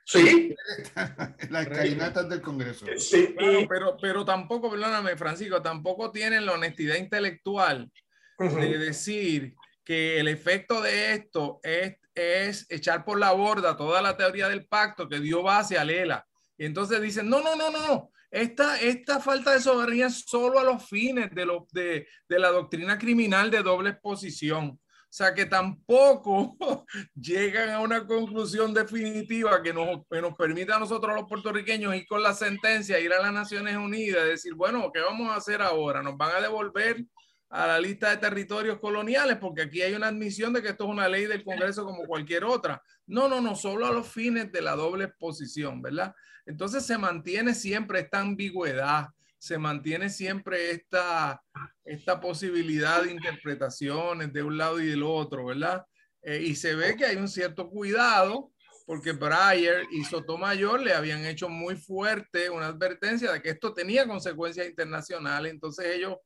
Sí. 0.04 0.54
Las 1.50 1.66
cainatas 1.68 2.28
del 2.28 2.42
Congreso. 2.42 2.84
Sí. 2.98 3.34
pero, 3.68 3.96
pero 3.98 4.24
tampoco, 4.24 4.70
perdóname, 4.70 5.16
Francisco, 5.16 5.62
tampoco 5.62 6.10
tienen 6.10 6.44
la 6.44 6.52
honestidad 6.52 6.96
intelectual 6.96 7.90
de 8.38 8.78
decir 8.78 9.54
que 9.82 10.20
el 10.20 10.28
efecto 10.28 10.82
de 10.82 11.14
esto 11.14 11.60
es, 11.62 11.96
es 12.14 12.66
echar 12.68 13.04
por 13.04 13.18
la 13.18 13.32
borda 13.32 13.78
toda 13.78 14.02
la 14.02 14.16
teoría 14.16 14.48
del 14.48 14.66
pacto 14.66 15.08
que 15.08 15.20
dio 15.20 15.42
base 15.42 15.78
a 15.78 15.84
Lela. 15.84 16.26
Y 16.58 16.66
entonces 16.66 17.00
dicen, 17.00 17.30
no, 17.30 17.40
no, 17.40 17.56
no, 17.56 17.70
no, 17.70 18.10
esta, 18.30 18.80
esta 18.80 19.20
falta 19.20 19.52
de 19.52 19.60
soberanía 19.60 20.08
solo 20.10 20.60
a 20.60 20.64
los 20.64 20.88
fines 20.88 21.34
de, 21.34 21.44
lo, 21.44 21.66
de, 21.72 22.06
de 22.28 22.38
la 22.38 22.50
doctrina 22.50 22.98
criminal 22.98 23.50
de 23.50 23.62
doble 23.62 23.90
exposición. 23.90 24.78
O 25.10 25.12
sea 25.12 25.34
que 25.34 25.44
tampoco 25.44 26.56
llegan 27.16 27.70
a 27.70 27.80
una 27.80 28.06
conclusión 28.06 28.72
definitiva 28.72 29.60
que 29.60 29.72
nos, 29.72 30.06
que 30.08 30.22
nos 30.22 30.36
permita 30.36 30.76
a 30.76 30.78
nosotros 30.78 31.16
los 31.16 31.28
puertorriqueños 31.28 31.96
ir 31.96 32.06
con 32.06 32.22
la 32.22 32.32
sentencia, 32.32 33.00
ir 33.00 33.12
a 33.12 33.20
las 33.20 33.32
Naciones 33.32 33.76
Unidas, 33.76 34.24
decir, 34.24 34.54
bueno, 34.54 34.92
¿qué 34.94 35.00
vamos 35.00 35.28
a 35.28 35.34
hacer 35.34 35.62
ahora? 35.62 36.00
¿Nos 36.00 36.16
van 36.16 36.36
a 36.36 36.40
devolver 36.40 37.04
a 37.48 37.66
la 37.66 37.80
lista 37.80 38.10
de 38.10 38.18
territorios 38.18 38.78
coloniales? 38.78 39.38
Porque 39.38 39.62
aquí 39.62 39.82
hay 39.82 39.94
una 39.94 40.06
admisión 40.06 40.52
de 40.52 40.62
que 40.62 40.68
esto 40.68 40.84
es 40.84 40.90
una 40.90 41.08
ley 41.08 41.26
del 41.26 41.42
Congreso 41.42 41.84
como 41.84 42.04
cualquier 42.04 42.44
otra. 42.44 42.80
No, 43.08 43.26
no, 43.28 43.40
no, 43.40 43.56
solo 43.56 43.86
a 43.86 43.92
los 43.92 44.06
fines 44.06 44.52
de 44.52 44.62
la 44.62 44.76
doble 44.76 45.06
exposición, 45.06 45.82
¿verdad? 45.82 46.14
Entonces 46.50 46.84
se 46.84 46.98
mantiene 46.98 47.54
siempre 47.54 48.00
esta 48.00 48.20
ambigüedad 48.20 49.08
se 49.40 49.56
mantiene 49.56 50.10
siempre 50.10 50.70
esta, 50.70 51.42
esta 51.82 52.20
posibilidad 52.20 53.02
de 53.02 53.10
interpretaciones 53.10 54.32
de 54.34 54.42
un 54.42 54.58
lado 54.58 54.78
y 54.80 54.86
del 54.86 55.02
otro, 55.02 55.46
¿verdad? 55.46 55.82
Eh, 56.22 56.42
y 56.42 56.54
se 56.54 56.74
ve 56.74 56.94
que 56.94 57.06
hay 57.06 57.16
un 57.16 57.26
cierto 57.26 57.70
cuidado 57.70 58.52
porque 58.84 59.12
Breyer 59.12 59.84
y 59.92 60.04
Sotomayor 60.04 60.82
le 60.82 60.92
habían 60.92 61.24
hecho 61.24 61.48
muy 61.48 61.76
fuerte 61.76 62.50
una 62.50 62.66
advertencia 62.66 63.32
de 63.32 63.40
que 63.40 63.50
esto 63.50 63.72
tenía 63.72 64.06
consecuencias 64.06 64.68
internacionales, 64.68 65.52
entonces 65.52 65.86
ellos 65.86 66.16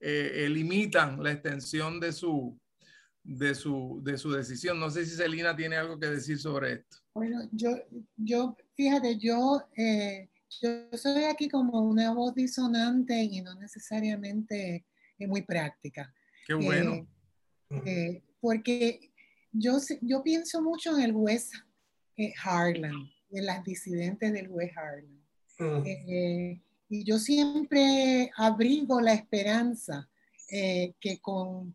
eh, 0.00 0.48
limitan 0.50 1.22
la 1.22 1.30
extensión 1.30 2.00
de 2.00 2.12
su, 2.12 2.58
de, 3.22 3.54
su, 3.54 4.00
de 4.02 4.18
su 4.18 4.32
decisión. 4.32 4.80
No 4.80 4.90
sé 4.90 5.06
si 5.06 5.14
Celina 5.14 5.54
tiene 5.54 5.76
algo 5.76 6.00
que 6.00 6.08
decir 6.08 6.40
sobre 6.40 6.72
esto. 6.72 6.96
Bueno, 7.14 7.48
yo, 7.52 7.70
yo 8.16 8.56
fíjate, 8.74 9.16
yo, 9.18 9.62
eh, 9.76 10.28
yo 10.62 10.70
soy 10.96 11.24
aquí 11.24 11.48
como 11.48 11.80
una 11.82 12.12
voz 12.12 12.34
disonante 12.34 13.22
y 13.22 13.40
no 13.40 13.54
necesariamente 13.54 14.84
muy 15.18 15.42
práctica. 15.42 16.12
Qué 16.46 16.54
bueno. 16.54 17.06
porque 18.40 19.12
yo, 19.52 19.78
yo 20.02 20.22
pienso 20.22 20.60
mucho 20.60 20.96
en 20.96 21.04
el 21.04 21.12
juez 21.12 21.50
eh, 22.16 22.32
Harlan, 22.42 23.10
en 23.30 23.46
las 23.46 23.64
disidentes 23.64 24.32
del. 24.32 24.48
Mm. 25.58 25.82
Eh, 25.86 26.60
y 26.88 27.04
yo 27.04 27.18
siempre 27.18 28.30
abrigo 28.36 29.00
la 29.00 29.14
esperanza 29.14 30.08
eh, 30.50 30.94
que 31.00 31.18
con, 31.20 31.74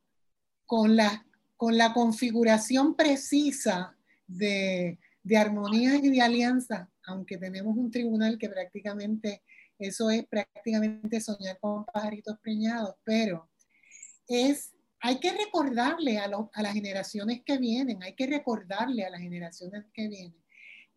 con, 0.65 0.95
la, 0.95 1.25
con 1.57 1.77
la 1.77 1.93
configuración 1.93 2.95
precisa 2.95 3.97
de, 4.27 4.99
de 5.23 5.37
armonía 5.37 5.95
y 5.95 6.09
de 6.09 6.21
alianza, 6.21 6.89
aunque 7.03 7.37
tenemos 7.37 7.75
un 7.77 7.91
tribunal 7.91 8.37
que 8.37 8.49
prácticamente, 8.49 9.43
eso 9.77 10.09
es 10.09 10.25
prácticamente 10.27 11.21
soñar 11.21 11.59
con 11.59 11.85
pajaritos 11.85 12.37
preñados, 12.39 12.95
pero 13.03 13.49
es 14.27 14.73
hay 15.01 15.19
que 15.19 15.31
recordarle 15.31 16.17
a, 16.17 16.27
las 16.27 16.73
generaciones 16.73 17.41
que 17.45 17.57
vienen, 17.57 18.03
hay 18.03 18.15
que 18.15 18.27
recordarle 18.27 19.05
a 19.05 19.09
las 19.09 19.21
generaciones 19.21 19.85
que 19.93 20.07
vienen 20.07 20.43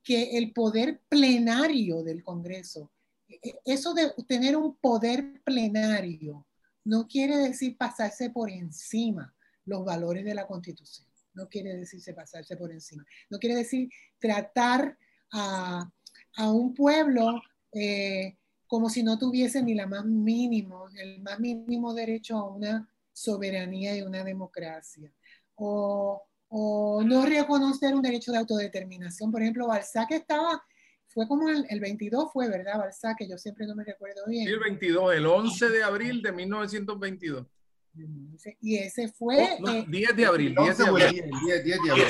que 0.03 0.37
el 0.37 0.53
poder 0.53 1.01
plenario 1.09 2.03
del 2.03 2.25
Congreso, 2.25 2.91
e, 3.29 3.39
e, 3.41 3.55
eso 3.64 3.95
de 3.95 4.11
tener 4.27 4.57
un 4.57 4.77
poder 4.77 5.41
plenario, 5.45 6.45
no 6.85 7.07
quiere 7.07 7.37
decir 7.37 7.77
pasarse 7.77 8.31
por 8.31 8.51
encima 8.51 9.33
los 9.64 9.85
valores 9.85 10.25
de 10.25 10.35
la 10.35 10.49
Constitución, 10.49 11.07
no 11.35 11.49
quiere 11.49 11.76
decirse 11.76 12.14
pasarse 12.14 12.57
por 12.57 12.70
encima, 12.70 13.05
no 13.30 13.39
quiere 13.39 13.57
decir 13.57 13.89
tratar 14.18 14.97
a, 15.33 15.91
un 16.39 16.74
pueblo 16.74 17.41
eh, 17.72 18.37
como 18.66 18.89
si 18.89 19.03
no 19.03 19.18
tuviese 19.18 19.62
ni 19.62 19.74
la 19.74 19.87
más 19.87 20.05
mínimo, 20.05 20.89
el 20.97 21.20
más 21.20 21.39
mínimo 21.39 21.93
derecho 21.93 22.39
a 22.39 22.49
una 22.49 22.89
soberanía 23.12 23.97
y 23.97 24.03
una 24.03 24.24
democracia. 24.24 25.12
O, 25.57 26.22
o, 26.49 27.03
no 27.05 27.26
reconocer 27.26 27.95
un 27.95 28.03
derecho 28.03 28.33
de 28.33 28.39
autodeterminación. 28.39 29.30
Por 29.30 29.43
ejemplo, 29.43 29.66
Balzac 29.66 30.11
estaba, 30.12 30.62
fue 31.07 31.28
como 31.28 31.49
el, 31.49 31.66
el 31.68 31.80
22 31.80 32.33
fue, 32.33 32.49
¿verdad? 32.49 32.78
Balzac, 32.78 33.18
que 33.18 33.28
yo 33.28 33.37
siempre 33.37 33.66
no 33.66 33.74
me 33.74 33.85
recuerdo 33.85 34.22
bien. 34.26 34.49
el 34.49 34.59
22, 34.59 35.14
el 35.14 35.26
11 35.26 35.68
de 35.68 35.83
abril 35.83 36.22
de 36.22 36.33
1922. 36.33 37.47
Y 38.61 38.76
ese 38.76 39.09
fue... 39.09 39.59
10 39.88 40.11
eh, 40.11 40.14
de 40.14 40.26
abril, 40.26 40.55
10 40.59 40.78
de 40.78 40.84
abril. 40.84 41.30
10, 41.45 41.64
de 41.64 41.74
abril. 41.74 42.05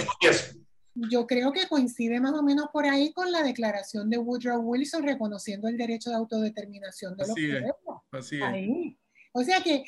Yo 0.95 1.27
creo 1.27 1.53
que 1.53 1.67
coincide 1.69 2.21
más 2.21 2.35
o 2.35 2.43
menos 2.43 2.67
por 2.73 2.87
ahí 2.87 3.13
con 3.13 3.33
la 3.33 3.43
declaración 3.43 4.11
de 4.11 4.19
Woodrow 4.19 4.61
Wilson 4.61 5.05
reconociendo 5.05 5.69
el 5.69 5.79
derecho 5.79 6.11
de 6.11 6.17
autodeterminación 6.17 7.17
de 7.17 7.27
los 7.27 7.35
pueblos. 7.35 8.03
Así 8.11 8.37
es. 8.37 8.43
Ahí. 8.43 8.99
O 9.33 9.43
sea 9.43 9.63
que 9.63 9.85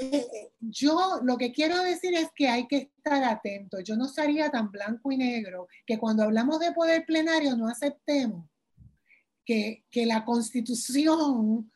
eh, 0.00 0.26
yo 0.58 1.20
lo 1.22 1.36
que 1.36 1.52
quiero 1.52 1.82
decir 1.82 2.14
es 2.14 2.28
que 2.34 2.48
hay 2.48 2.66
que 2.66 2.90
estar 2.96 3.22
atento. 3.22 3.80
Yo 3.80 3.96
no 3.96 4.08
sería 4.08 4.50
tan 4.50 4.70
blanco 4.70 5.12
y 5.12 5.16
negro 5.16 5.68
que 5.86 5.98
cuando 5.98 6.24
hablamos 6.24 6.60
de 6.60 6.72
poder 6.72 7.04
plenario 7.06 7.56
no 7.56 7.68
aceptemos 7.68 8.46
que, 9.44 9.84
que 9.90 10.06
la 10.06 10.24
constitución 10.24 11.70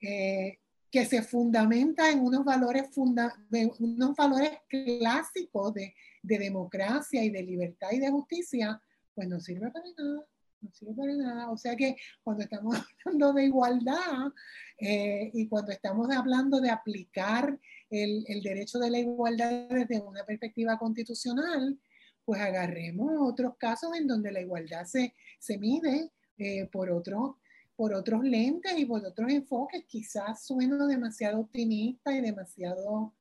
eh, 0.00 0.58
que 0.92 1.06
se 1.06 1.22
fundamenta 1.22 2.10
en 2.10 2.20
unos 2.20 2.44
valores, 2.44 2.88
funda, 2.92 3.34
unos 3.80 4.14
valores 4.14 4.50
clásicos 4.68 5.72
de, 5.72 5.94
de 6.22 6.38
democracia 6.38 7.24
y 7.24 7.30
de 7.30 7.42
libertad 7.42 7.88
y 7.92 7.98
de 7.98 8.10
justicia, 8.10 8.80
pues 9.14 9.26
no 9.26 9.40
sirve 9.40 9.70
para 9.70 9.86
nada 9.98 10.26
no 10.62 10.70
sirve 10.72 10.94
para 10.94 11.14
nada. 11.14 11.50
O 11.50 11.56
sea 11.56 11.74
que 11.76 11.96
cuando 12.22 12.44
estamos 12.44 12.76
hablando 13.04 13.32
de 13.32 13.44
igualdad 13.44 14.32
eh, 14.78 15.30
y 15.34 15.48
cuando 15.48 15.72
estamos 15.72 16.14
hablando 16.14 16.60
de 16.60 16.70
aplicar 16.70 17.58
el, 17.90 18.24
el, 18.28 18.42
derecho 18.42 18.78
de 18.78 18.90
la 18.90 18.98
igualdad 18.98 19.68
desde 19.68 20.00
una 20.00 20.24
perspectiva 20.24 20.78
constitucional, 20.78 21.78
pues 22.24 22.40
agarremos 22.40 23.10
otros 23.20 23.56
casos 23.58 23.90
en 23.96 24.06
donde 24.06 24.30
la 24.30 24.40
igualdad 24.40 24.84
se, 24.84 25.14
se 25.38 25.58
mide 25.58 26.12
eh, 26.38 26.66
por, 26.72 26.90
otro, 26.90 27.38
por 27.82 27.94
otros 27.94 28.22
lentes 28.22 28.78
y 28.78 28.84
por 28.84 29.04
otros 29.04 29.28
enfoques. 29.32 29.84
Quizás 29.88 30.46
sueno 30.46 30.86
demasiado 30.86 31.40
optimista 31.40 32.16
y 32.16 32.20
demasiado... 32.20 33.12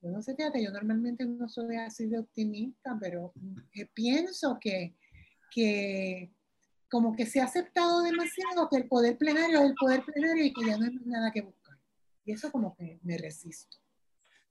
Yo 0.00 0.10
no 0.10 0.22
sé, 0.22 0.36
fíjate, 0.36 0.62
yo 0.62 0.70
normalmente 0.70 1.24
no 1.24 1.48
soy 1.48 1.74
así 1.74 2.06
de 2.06 2.20
optimista, 2.20 2.96
pero 3.00 3.32
eh, 3.74 3.86
pienso 3.92 4.58
que, 4.60 4.94
que 5.50 6.32
como 6.88 7.16
que 7.16 7.26
se 7.26 7.40
ha 7.40 7.46
aceptado 7.46 8.00
demasiado 8.02 8.68
que 8.68 8.76
el 8.76 8.86
poder 8.86 9.18
plenario 9.18 9.58
es 9.58 9.70
el 9.70 9.74
poder 9.74 10.04
plenario 10.04 10.44
y 10.44 10.52
que 10.52 10.64
ya 10.64 10.78
no 10.78 10.84
hay 10.84 10.94
nada 11.04 11.32
que 11.32 11.42
buscar. 11.42 11.76
Y 12.24 12.30
eso 12.30 12.52
como 12.52 12.76
que 12.76 13.00
me 13.02 13.18
resisto. 13.18 13.76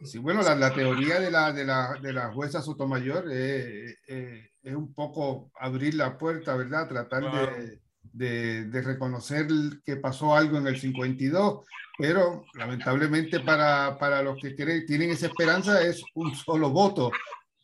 Sí, 0.02 0.18
bueno, 0.18 0.42
la, 0.42 0.56
la 0.56 0.74
teoría 0.74 1.22
de 1.22 1.32
la, 1.32 1.54
de, 1.54 1.64
la, 1.64 1.98
de 2.02 2.12
la 2.12 2.34
jueza 2.34 2.62
Sotomayor 2.62 3.32
eh, 3.32 4.00
eh, 4.06 4.50
es 4.62 4.76
un 4.76 4.94
poco 4.94 5.50
abrir 5.58 5.94
la 5.94 6.18
puerta, 6.18 6.58
¿verdad? 6.58 6.90
Tratar 6.90 7.24
de, 7.24 7.85
de, 8.16 8.66
de, 8.66 8.82
reconocer 8.82 9.48
que 9.84 9.98
pasó 9.98 10.36
algo 10.36 10.58
en 10.58 10.68
el 10.68 10.80
52, 10.80 11.66
pero 11.98 12.46
lamentablemente 12.54 13.42
para, 13.42 13.98
para 13.98 14.22
los 14.22 14.38
que 14.42 14.52
tienen 14.52 15.10
esa 15.10 15.28
esperanza 15.28 15.82
es 15.82 16.02
un 16.14 16.34
solo 16.36 16.70
voto. 16.70 17.12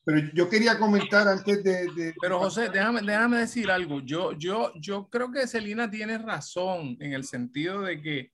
Pero 0.04 0.30
yo 0.34 0.50
quería 0.50 0.80
comentar 0.80 1.28
antes 1.28 1.64
de... 1.64 2.14
Pero 2.20 2.40
José, 2.40 2.70
déjame, 2.70 3.02
déjame 3.02 3.38
decir 3.38 3.70
algo. 3.70 4.02
Yo, 4.02 4.34
yo, 4.34 4.74
yo 4.76 5.08
creo 5.10 5.32
que 5.32 5.48
Celina 5.48 5.90
tiene 5.90 6.18
razón 6.18 6.98
en 7.00 7.14
el 7.14 7.24
sentido 7.24 7.82
de 7.82 8.02
que 8.02 8.32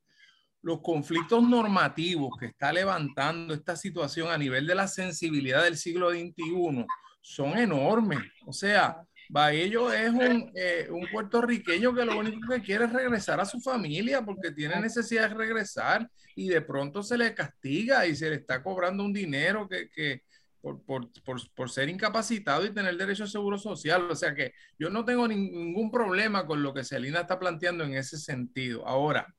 los 0.61 0.81
conflictos 0.81 1.47
normativos 1.47 2.31
que 2.39 2.47
está 2.47 2.71
levantando 2.71 3.53
esta 3.53 3.75
situación 3.75 4.29
a 4.29 4.37
nivel 4.37 4.65
de 4.65 4.75
la 4.75 4.87
sensibilidad 4.87 5.63
del 5.63 5.77
siglo 5.77 6.09
XXI 6.11 6.85
son 7.21 7.57
enormes. 7.57 8.19
O 8.45 8.53
sea, 8.53 9.01
Baello 9.29 9.91
es 9.91 10.09
un, 10.09 10.51
eh, 10.55 10.87
un 10.89 11.07
puertorriqueño 11.11 11.93
que 11.93 12.05
lo 12.05 12.17
único 12.17 12.47
que 12.49 12.61
quiere 12.61 12.85
es 12.85 12.93
regresar 12.93 13.39
a 13.39 13.45
su 13.45 13.59
familia 13.59 14.23
porque 14.23 14.51
tiene 14.51 14.79
necesidad 14.79 15.29
de 15.29 15.35
regresar 15.35 16.09
y 16.35 16.47
de 16.47 16.61
pronto 16.61 17.03
se 17.03 17.17
le 17.17 17.33
castiga 17.33 18.05
y 18.05 18.15
se 18.15 18.29
le 18.29 18.37
está 18.37 18.63
cobrando 18.63 19.03
un 19.03 19.11
dinero 19.11 19.67
que, 19.67 19.89
que 19.89 20.23
por, 20.61 20.81
por, 20.83 21.11
por, 21.23 21.53
por, 21.53 21.69
ser 21.69 21.89
incapacitado 21.89 22.65
y 22.65 22.73
tener 22.73 22.95
derecho 22.95 23.25
a 23.25 23.27
seguro 23.27 23.57
social. 23.57 24.09
O 24.09 24.15
sea 24.15 24.33
que 24.33 24.53
yo 24.79 24.89
no 24.89 25.03
tengo 25.03 25.27
ningún 25.27 25.91
problema 25.91 26.45
con 26.45 26.63
lo 26.63 26.73
que 26.73 26.83
Celina 26.83 27.21
está 27.21 27.37
planteando 27.39 27.83
en 27.83 27.95
ese 27.95 28.17
sentido. 28.17 28.87
Ahora, 28.87 29.33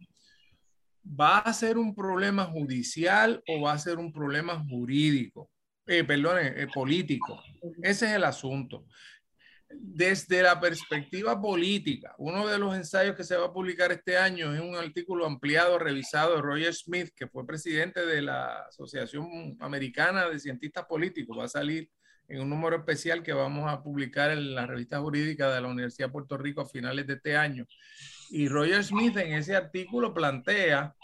¿va 1.04 1.38
a 1.38 1.52
ser 1.52 1.78
un 1.78 1.94
problema 1.94 2.44
judicial 2.44 3.42
o 3.48 3.62
va 3.62 3.72
a 3.72 3.78
ser 3.78 3.98
un 3.98 4.12
problema 4.12 4.62
jurídico? 4.68 5.50
Eh, 5.86 6.04
perdón, 6.04 6.38
eh, 6.42 6.66
político. 6.72 7.42
Ese 7.82 8.06
es 8.06 8.12
el 8.12 8.24
asunto 8.24 8.84
desde 9.70 10.42
la 10.42 10.58
perspectiva 10.60 11.40
política, 11.40 12.14
uno 12.18 12.46
de 12.46 12.58
los 12.58 12.74
ensayos 12.74 13.14
que 13.14 13.24
se 13.24 13.36
va 13.36 13.46
a 13.46 13.52
publicar 13.52 13.92
este 13.92 14.16
año 14.16 14.54
es 14.54 14.60
un 14.60 14.76
artículo 14.76 15.26
ampliado, 15.26 15.78
revisado 15.78 16.36
de 16.36 16.42
Roger 16.42 16.74
Smith, 16.74 17.10
que 17.14 17.26
fue 17.26 17.46
presidente 17.46 18.04
de 18.06 18.22
la 18.22 18.62
Asociación 18.62 19.56
Americana 19.60 20.28
de 20.28 20.38
Cientistas 20.38 20.86
Políticos. 20.86 21.38
Va 21.38 21.44
a 21.44 21.48
salir 21.48 21.90
en 22.28 22.40
un 22.40 22.48
número 22.48 22.76
especial 22.76 23.22
que 23.22 23.32
vamos 23.32 23.70
a 23.70 23.82
publicar 23.82 24.30
en 24.30 24.54
la 24.54 24.66
revista 24.66 25.00
jurídica 25.00 25.52
de 25.52 25.60
la 25.60 25.68
Universidad 25.68 26.08
de 26.08 26.12
Puerto 26.12 26.38
Rico 26.38 26.62
a 26.62 26.68
finales 26.68 27.06
de 27.06 27.14
este 27.14 27.36
año. 27.36 27.66
Y 28.30 28.48
Roger 28.48 28.84
Smith 28.84 29.16
en 29.16 29.34
ese 29.34 29.54
artículo 29.56 30.14
plantea 30.14 30.94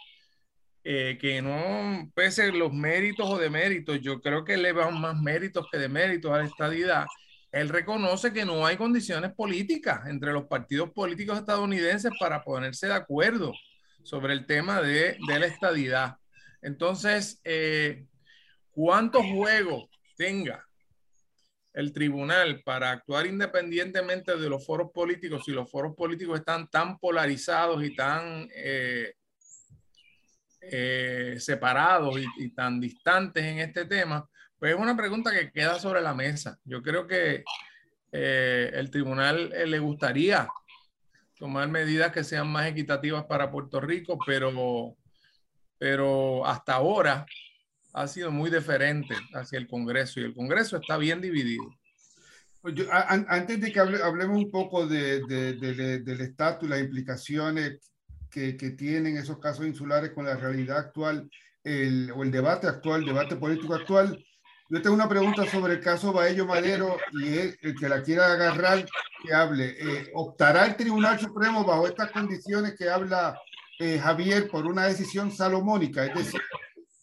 eh, 0.84 1.18
que 1.20 1.40
no 1.40 2.10
pese 2.14 2.52
los 2.52 2.72
méritos 2.72 3.28
o 3.28 3.38
deméritos, 3.38 4.00
yo 4.00 4.20
creo 4.20 4.44
que 4.44 4.56
le 4.58 4.72
van 4.72 5.00
más 5.00 5.18
méritos 5.20 5.66
que 5.72 5.78
deméritos 5.78 6.30
a 6.30 6.38
la 6.38 6.44
estadidad 6.44 7.06
él 7.54 7.68
reconoce 7.68 8.32
que 8.32 8.44
no 8.44 8.66
hay 8.66 8.76
condiciones 8.76 9.32
políticas 9.32 10.08
entre 10.08 10.32
los 10.32 10.46
partidos 10.46 10.90
políticos 10.90 11.38
estadounidenses 11.38 12.10
para 12.18 12.42
ponerse 12.42 12.88
de 12.88 12.94
acuerdo 12.94 13.52
sobre 14.02 14.32
el 14.32 14.44
tema 14.44 14.82
de, 14.82 15.16
la 15.28 15.46
estadidad. 15.46 16.16
Entonces, 16.62 17.40
eh, 17.44 18.06
¿cuántos 18.72 19.24
tenga 20.16 20.66
el 21.74 21.92
tribunal 21.92 22.60
para 22.64 22.90
actuar 22.90 23.26
independientemente 23.26 24.36
de 24.36 24.48
los 24.48 24.66
foros 24.66 24.90
políticos 24.92 25.44
si 25.44 25.52
los 25.52 25.70
foros 25.70 25.94
políticos 25.94 26.40
están 26.40 26.68
tan 26.68 26.98
polarizados 26.98 27.84
y 27.84 27.94
tan, 27.94 28.48
eh, 28.52 29.14
eh, 30.60 31.36
separados 31.38 32.18
y, 32.38 32.48
tan 32.50 32.80
distantes 32.80 33.44
en 33.44 33.60
este 33.60 33.84
tema, 33.84 34.28
pues 34.64 34.76
es 34.76 34.80
una 34.80 34.96
pregunta 34.96 35.30
que 35.30 35.52
queda 35.52 35.78
sobre 35.78 36.00
la 36.00 36.14
mesa. 36.14 36.58
Yo 36.64 36.82
creo 36.82 37.06
que 37.06 37.44
eh, 38.12 38.70
el 38.72 38.88
tribunal 38.88 39.50
le 39.50 39.78
gustaría 39.78 40.48
tomar 41.38 41.68
medidas 41.68 42.10
que 42.12 42.24
sean 42.24 42.48
más 42.48 42.66
equitativas 42.68 43.26
para 43.26 43.50
Puerto 43.50 43.78
Rico, 43.78 44.16
pero, 44.26 44.96
pero 45.76 46.46
hasta 46.46 46.76
ahora 46.76 47.26
ha 47.92 48.08
sido 48.08 48.30
muy 48.30 48.48
diferente 48.48 49.14
hacia 49.34 49.58
el 49.58 49.66
Congreso 49.66 50.18
y 50.20 50.24
el 50.24 50.34
Congreso 50.34 50.78
está 50.78 50.96
bien 50.96 51.20
dividido. 51.20 51.64
Pues 52.62 52.74
antes 52.88 53.60
de 53.60 53.70
que 53.70 53.80
hablemos 53.80 54.38
un 54.38 54.50
poco 54.50 54.86
de, 54.86 55.20
del 55.26 56.20
estatus, 56.22 56.70
las 56.70 56.80
implicaciones 56.80 57.92
que, 58.30 58.56
que, 58.56 58.70
tienen 58.70 59.18
esos 59.18 59.38
casos 59.38 59.66
insulares 59.66 60.12
con 60.12 60.24
la 60.24 60.36
realidad 60.36 60.78
actual 60.78 61.28
el, 61.64 62.10
o 62.12 62.22
el 62.22 62.30
debate 62.30 62.66
actual, 62.66 63.00
el 63.00 63.08
debate 63.08 63.36
político 63.36 63.74
actual, 63.74 64.24
yo 64.70 64.80
tengo 64.80 64.94
una 64.94 65.08
pregunta 65.08 65.44
sobre 65.46 65.74
el 65.74 65.80
caso 65.80 66.12
Baello 66.12 66.46
Madero 66.46 66.96
y 67.12 67.36
el 67.36 67.74
que 67.78 67.88
la 67.88 68.02
quiera 68.02 68.32
agarrar, 68.32 68.86
que 69.22 69.34
hable. 69.34 69.76
Eh, 69.78 70.10
¿Optará 70.14 70.66
el 70.66 70.76
Tribunal 70.76 71.18
Supremo 71.20 71.64
bajo 71.64 71.86
estas 71.86 72.10
condiciones 72.10 72.74
que 72.76 72.88
habla 72.88 73.38
eh, 73.78 73.98
Javier 73.98 74.48
por 74.48 74.66
una 74.66 74.86
decisión 74.86 75.30
salomónica? 75.30 76.06
Es 76.06 76.14
decir, 76.14 76.40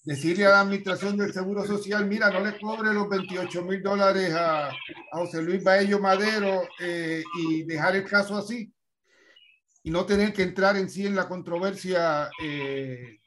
decirle 0.04 0.46
a 0.48 0.50
la 0.50 0.62
Administración 0.62 1.16
del 1.18 1.34
Seguro 1.34 1.64
Social, 1.66 2.08
mira, 2.08 2.32
no 2.32 2.40
le 2.40 2.60
cobre 2.60 2.94
los 2.94 3.08
28 3.08 3.64
mil 3.64 3.84
dólares 3.84 4.34
a, 4.34 4.72
José 5.12 5.42
Luis 5.44 5.64
Baello 5.64 6.00
Madero 6.00 6.64
eh, 6.80 7.24
y 7.38 7.64
dejar 7.64 7.96
el 7.96 8.06
caso 8.06 8.38
así 8.38 8.74
y 9.84 9.92
no 9.92 10.06
tener 10.06 10.34
que 10.34 10.44
entrar 10.44 10.78
en 10.78 10.90
sí 10.90 11.06
en 11.06 11.16
la 11.16 11.28
controversia 11.28 12.30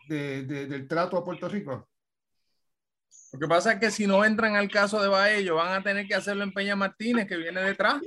del 0.09 0.87
trato 0.89 1.18
a 1.18 1.24
Puerto 1.24 1.49
Rico. 1.49 1.89
Lo 3.33 3.39
que 3.41 3.49
pasa 3.49 3.73
es 3.73 3.81
que 3.81 3.91
si 3.91 4.07
no 4.07 4.25
entran 4.25 4.55
al 4.55 4.71
caso 4.71 5.03
de 5.03 5.09
Baello, 5.09 5.57
van 5.57 5.73
a 5.73 5.83
tener 5.83 6.07
que 6.07 6.15
hacerlo 6.15 6.45
en 6.45 6.53
Peña 6.53 6.77
Martínez, 6.77 7.27
que 7.27 7.37
viene 7.37 7.61
detrás. 7.62 8.01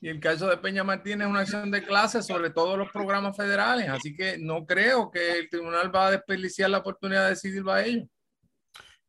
Y 0.00 0.08
el 0.08 0.20
caso 0.20 0.48
de 0.48 0.56
Peña 0.56 0.82
Martínez 0.82 1.26
es 1.26 1.30
una 1.30 1.40
acción 1.40 1.70
de 1.70 1.84
clase 1.84 2.22
sobre 2.22 2.50
todos 2.50 2.76
los 2.76 2.90
programas 2.90 3.36
federales. 3.36 3.88
Así 3.88 4.14
que 4.16 4.36
no 4.38 4.66
creo 4.66 5.10
que 5.10 5.38
el 5.38 5.48
tribunal 5.48 5.94
va 5.94 6.08
a 6.08 6.10
desperdiciar 6.12 6.70
la 6.70 6.78
oportunidad 6.78 7.24
de 7.24 7.30
decidir 7.30 7.62
Baello. 7.62 8.08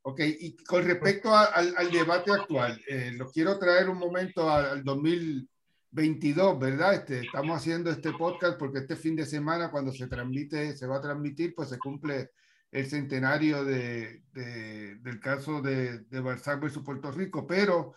Ok, 0.04 0.22
y 0.22 0.56
con 0.64 0.86
respecto 0.86 1.36
al, 1.36 1.92
debate 1.92 2.32
actual, 2.32 2.80
eh, 2.88 3.12
lo 3.16 3.30
quiero 3.30 3.60
traer 3.60 3.90
un 3.90 3.98
momento 3.98 4.50
al, 4.50 4.84
2022, 4.84 6.60
¿verdad? 6.60 6.94
Este, 6.94 7.20
estamos 7.20 7.58
haciendo 7.58 7.92
este 7.92 8.12
podcast 8.14 8.58
porque 8.58 8.80
este 8.80 8.96
fin 8.96 9.16
de 9.16 9.26
semana, 9.26 9.70
cuando 9.70 9.92
se 9.92 10.08
transmite, 10.08 10.76
se 10.76 10.88
va 10.88 10.98
a 10.98 11.02
transmitir, 11.02 11.54
pues 11.54 11.70
se 11.70 11.78
cumple 11.78 12.32
el 12.72 12.86
centenario 12.86 13.64
de, 13.64 14.24
del 14.34 15.20
caso 15.20 15.62
de, 15.62 16.00
de 16.00 16.22
versus 16.22 16.84
Puerto 16.84 17.12
Rico, 17.12 17.48
pero 17.48 17.96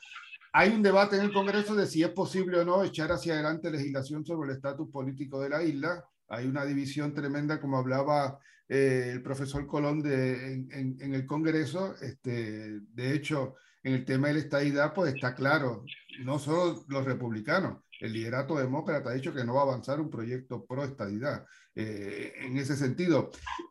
hay 0.54 0.70
un 0.70 0.82
debate 0.82 1.16
en 1.16 1.22
el 1.22 1.32
Congreso 1.32 1.74
de 1.74 1.86
si 1.86 2.02
es 2.02 2.10
posible 2.10 2.60
o 2.60 2.64
no 2.64 2.84
echar 2.84 3.10
hacia 3.10 3.34
adelante 3.34 3.70
legislación 3.70 4.24
sobre 4.24 4.50
el 4.50 4.56
estatus 4.56 4.90
político 4.90 5.40
de 5.40 5.48
la 5.48 5.62
isla. 5.62 6.04
Hay 6.28 6.46
una 6.46 6.66
división 6.66 7.14
tremenda, 7.14 7.58
como 7.58 7.78
hablaba 7.78 8.38
eh, 8.68 9.12
el 9.12 9.22
profesor 9.22 9.66
Colón 9.66 10.02
en, 10.04 11.14
el 11.14 11.24
Congreso. 11.24 11.94
Este, 12.02 12.80
de 12.80 13.14
hecho, 13.14 13.54
en 13.82 13.94
el 13.94 14.04
tema 14.04 14.28
de 14.28 14.34
la 14.34 14.40
estadidad, 14.40 14.92
pues 14.92 15.14
está 15.14 15.34
claro, 15.34 15.84
no 16.20 16.38
solo 16.38 16.84
los 16.88 17.04
republicanos, 17.06 17.82
el 18.02 18.12
liderato 18.12 18.56
demócrata 18.56 19.10
ha 19.10 19.14
dicho 19.14 19.32
que 19.32 19.44
no 19.44 19.54
va 19.54 19.60
a 19.60 19.64
avanzar 19.64 20.00
un 20.00 20.10
proyecto 20.10 20.64
pro 20.64 20.84
estadidad 20.84 21.46
eh, 21.74 22.34
en 22.40 22.58
ese 22.58 22.76
sentido. 22.76 23.30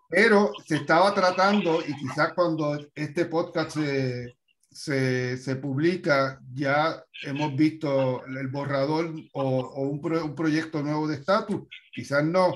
Pero 0.10 0.54
se 0.66 0.78
estaba 0.78 1.14
tratando, 1.14 1.82
y 1.86 1.94
quizás 1.96 2.34
cuando 2.34 2.80
este 2.96 3.26
podcast 3.26 3.72
se, 3.72 4.38
se, 4.72 5.38
se 5.38 5.56
publica, 5.58 6.40
ya 6.54 7.04
hemos 7.24 7.56
visto 7.56 8.26
el 8.26 8.48
borrador 8.48 9.14
o, 9.34 9.82
un, 9.82 10.36
proyecto 10.36 10.82
nuevo 10.82 11.10
de 11.10 11.16
estatus, 11.16 11.68
quizás 11.94 12.24
no, 12.24 12.54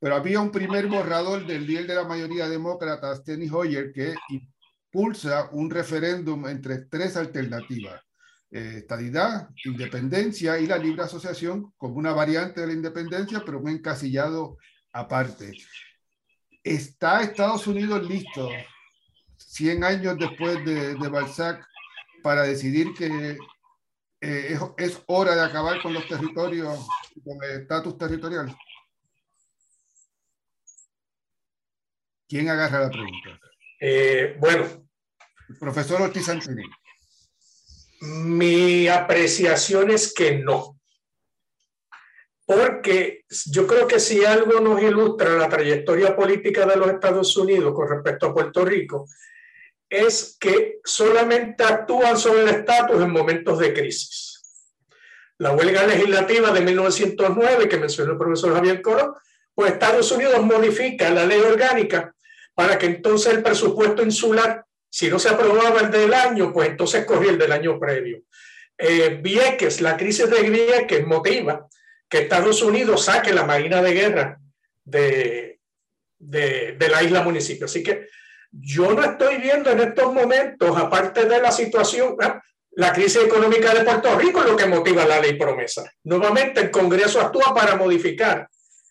pero 0.00 0.16
había 0.16 0.40
un 0.40 0.50
primer 0.50 0.88
borrador 0.88 1.46
del 1.46 1.66
líder 1.66 1.86
de 1.86 1.94
la 1.94 2.04
mayoría 2.04 2.48
demócrata, 2.48 3.14
Steny 3.14 3.48
Hoyer, 3.48 3.92
que 3.92 4.14
impulsa 4.28 5.48
un 5.52 5.70
referéndum 5.70 6.48
entre 6.48 6.86
tres 6.86 7.16
alternativas 7.16 8.02
eh, 8.52 8.74
estadidad, 8.78 9.48
independencia 9.64 10.58
y 10.58 10.66
la 10.66 10.76
libre 10.76 11.04
asociación 11.04 11.72
como 11.78 11.94
una 11.94 12.12
variante 12.12 12.60
de 12.60 12.66
la 12.66 12.72
independencia, 12.74 13.42
pero 13.44 13.60
un 13.60 13.70
encasillado 13.70 14.58
aparte. 14.92 15.52
¿Está 16.62 17.22
Estados 17.22 17.66
Unidos 17.66 18.06
listo 18.06 18.50
100 19.38 19.84
años 19.84 20.18
después 20.18 20.62
de, 20.66 20.94
de 20.94 21.08
Balzac 21.08 21.66
para 22.22 22.42
decidir 22.42 22.92
que 22.92 23.38
eh, 24.20 24.56
es, 24.76 25.02
hora 25.06 25.34
de 25.34 25.40
acabar 25.42 25.80
con 25.82 25.94
los 25.94 26.06
territorios, 26.06 26.86
con 27.24 27.42
el 27.42 27.62
estatus 27.62 27.96
territorial? 27.96 28.54
¿Quién 32.28 32.50
agarra 32.50 32.80
la 32.80 32.90
pregunta? 32.90 33.40
Eh, 33.80 34.36
bueno. 34.38 34.64
El 35.48 35.58
profesor 35.58 36.02
Ortiz 36.02 36.28
Antoni. 36.28 36.62
Mi 38.02 38.88
apreciación 38.88 39.92
es 39.92 40.12
que 40.12 40.38
no. 40.38 40.80
Porque 42.44 43.24
yo 43.46 43.64
creo 43.64 43.86
que 43.86 44.00
si 44.00 44.24
algo 44.24 44.58
nos 44.58 44.82
ilustra 44.82 45.36
la 45.36 45.48
trayectoria 45.48 46.16
política 46.16 46.66
de 46.66 46.76
los 46.76 46.88
Estados 46.88 47.36
Unidos 47.36 47.72
con 47.72 47.88
respecto 47.88 48.26
a 48.26 48.34
Puerto 48.34 48.64
Rico, 48.64 49.06
es 49.88 50.36
que 50.40 50.80
solamente 50.82 51.62
actúan 51.62 52.18
sobre 52.18 52.42
el 52.42 52.48
estatus 52.48 53.00
en 53.00 53.10
momentos 53.10 53.60
de 53.60 53.72
crisis. 53.72 54.42
La 55.38 55.52
huelga 55.52 55.86
legislativa 55.86 56.50
de 56.50 56.60
1909 56.60 57.68
que 57.68 57.78
mencionó 57.78 58.12
el 58.12 58.18
profesor 58.18 58.52
Javier 58.52 58.82
Coro, 58.82 59.16
pues 59.54 59.72
Estados 59.72 60.10
Unidos 60.10 60.42
modifica 60.42 61.08
la 61.10 61.24
ley 61.24 61.40
orgánica 61.40 62.12
para 62.52 62.76
que 62.76 62.86
entonces 62.86 63.32
el 63.32 63.44
presupuesto 63.44 64.02
insular 64.02 64.66
si 64.92 65.08
no 65.08 65.18
se 65.18 65.30
aprobaba 65.30 65.80
el 65.80 65.90
del 65.90 66.12
año, 66.12 66.52
pues 66.52 66.68
entonces 66.68 67.06
corría 67.06 67.30
el 67.30 67.38
del 67.38 67.50
año 67.50 67.80
previo. 67.80 68.24
Eh, 68.76 69.20
Vieques, 69.22 69.80
la 69.80 69.96
crisis 69.96 70.28
de 70.28 70.42
Vieques 70.50 71.06
motiva 71.06 71.66
que 72.06 72.18
Estados 72.18 72.60
Unidos 72.60 73.06
saque 73.06 73.32
la 73.32 73.44
Marina 73.44 73.80
de 73.80 73.94
Guerra 73.94 74.38
de, 74.84 75.60
de, 76.18 76.76
de 76.78 76.88
la 76.90 77.02
isla 77.02 77.22
municipio. 77.22 77.64
Así 77.64 77.82
que 77.82 78.06
yo 78.50 78.92
no 78.92 79.02
estoy 79.02 79.38
viendo 79.38 79.70
en 79.70 79.80
estos 79.80 80.12
momentos, 80.12 80.76
aparte 80.76 81.24
de 81.24 81.40
la 81.40 81.50
situación, 81.50 82.16
¿ah? 82.20 82.42
la 82.72 82.92
crisis 82.92 83.22
económica 83.24 83.72
de 83.72 83.84
Puerto 83.84 84.18
Rico 84.18 84.40
es 84.40 84.46
lo 84.46 84.56
que 84.56 84.66
motiva 84.66 85.06
la 85.06 85.20
ley 85.20 85.38
promesa. 85.38 85.90
Nuevamente, 86.04 86.60
el 86.60 86.70
Congreso 86.70 87.18
actúa 87.18 87.54
para 87.54 87.76
modificar 87.76 88.46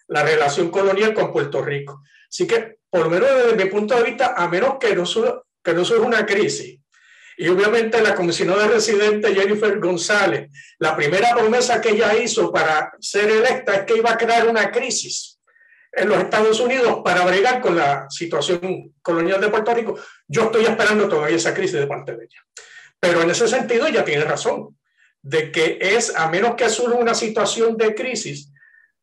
la 0.07 0.23
relación 0.23 0.71
colonial 0.71 1.13
con 1.13 1.31
Puerto 1.31 1.61
Rico. 1.61 2.01
Así 2.27 2.47
que, 2.47 2.79
por 2.89 3.01
lo 3.01 3.11
menos 3.11 3.29
desde 3.35 3.63
mi 3.63 3.69
punto 3.69 3.95
de 3.95 4.03
vista, 4.03 4.33
a 4.35 4.47
menos 4.47 4.77
que 4.79 4.95
no, 4.95 5.05
que 5.63 5.73
no 5.73 5.81
es 5.81 5.91
una 5.91 6.25
crisis. 6.25 6.79
Y 7.37 7.47
obviamente 7.47 8.01
la 8.01 8.13
comisionada 8.13 8.67
residente 8.67 9.33
Jennifer 9.33 9.79
González, 9.79 10.49
la 10.79 10.95
primera 10.95 11.33
promesa 11.35 11.81
que 11.81 11.89
ella 11.89 12.15
hizo 12.15 12.51
para 12.51 12.91
ser 12.99 13.29
electa 13.29 13.75
es 13.75 13.85
que 13.85 13.97
iba 13.97 14.11
a 14.11 14.17
crear 14.17 14.47
una 14.47 14.69
crisis 14.69 15.39
en 15.91 16.09
los 16.09 16.19
Estados 16.19 16.59
Unidos 16.59 17.01
para 17.03 17.25
bregar 17.25 17.61
con 17.61 17.75
la 17.75 18.05
situación 18.09 18.93
colonial 19.01 19.41
de 19.41 19.49
Puerto 19.49 19.73
Rico. 19.73 19.99
Yo 20.27 20.43
estoy 20.43 20.65
esperando 20.65 21.09
todavía 21.09 21.35
esa 21.35 21.53
crisis 21.53 21.79
de 21.79 21.87
parte 21.87 22.15
de 22.15 22.25
ella. 22.25 22.39
Pero 22.99 23.21
en 23.21 23.29
ese 23.31 23.47
sentido 23.47 23.87
ella 23.87 24.05
tiene 24.05 24.23
razón, 24.23 24.77
de 25.23 25.51
que 25.51 25.79
es, 25.81 26.15
a 26.15 26.29
menos 26.29 26.55
que 26.55 26.69
surja 26.69 26.95
una 26.95 27.13
situación 27.13 27.77
de 27.77 27.95
crisis, 27.95 28.51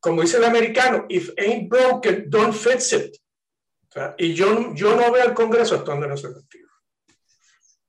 como 0.01 0.23
dice 0.23 0.37
el 0.37 0.45
americano, 0.45 1.07
if 1.09 1.31
ain't 1.37 1.69
broken, 1.69 2.25
don't 2.29 2.55
fix 2.55 2.93
it 2.93 3.17
y 4.19 4.35
yo, 4.35 4.75
yo 4.75 4.97
no 4.97 5.13
veo 5.13 5.23
al 5.23 5.35
Congreso 5.35 5.77
actuando 5.77 6.07
en 6.07 6.13
ese 6.13 6.33
sentido. 6.33 6.69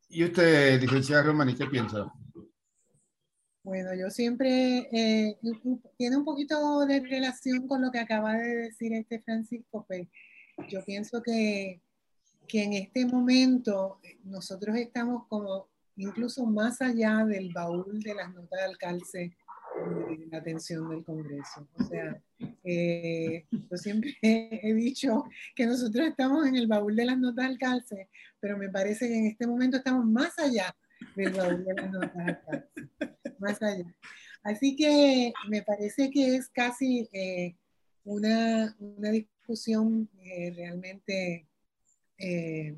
¿Y 0.10 0.24
usted, 0.24 0.82
licenciada 0.82 1.24
Romani, 1.24 1.56
qué 1.56 1.66
piensa? 1.68 2.12
Bueno, 3.64 3.94
yo 3.94 4.10
siempre, 4.10 4.90
eh, 4.92 5.38
tiene 5.98 6.18
un 6.18 6.26
poquito 6.26 6.86
de 6.86 7.02
relación 7.02 7.68
con 7.68 7.82
lo 7.82 7.92
que 7.92 8.00
acaba 8.00 8.34
de 8.34 8.56
decir 8.56 8.94
este 8.94 9.22
Francisco, 9.22 9.86
pues 9.88 10.08
yo 10.70 10.84
pienso 10.84 11.22
que, 11.22 11.82
que 12.48 12.64
en 12.64 12.74
este 12.74 13.06
momento 13.06 14.00
nosotros 14.24 14.76
estamos 14.78 15.28
como 15.28 15.70
incluso 15.98 16.46
más 16.46 16.82
allá 16.82 17.26
del 17.26 17.52
baúl 17.54 18.00
de 18.00 18.16
las 18.16 18.34
notas 18.34 18.60
de 18.60 18.66
alcance 18.66 19.38
la 20.32 20.38
atención 20.40 20.90
del 20.90 21.04
Congreso. 21.04 21.68
O 21.80 21.84
sea, 21.84 22.22
eh, 22.64 23.46
yo 23.70 23.78
siempre 23.78 24.18
he 24.22 24.74
dicho 24.74 25.24
que 25.56 25.66
nosotros 25.66 26.08
estamos 26.08 26.48
en 26.48 26.56
el 26.56 26.68
baúl 26.68 26.96
de 26.96 27.06
las 27.06 27.18
notas 27.18 27.46
al 27.46 27.58
calce, 27.58 28.10
pero 28.40 28.58
me 28.58 28.70
parece 28.70 29.08
que 29.08 29.18
en 29.18 29.26
este 29.28 29.48
momento 29.48 29.78
estamos 29.78 30.06
más 30.06 30.38
allá 30.40 30.76
del 31.16 31.34
baúl 31.34 31.64
de 31.64 31.74
las 31.74 31.92
notas 31.92 32.16
al 32.16 32.42
calce, 32.42 32.90
más 33.40 33.62
allá. 33.62 33.96
Así 34.44 34.76
que 34.76 35.34
me 35.50 35.62
parece 35.64 36.10
que 36.10 36.36
es 36.36 36.50
casi 36.50 37.10
eh, 37.12 37.56
una, 38.04 38.76
una, 38.80 39.12
discusión 39.12 40.10
eh, 40.24 40.54
realmente 40.56 41.48
eh, 42.18 42.76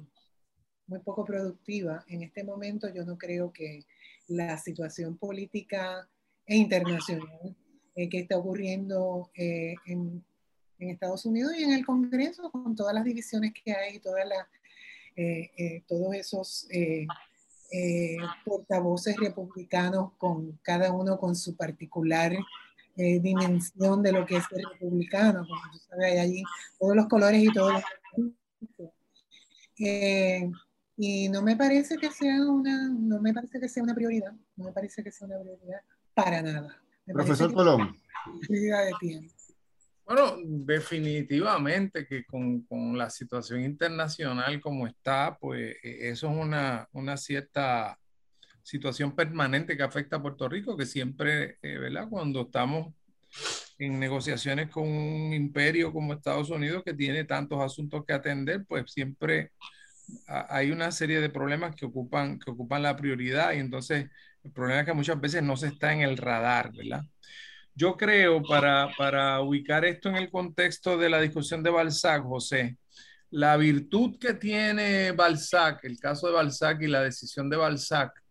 muy 0.87 0.99
poco 0.99 1.23
productiva. 1.23 2.03
En 2.07 2.23
este 2.23 2.43
momento 2.43 2.91
yo 2.93 3.05
no 3.05 3.17
creo 3.17 3.51
que 3.51 3.85
la 4.27 4.57
situación 4.57 5.17
política 5.17 6.09
e 6.45 6.55
internacional 6.55 7.55
que 7.93 8.19
está 8.19 8.37
ocurriendo 8.37 9.29
en, 9.35 10.23
en, 10.81 10.89
Estados 10.89 11.25
Unidos 11.25 11.53
y 11.57 11.63
en 11.63 11.73
el 11.73 11.85
Congreso, 11.85 12.51
con 12.51 12.75
todas 12.75 12.93
las 12.93 13.03
divisiones 13.03 13.53
que 13.53 13.71
hay, 13.71 13.99
todas 13.99 14.27
las, 14.27 14.47
todos 15.87 16.13
esos 16.15 16.67
portavoces 18.43 19.15
republicanos, 19.17 20.13
con 20.17 20.59
cada 20.63 20.91
uno 20.91 21.17
con 21.17 21.35
su 21.35 21.55
particular 21.55 22.33
eh, 22.97 23.19
dimensión 23.21 24.03
de 24.03 24.11
lo 24.11 24.25
que 24.25 24.35
es 24.35 24.43
el 24.51 24.65
republicano, 24.69 25.47
como 25.47 25.61
tú 25.71 25.77
sabes, 25.89 26.11
hay 26.11 26.17
allí 26.19 26.43
todos 26.77 26.95
los 26.95 27.07
colores 27.07 27.41
y 27.41 27.51
todos 27.53 27.81
los... 28.17 28.89
Eh, 29.79 30.51
y 30.97 31.29
no 31.29 31.41
me 31.41 31.55
parece 31.55 31.97
que 31.97 32.11
sea 32.11 32.45
una, 32.45 32.89
no 32.89 33.21
me 33.21 33.33
parece 33.33 33.59
que 33.61 33.69
sea 33.69 33.81
una 33.81 33.95
prioridad, 33.95 34.33
no 34.57 34.65
me 34.65 34.73
parece 34.73 35.01
que 35.03 35.11
sea 35.11 35.25
una 35.25 35.39
prioridad 35.39 35.79
para 36.13 36.41
nada. 36.41 36.83
Profesor 37.05 37.53
Colón. 37.53 37.95
Prioridad 38.41 38.85
de 38.85 38.91
tiempo. 38.99 39.33
Bueno, 40.13 40.35
definitivamente 40.43 42.05
que 42.05 42.25
con, 42.25 42.63
con, 42.63 42.97
la 42.97 43.09
situación 43.09 43.61
internacional 43.61 44.59
como 44.59 44.85
está, 44.85 45.37
pues 45.39 45.77
e, 45.81 46.09
eso 46.09 46.29
es 46.29 46.35
una, 46.37 46.85
una 46.91 47.15
cierta 47.15 47.97
situación 48.61 49.15
permanente 49.15 49.77
que 49.77 49.83
afecta 49.83 50.17
a 50.17 50.21
Puerto 50.21 50.49
Rico, 50.49 50.75
que 50.75 50.85
siempre, 50.85 51.59
eh, 51.61 51.77
¿verdad? 51.77 52.09
Cuando 52.09 52.41
estamos 52.41 52.93
en 53.79 54.01
negociaciones 54.01 54.69
con 54.69 54.83
un 54.83 55.31
imperio 55.33 55.93
como 55.93 56.11
Estados 56.11 56.49
Unidos 56.49 56.83
que 56.83 56.93
tiene 56.93 57.23
tantos 57.23 57.61
asuntos 57.61 58.03
que 58.05 58.11
atender, 58.11 58.65
pues 58.67 58.91
siempre 58.91 59.53
hay 60.27 60.71
una 60.71 60.91
serie 60.91 61.21
de 61.21 61.29
problemas 61.29 61.73
que 61.73 61.85
ocupan, 61.85 62.37
que 62.37 62.51
ocupan 62.51 62.83
la 62.83 62.97
prioridad 62.97 63.53
y 63.53 63.59
entonces 63.59 64.09
el 64.43 64.51
problema 64.51 64.81
es 64.81 64.85
que 64.87 64.93
muchas 64.93 65.21
veces 65.21 65.41
no 65.41 65.55
se 65.55 65.67
está 65.67 65.93
en 65.93 66.01
el 66.01 66.17
radar, 66.17 66.73
¿verdad? 66.73 67.05
Yo 67.73 67.95
creo, 67.95 68.43
para, 68.43 68.89
para 68.97 69.39
ubicar 69.41 69.85
esto 69.85 70.09
en 70.09 70.17
el 70.17 70.29
contexto 70.29 70.97
de 70.97 71.09
la 71.09 71.21
discusión 71.21 71.63
de 71.63 71.69
Balzac, 71.69 72.23
José, 72.23 72.77
la 73.29 73.55
virtud 73.55 74.17
que 74.19 74.33
tiene 74.33 75.13
Balzac, 75.13 75.85
el 75.85 75.97
caso 75.97 76.27
de 76.27 76.33
Balzac 76.33 76.81
y 76.81 76.87
la 76.87 77.01
decisión 77.01 77.49
de 77.49 77.55
Balzac, 77.55 78.21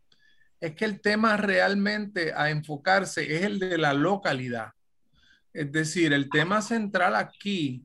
es 0.61 0.75
que 0.75 0.85
el 0.85 1.01
tema 1.01 1.39
realmente 1.39 2.35
a 2.37 2.51
enfocarse 2.51 3.35
es 3.35 3.45
el 3.45 3.59
de 3.59 3.79
la 3.79 3.95
localidad. 3.95 4.73
Es 5.55 5.73
decir, 5.73 6.13
el 6.13 6.29
tema 6.29 6.61
central 6.61 7.17
aquí, 7.17 7.83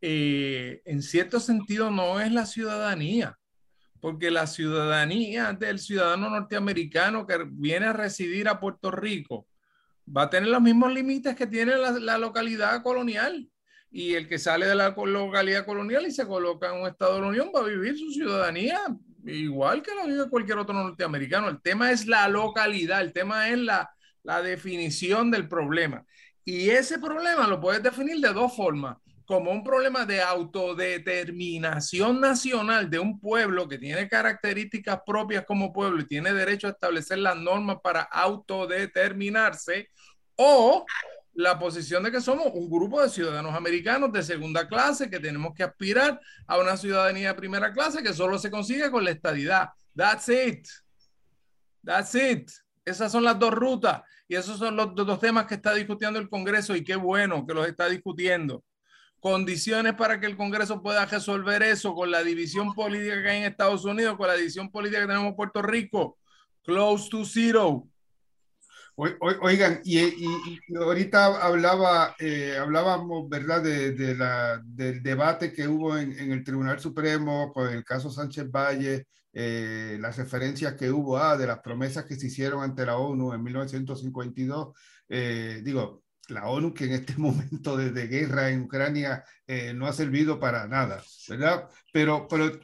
eh, 0.00 0.80
en 0.84 1.02
cierto 1.02 1.40
sentido, 1.40 1.90
no 1.90 2.20
es 2.20 2.30
la 2.30 2.46
ciudadanía, 2.46 3.36
porque 4.00 4.30
la 4.30 4.46
ciudadanía 4.46 5.52
del 5.52 5.80
ciudadano 5.80 6.30
norteamericano 6.30 7.26
que 7.26 7.44
viene 7.50 7.86
a 7.86 7.92
residir 7.92 8.48
a 8.48 8.60
Puerto 8.60 8.92
Rico 8.92 9.48
va 10.06 10.22
a 10.22 10.30
tener 10.30 10.48
los 10.48 10.62
mismos 10.62 10.92
límites 10.92 11.34
que 11.36 11.46
tiene 11.46 11.76
la, 11.76 11.92
la 11.92 12.18
localidad 12.18 12.82
colonial. 12.82 13.48
Y 13.90 14.14
el 14.14 14.26
que 14.26 14.38
sale 14.38 14.66
de 14.66 14.74
la 14.74 14.94
localidad 14.96 15.66
colonial 15.66 16.06
y 16.06 16.12
se 16.12 16.26
coloca 16.26 16.74
en 16.74 16.80
un 16.80 16.88
estado 16.88 17.16
de 17.16 17.20
la 17.20 17.26
Unión 17.26 17.50
va 17.54 17.60
a 17.60 17.64
vivir 17.64 17.98
su 17.98 18.10
ciudadanía 18.10 18.80
igual 19.24 19.82
que 19.82 19.94
lo 19.94 20.06
vive 20.06 20.28
cualquier 20.28 20.58
otro 20.58 20.74
norteamericano. 20.74 21.48
El 21.48 21.60
tema 21.60 21.92
es 21.92 22.06
la 22.06 22.28
localidad, 22.28 23.00
el 23.00 23.12
tema 23.12 23.48
es 23.50 23.58
la, 23.58 23.90
la 24.22 24.42
definición 24.42 25.30
del 25.30 25.48
problema. 25.48 26.04
Y 26.44 26.70
ese 26.70 26.98
problema 26.98 27.46
lo 27.46 27.60
puedes 27.60 27.82
definir 27.82 28.18
de 28.18 28.32
dos 28.32 28.54
formas, 28.56 28.96
como 29.26 29.50
un 29.50 29.62
problema 29.62 30.04
de 30.04 30.20
autodeterminación 30.22 32.20
nacional 32.20 32.90
de 32.90 32.98
un 32.98 33.20
pueblo 33.20 33.68
que 33.68 33.78
tiene 33.78 34.08
características 34.08 35.00
propias 35.06 35.44
como 35.44 35.72
pueblo 35.72 36.02
y 36.02 36.06
tiene 36.06 36.32
derecho 36.32 36.66
a 36.66 36.70
establecer 36.70 37.18
las 37.18 37.36
normas 37.36 37.78
para 37.82 38.02
autodeterminarse, 38.02 39.88
o 40.36 40.84
la 41.34 41.58
posición 41.58 42.02
de 42.02 42.12
que 42.12 42.20
somos 42.20 42.48
un 42.52 42.68
grupo 42.68 43.00
de 43.00 43.08
ciudadanos 43.08 43.54
americanos 43.54 44.12
de 44.12 44.22
segunda 44.22 44.68
clase 44.68 45.08
que 45.08 45.20
tenemos 45.20 45.54
que 45.54 45.62
aspirar 45.62 46.20
a 46.46 46.58
una 46.58 46.76
ciudadanía 46.76 47.28
de 47.28 47.34
primera 47.34 47.72
clase 47.72 48.02
que 48.02 48.12
solo 48.12 48.38
se 48.38 48.50
consigue 48.50 48.90
con 48.90 49.04
la 49.04 49.12
estadidad. 49.12 49.70
That's 49.96 50.28
it. 50.28 50.68
That's 51.84 52.14
it. 52.14 52.50
Esas 52.84 53.12
son 53.12 53.24
las 53.24 53.38
dos 53.38 53.52
rutas 53.52 54.02
y 54.28 54.34
esos 54.34 54.58
son 54.58 54.76
los 54.76 54.94
dos 54.94 55.20
temas 55.20 55.46
que 55.46 55.54
está 55.54 55.72
discutiendo 55.74 56.18
el 56.18 56.28
Congreso 56.28 56.74
y 56.76 56.84
qué 56.84 56.96
bueno 56.96 57.46
que 57.46 57.54
los 57.54 57.66
está 57.66 57.88
discutiendo. 57.88 58.62
Condiciones 59.22 59.94
para 59.94 60.18
que 60.18 60.26
el 60.26 60.36
Congreso 60.36 60.82
pueda 60.82 61.06
resolver 61.06 61.62
eso 61.62 61.94
con 61.94 62.10
la 62.10 62.24
división 62.24 62.74
política 62.74 63.22
que 63.22 63.30
hay 63.30 63.38
en 63.38 63.44
Estados 63.44 63.84
Unidos, 63.84 64.16
con 64.16 64.26
la 64.26 64.34
división 64.34 64.68
política 64.68 65.02
que 65.02 65.06
tenemos 65.06 65.28
en 65.28 65.36
Puerto 65.36 65.62
Rico. 65.62 66.18
Close 66.64 67.08
to 67.08 67.24
zero 67.24 67.86
Oigan, 68.96 69.80
y, 69.84 70.26
ahorita 70.76 71.40
hablaba, 71.40 72.16
eh, 72.18 72.58
hablábamos, 72.60 73.28
¿verdad?, 73.28 73.62
de, 73.62 74.16
la, 74.16 74.60
del 74.64 75.04
debate 75.04 75.52
que 75.52 75.68
hubo 75.68 75.96
en, 75.96 76.32
el 76.32 76.42
Tribunal 76.42 76.80
Supremo 76.80 77.52
con 77.52 77.68
el 77.72 77.84
caso 77.84 78.10
Sánchez 78.10 78.50
Valle, 78.50 79.06
eh, 79.32 79.98
las 80.00 80.16
referencias 80.16 80.74
que 80.74 80.90
hubo 80.90 81.16
ah, 81.16 81.36
de 81.36 81.46
las 81.46 81.60
promesas 81.60 82.06
que 82.06 82.16
se 82.16 82.26
hicieron 82.26 82.64
ante 82.64 82.84
la 82.84 82.96
ONU 82.96 83.32
en 83.32 83.44
1952. 83.44 84.76
Eh, 85.08 85.62
digo, 85.64 86.01
la 86.28 86.48
ONU 86.48 86.72
que 86.72 86.84
en 86.84 86.92
este 86.92 87.14
momento 87.18 87.76
de, 87.76 88.06
guerra 88.06 88.50
en 88.50 88.62
Ucrania 88.62 89.24
no 89.74 89.86
ha 89.86 89.92
servido 89.92 90.40
para 90.40 90.66
nada, 90.66 91.02
¿verdad? 91.28 91.68
Pero, 91.92 92.26
pero 92.28 92.58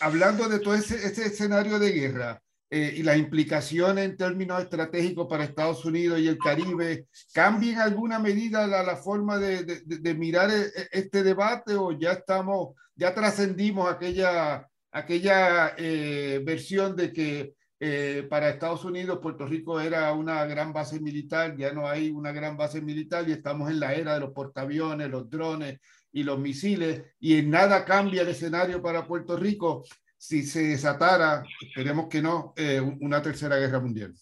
hablando 0.00 0.48
de 0.48 0.58
todo 0.58 0.74
ese, 0.74 0.96
ese 1.06 1.26
escenario 1.26 1.78
de 1.78 1.92
guerra, 1.92 2.42
eh, 2.76 2.92
y 2.96 3.04
las 3.04 3.18
implicaciones 3.18 4.04
en 4.04 4.16
términos 4.16 4.60
estratégicos 4.60 5.28
para 5.28 5.44
Estados 5.44 5.84
Unidos 5.84 6.18
y 6.18 6.26
el 6.26 6.38
Caribe, 6.38 7.06
¿cambia 7.32 7.72
en 7.72 7.78
alguna 7.78 8.18
medida 8.18 8.66
la, 8.66 8.82
la 8.82 8.96
forma 8.96 9.38
de, 9.38 9.64
de, 9.64 10.14
mirar 10.14 10.50
e, 10.50 10.62
e, 10.62 10.88
este 10.90 11.22
debate 11.22 11.76
o 11.76 11.92
ya 11.92 12.14
estamos, 12.14 12.74
ya 12.96 13.14
trascendimos 13.14 13.88
aquella, 13.88 14.68
aquella 14.90 15.74
eh, 15.78 16.42
versión 16.44 16.96
de 16.96 17.12
que 17.12 17.54
eh, 17.80 18.26
para 18.30 18.50
Estados 18.50 18.84
Unidos 18.84 19.18
Puerto 19.20 19.46
Rico 19.46 19.80
era 19.80 20.12
una 20.12 20.44
gran 20.46 20.72
base 20.72 21.00
militar, 21.00 21.56
ya 21.56 21.72
no 21.72 21.88
hay 21.88 22.10
una 22.10 22.32
gran 22.32 22.56
base 22.56 22.80
militar 22.80 23.28
y 23.28 23.32
estamos 23.32 23.70
en 23.70 23.80
la 23.80 23.94
era 23.94 24.14
de 24.14 24.20
los 24.20 24.32
portaaviones, 24.32 25.10
los 25.10 25.28
drones 25.28 25.80
y 26.12 26.22
los 26.22 26.38
misiles 26.38 27.02
y 27.18 27.38
en 27.38 27.50
nada 27.50 27.84
cambia 27.84 28.22
el 28.22 28.28
escenario 28.28 28.80
para 28.80 29.06
Puerto 29.06 29.36
Rico 29.36 29.84
si 30.16 30.42
se 30.42 30.62
desatara, 30.62 31.44
esperemos 31.60 32.08
que 32.08 32.22
no, 32.22 32.54
eh, 32.56 32.80
una 32.80 33.20
tercera 33.20 33.56
guerra 33.56 33.78
mundial? 33.78 34.14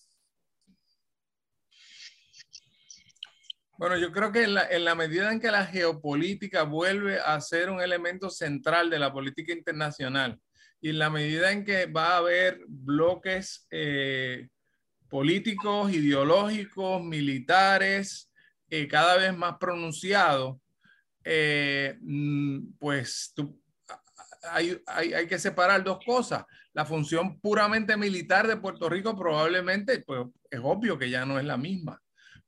Bueno, 3.79 3.97
yo 3.97 4.11
creo 4.11 4.33
que 4.33 4.45
en 4.45 4.55
la, 4.55 4.67
en 4.69 4.85
la, 4.85 4.97
medida 4.97 5.33
en 5.33 5.39
que 5.39 5.51
la 5.51 5.65
geopolítica 5.65 6.65
vuelve 6.65 7.21
a 7.21 7.41
ser 7.41 7.71
un 7.71 7.81
elemento 7.81 8.31
central 8.31 8.91
de 8.91 8.99
la 8.99 9.13
política 9.13 9.53
internacional 9.53 10.41
y 10.83 10.91
en 10.91 10.99
la 10.99 11.09
medida 11.09 11.51
en 11.51 11.65
que 11.65 11.87
va 11.87 12.09
a 12.09 12.17
haber 12.19 12.61
bloques 12.69 13.67
eh, 13.71 14.49
políticos, 15.09 15.91
ideológicos, 15.93 17.03
militares, 17.03 18.31
eh, 18.69 18.87
cada 18.87 19.17
vez 19.17 19.35
más 19.35 19.57
pronunciados, 19.59 20.59
mm, 21.25 22.75
pues 22.79 23.33
tú 23.35 23.63
hay, 24.51 25.27
que 25.29 25.39
separar 25.39 25.85
dos 25.85 25.99
cosas. 26.05 26.45
La 26.73 26.85
función 26.85 27.39
puramente 27.41 27.97
militar 27.97 28.47
de 28.47 28.57
Puerto 28.57 28.89
Rico 28.89 29.17
probablemente, 29.17 30.01
pues 30.01 30.27
es 30.51 30.61
obvio 30.63 30.99
que 30.99 31.11
ya 31.11 31.25
no 31.25 31.39
es 31.39 31.45
la 31.45 31.57
misma, 31.57 32.01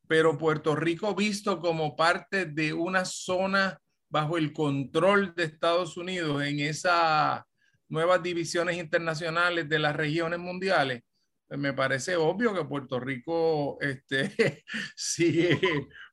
pero 0.08 0.38
Puerto 0.38 0.74
Rico 0.74 1.14
visto 1.14 1.60
como 1.60 1.96
parte 1.96 2.46
de 2.46 2.72
una 2.72 3.04
zona 3.04 3.78
bajo 4.08 4.36
el 4.38 4.52
control 4.52 5.34
de 5.34 5.44
Estados 5.44 5.96
Unidos 5.96 6.42
en 6.44 6.60
esas 6.60 7.42
nuevas 7.88 8.22
divisiones 8.22 8.76
internacionales 8.76 9.68
de 9.68 9.78
las 9.78 9.94
regiones 9.94 10.38
mundiales, 10.38 11.02
pues 11.46 11.60
me 11.60 11.72
parece 11.72 12.16
obvio 12.16 12.54
que 12.54 12.64
Puerto 12.64 12.98
Rico 12.98 13.78
este, 13.80 14.64
sigue 14.96 15.60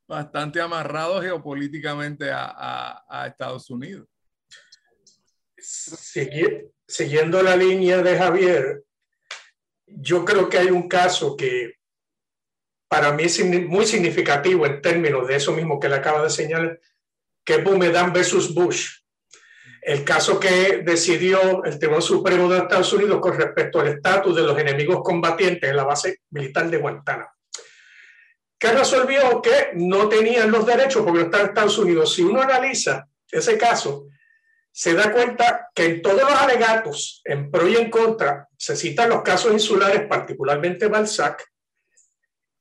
bastante 0.07 0.59
amarrado 0.59 1.21
geopolíticamente 1.21 2.29
a 2.31 3.25
Estados 3.27 3.69
Unidos 3.69 4.07
siguiendo 6.87 7.41
la 7.41 7.55
línea 7.55 8.01
de 8.01 8.17
Javier, 8.17 8.83
yo 9.85 10.25
creo 10.25 10.49
que 10.49 10.57
hay 10.57 10.67
un 10.67 10.87
caso 10.87 11.35
que 11.35 11.75
para 12.87 13.13
mí 13.13 13.23
es 13.23 13.43
muy 13.45 13.85
significativo 13.85 14.65
en 14.65 14.81
términos 14.81 15.27
de 15.27 15.35
eso 15.35 15.53
mismo 15.53 15.79
que 15.79 15.89
le 15.89 15.95
acaba 15.95 16.23
de 16.23 16.29
señalar, 16.29 16.79
que 17.45 17.55
es 17.55 17.63
Bumedán 17.63 18.11
versus 18.11 18.53
Bush. 18.53 19.00
El 19.81 20.03
caso 20.03 20.39
que 20.39 20.83
decidió 20.85 21.63
el 21.63 21.79
Tribunal 21.79 22.03
Supremo 22.03 22.47
de 22.47 22.59
Estados 22.59 22.93
Unidos 22.93 23.19
con 23.19 23.35
respecto 23.35 23.79
al 23.79 23.87
estatus 23.87 24.35
de 24.35 24.43
los 24.43 24.57
enemigos 24.57 25.01
combatientes 25.03 25.69
en 25.69 25.75
la 25.75 25.83
base 25.83 26.19
militar 26.29 26.69
de 26.69 26.77
Guantánamo. 26.77 27.31
Que 28.59 28.71
resolvió 28.71 29.41
que 29.41 29.71
no 29.73 30.07
tenían 30.07 30.51
los 30.51 30.67
derechos 30.67 31.03
porque 31.03 31.19
no 31.19 31.25
están 31.25 31.41
en 31.41 31.47
Estados 31.47 31.77
Unidos. 31.79 32.13
Si 32.13 32.21
uno 32.21 32.41
analiza 32.41 33.07
ese 33.31 33.57
caso, 33.57 34.05
se 34.71 34.93
da 34.93 35.11
cuenta 35.11 35.69
que 35.73 35.85
en 35.85 36.01
todos 36.01 36.21
los 36.21 36.31
alegatos, 36.31 37.21
en 37.25 37.49
pro 37.49 37.67
y 37.67 37.75
en 37.75 37.89
contra, 37.89 38.47
se 38.55 38.75
citan 38.75 39.09
los 39.09 39.23
casos 39.23 39.51
insulares, 39.51 40.07
particularmente 40.07 40.87
Balzac, 40.87 41.43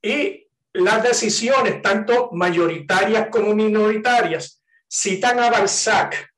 y 0.03 0.49
las 0.73 1.03
decisiones, 1.03 1.83
tanto 1.83 2.31
mayoritarias 2.33 3.29
como 3.31 3.55
minoritarias, 3.55 4.63
citan 4.89 5.39
a 5.39 5.51
Balzac 5.51 6.31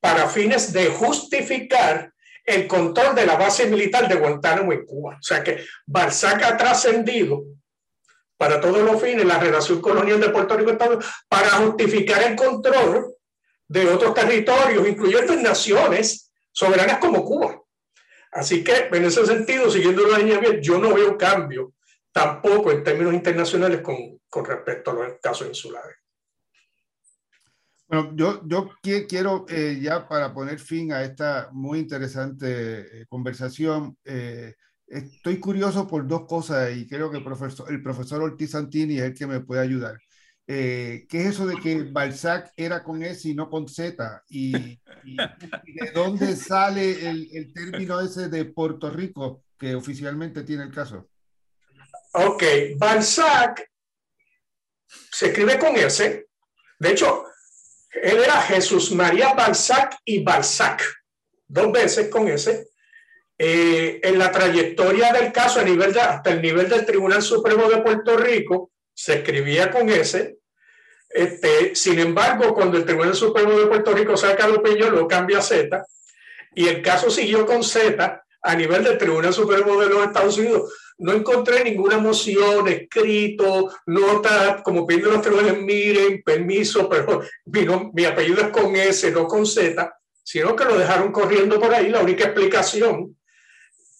para 0.00 0.28
fines 0.28 0.72
de 0.72 0.86
justificar 0.86 2.12
el 2.44 2.66
control 2.66 3.14
de 3.14 3.26
la 3.26 3.36
base 3.36 3.66
militar 3.66 4.08
de 4.08 4.16
Guantánamo 4.16 4.72
en 4.72 4.84
Cuba. 4.84 5.16
O 5.20 5.22
sea 5.22 5.44
que 5.44 5.64
Balzac 5.86 6.42
ha 6.42 6.56
trascendido 6.56 7.44
para 8.36 8.60
todos 8.60 8.80
los 8.80 9.00
fines 9.00 9.24
la 9.26 9.38
relación 9.38 9.80
colonial 9.80 10.18
de 10.18 10.30
Puerto 10.30 10.56
Rico 10.56 10.76
para 11.28 11.50
justificar 11.50 12.22
el 12.22 12.34
control 12.34 13.14
de 13.68 13.86
otros 13.86 14.14
territorios, 14.14 14.88
incluyendo 14.88 15.36
naciones 15.36 16.32
soberanas 16.50 16.98
como 16.98 17.24
Cuba. 17.24 17.60
Así 18.32 18.64
que 18.64 18.88
en 18.90 19.04
ese 19.04 19.26
sentido, 19.26 19.70
siguiendo 19.70 20.06
la 20.08 20.18
línea 20.18 20.38
bien, 20.38 20.60
yo 20.62 20.78
no 20.78 20.94
veo 20.94 21.18
cambio 21.18 21.74
tampoco 22.10 22.72
en 22.72 22.82
términos 22.82 23.12
internacionales 23.12 23.82
con 23.82 24.44
respecto 24.44 24.90
a 24.90 24.94
los 24.94 25.12
casos 25.20 25.46
insulares. 25.46 25.99
Bueno, 27.90 28.12
yo, 28.14 28.40
yo 28.46 28.70
quiero 29.08 29.46
eh, 29.48 29.80
ya 29.82 30.06
para 30.06 30.32
poner 30.32 30.60
fin 30.60 30.92
a 30.92 31.02
esta 31.02 31.48
muy 31.50 31.80
interesante 31.80 33.00
eh, 33.00 33.06
conversación, 33.08 33.98
eh, 34.04 34.54
estoy 34.86 35.40
curioso 35.40 35.88
por 35.88 36.06
dos 36.06 36.24
cosas 36.28 36.76
y 36.76 36.86
creo 36.86 37.10
que 37.10 37.16
el 37.16 37.24
profesor, 37.24 37.68
el 37.68 37.82
profesor 37.82 38.22
Ortiz 38.22 38.52
Santini 38.52 38.98
es 38.98 39.02
el 39.02 39.14
que 39.14 39.26
me 39.26 39.40
puede 39.40 39.62
ayudar. 39.62 39.98
Eh, 40.46 41.06
¿qué 41.08 41.22
es 41.22 41.26
eso 41.30 41.48
de 41.48 41.56
que 41.56 41.82
Balzac 41.82 42.52
era 42.56 42.84
con 42.84 43.02
S 43.02 43.28
y 43.28 43.34
no 43.34 43.50
con 43.50 43.68
Z? 43.68 44.22
¿Y, 44.28 44.52
de 44.52 45.90
dónde 45.92 46.36
sale 46.36 47.08
el, 47.08 47.28
el, 47.32 47.52
término 47.52 48.00
ese 48.00 48.28
de 48.28 48.44
Puerto 48.44 48.88
Rico 48.88 49.42
que 49.58 49.74
oficialmente 49.74 50.44
tiene 50.44 50.62
el 50.62 50.72
caso? 50.72 51.08
Ok, 52.12 52.44
Balzac 52.78 53.68
se 54.86 55.26
escribe 55.26 55.58
con 55.58 55.74
S. 55.74 56.28
De 56.78 56.90
hecho, 56.90 57.29
él 57.92 58.18
era 58.18 58.40
Jesús 58.42 58.92
María 58.92 59.34
Balzac 59.34 59.96
y 60.04 60.22
Balzac, 60.22 60.82
dos 61.46 61.72
veces 61.72 62.08
con 62.08 62.28
S. 62.28 62.68
Eh, 63.42 64.00
en 64.02 64.18
la 64.18 64.30
trayectoria 64.30 65.12
del 65.12 65.32
caso 65.32 65.60
a 65.60 65.64
nivel 65.64 65.94
de, 65.94 66.00
hasta 66.00 66.30
el 66.30 66.42
nivel 66.42 66.68
del 66.68 66.84
Tribunal 66.84 67.22
Supremo 67.22 67.68
de 67.70 67.78
Puerto 67.78 68.16
Rico, 68.16 68.70
se 68.92 69.14
escribía 69.14 69.70
con 69.70 69.88
S, 69.88 70.36
este, 71.10 71.74
sin 71.74 71.98
embargo, 71.98 72.54
cuando 72.54 72.76
el 72.76 72.84
Tribunal 72.84 73.14
Supremo 73.14 73.58
de 73.58 73.66
Puerto 73.66 73.92
Rico 73.92 74.16
saca 74.16 74.46
lo 74.46 74.62
peño, 74.62 74.90
lo 74.90 75.08
cambia 75.08 75.38
a 75.38 75.42
Z, 75.42 75.84
y 76.54 76.68
el 76.68 76.82
caso 76.82 77.10
siguió 77.10 77.44
con 77.46 77.64
Z 77.64 78.24
a 78.42 78.54
nivel 78.54 78.84
del 78.84 78.96
Tribunal 78.96 79.34
Supremo 79.34 79.80
de 79.80 79.88
los 79.88 80.06
Estados 80.06 80.38
Unidos. 80.38 80.72
No 81.00 81.12
encontré 81.12 81.64
ninguna 81.64 81.98
moción, 81.98 82.68
escrito, 82.68 83.70
nota, 83.86 84.62
como 84.62 84.86
piden 84.86 85.10
los 85.10 85.22
tribunales, 85.22 85.58
miren, 85.60 86.22
permiso, 86.22 86.88
pero 86.88 87.22
vino, 87.44 87.90
mi 87.94 88.04
apellido 88.04 88.42
es 88.42 88.48
con 88.48 88.76
S, 88.76 89.10
no 89.10 89.26
con 89.26 89.46
Z, 89.46 89.92
sino 90.22 90.54
que 90.54 90.64
lo 90.64 90.78
dejaron 90.78 91.10
corriendo 91.10 91.58
por 91.58 91.74
ahí. 91.74 91.88
La 91.88 92.00
única 92.00 92.24
explicación 92.24 93.16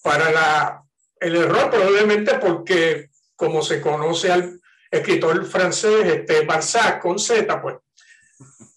para 0.03 0.31
la, 0.31 0.83
el 1.19 1.37
error 1.37 1.71
probablemente 1.71 2.39
porque 2.39 3.11
como 3.37 3.63
se 3.63 3.81
conoce 3.81 4.31
al 4.31 4.61
escritor 4.91 5.47
francés 5.47 6.07
este, 6.07 6.45
Balzac 6.45 7.01
con 7.01 7.19
Z, 7.19 7.61
pues 7.63 7.77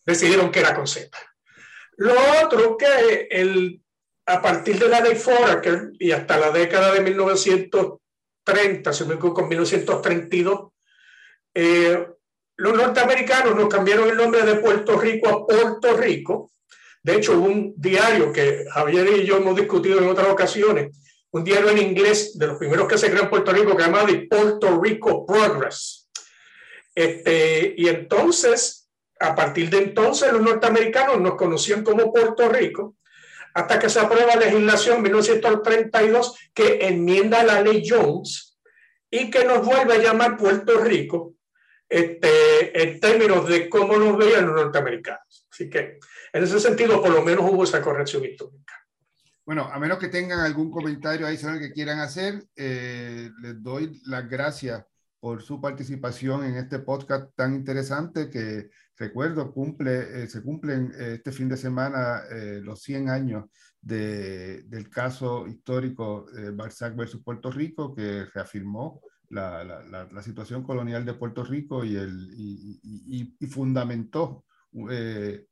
decidieron 0.05 0.51
que 0.51 0.59
era 0.59 0.74
con 0.74 0.88
Z. 0.88 1.09
Lo 1.97 2.13
otro 2.43 2.78
que 2.78 3.28
el, 3.30 3.82
a 4.26 4.41
partir 4.41 4.80
de 4.80 4.88
la 4.88 5.01
ley 5.01 5.15
Foraker 5.15 5.91
y 5.99 6.11
hasta 6.11 6.38
la 6.38 6.51
década 6.51 6.93
de 6.93 7.01
1930, 8.45 8.93
si 8.93 9.05
me 9.05 9.13
equivoco, 9.15 9.35
con 9.35 9.49
1932, 9.49 10.71
eh, 11.53 12.07
los 12.57 12.73
norteamericanos 12.73 13.55
nos 13.55 13.67
cambiaron 13.67 14.09
el 14.09 14.17
nombre 14.17 14.43
de 14.43 14.55
Puerto 14.55 14.99
Rico 14.99 15.29
a 15.29 15.45
Puerto 15.47 15.95
Rico. 15.95 16.51
De 17.01 17.15
hecho, 17.15 17.39
un 17.39 17.73
diario 17.75 18.31
que 18.31 18.65
Javier 18.69 19.07
y 19.17 19.25
yo 19.25 19.37
hemos 19.37 19.55
discutido 19.55 19.99
en 19.99 20.07
otras 20.07 20.27
ocasiones, 20.29 20.95
un 21.31 21.43
diario 21.43 21.69
en 21.69 21.79
inglés 21.79 22.37
de 22.37 22.47
los 22.47 22.57
primeros 22.57 22.87
que 22.87 22.97
se 22.97 23.09
creó 23.09 23.23
en 23.23 23.29
Puerto 23.29 23.51
Rico 23.51 23.75
que 23.75 23.83
se 23.83 23.89
llama 23.89 24.05
The 24.05 24.27
Puerto 24.29 24.79
Rico 24.81 25.25
Progress. 25.25 26.09
Este, 26.95 27.73
y 27.75 27.87
entonces, 27.87 28.89
a 29.19 29.35
partir 29.35 29.69
de 29.69 29.79
entonces, 29.79 30.31
los 30.31 30.41
norteamericanos 30.41 31.19
nos 31.19 31.35
conocían 31.35 31.83
como 31.83 32.13
Puerto 32.13 32.47
Rico, 32.49 32.97
hasta 33.54 33.80
que 33.80 33.89
se 33.89 33.99
aprueba 33.99 34.36
la 34.36 34.45
legislación 34.45 35.01
1932 35.01 36.51
que 36.54 36.88
enmienda 36.88 37.43
la 37.43 37.62
ley 37.62 37.84
Jones 37.88 38.60
y 39.10 39.30
que 39.30 39.45
nos 39.45 39.66
vuelve 39.66 39.93
a 39.93 40.01
llamar 40.01 40.38
Puerto 40.38 40.80
Rico 40.80 41.36
este, 41.88 42.82
en 42.82 42.99
términos 42.99 43.47
de 43.47 43.70
cómo 43.70 43.97
nos 43.97 44.18
veían 44.18 44.47
los 44.47 44.56
norteamericanos. 44.56 45.47
Así 45.51 45.70
que 45.70 45.99
en 46.34 46.43
ese 46.43 46.60
sentido, 46.60 47.01
por 47.01 47.12
lo 47.12 47.22
menos 47.22 47.45
hubo 47.47 47.64
esa 47.64 47.82
corrección 47.82 48.26
histórica. 48.26 48.74
Bueno, 49.45 49.70
a 49.72 49.78
menos 49.78 49.99
que 49.99 50.08
tengan 50.08 50.39
algún 50.39 50.72
comentario 50.72 51.28
adicional 51.28 51.60
que 51.60 51.72
quieran 51.72 51.99
hacer, 51.99 52.43
eh, 52.56 53.30
les 53.41 53.62
doy 53.62 54.01
las 54.06 54.28
gracias 54.28 54.84
por 55.20 55.43
su 55.43 55.62
participación 55.62 56.45
en 56.45 56.56
este 56.56 56.80
podcast 56.80 57.30
tan 57.36 57.54
interesante 57.54 58.30
que 58.30 58.70
recuerdo 58.97 59.51
cumple, 59.51 60.23
eh, 60.23 60.27
se 60.27 60.41
cumplen 60.41 60.91
eh, 60.97 61.15
este 61.15 61.31
fin 61.31 61.49
de 61.49 61.57
semana 61.57 62.21
eh, 62.29 62.61
los 62.63 62.81
100 62.81 63.09
años 63.09 63.45
de, 63.81 64.63
del 64.63 64.89
caso 64.89 65.45
histórico 65.47 66.25
Balzac 66.53 66.95
versus 66.95 67.21
Puerto 67.21 67.51
Rico 67.51 67.93
que 67.93 68.25
reafirmó 68.33 69.01
la, 69.29 69.63
la, 69.63 70.21
situación 70.21 70.63
colonial 70.63 71.03
de 71.03 71.15
Puerto 71.15 71.43
Rico 71.43 71.83
y, 71.83 71.95
el, 71.97 72.29
y, 72.33 73.45
fundamentó 73.47 74.45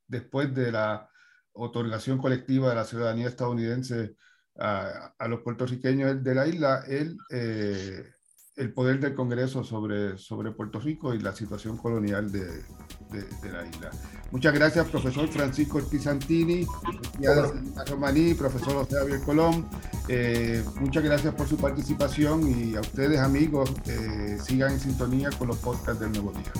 después 0.07 0.53
de 0.53 0.71
la 0.71 1.09
otorgación 1.51 2.19
colectiva 2.19 2.69
de 2.69 2.75
la 2.75 2.85
ciudadanía 2.85 3.27
estadounidense 3.27 4.15
a, 4.57 5.13
a 5.17 5.27
los 5.27 5.41
puertorriqueños 5.41 6.23
de 6.23 6.35
la 6.35 6.47
isla, 6.47 6.85
el 6.87 7.17
el 8.57 8.73
poder 8.73 8.99
del 8.99 9.15
Congreso 9.15 9.63
sobre, 9.63 10.17
sobre 10.17 10.51
Puerto 10.51 10.79
Rico 10.79 11.13
y 11.13 11.19
la 11.19 11.33
situación 11.33 11.77
colonial 11.77 12.31
de, 12.31 12.45
de, 13.11 13.51
la 13.51 13.65
isla. 13.65 13.91
Muchas 14.31 14.53
gracias, 14.53 14.89
profesor 14.89 15.27
Francisco 15.29 15.77
Ortiz 15.77 16.05
Romaní, 17.87 18.33
profesor 18.33 18.73
José 18.73 18.97
Javier 18.97 19.21
Colón. 19.21 19.67
Eh, 20.07 20.63
muchas 20.79 21.03
gracias 21.03 21.33
por 21.33 21.47
su 21.47 21.57
participación 21.57 22.47
y 22.49 22.75
a 22.75 22.81
ustedes, 22.81 23.19
amigos, 23.19 23.71
eh, 23.85 24.37
sigan 24.43 24.73
en 24.73 24.79
sintonía 24.79 25.29
con 25.31 25.47
los 25.47 25.57
podcasts 25.57 26.01
del 26.01 26.11
Nuevo 26.11 26.31
Día. 26.33 26.51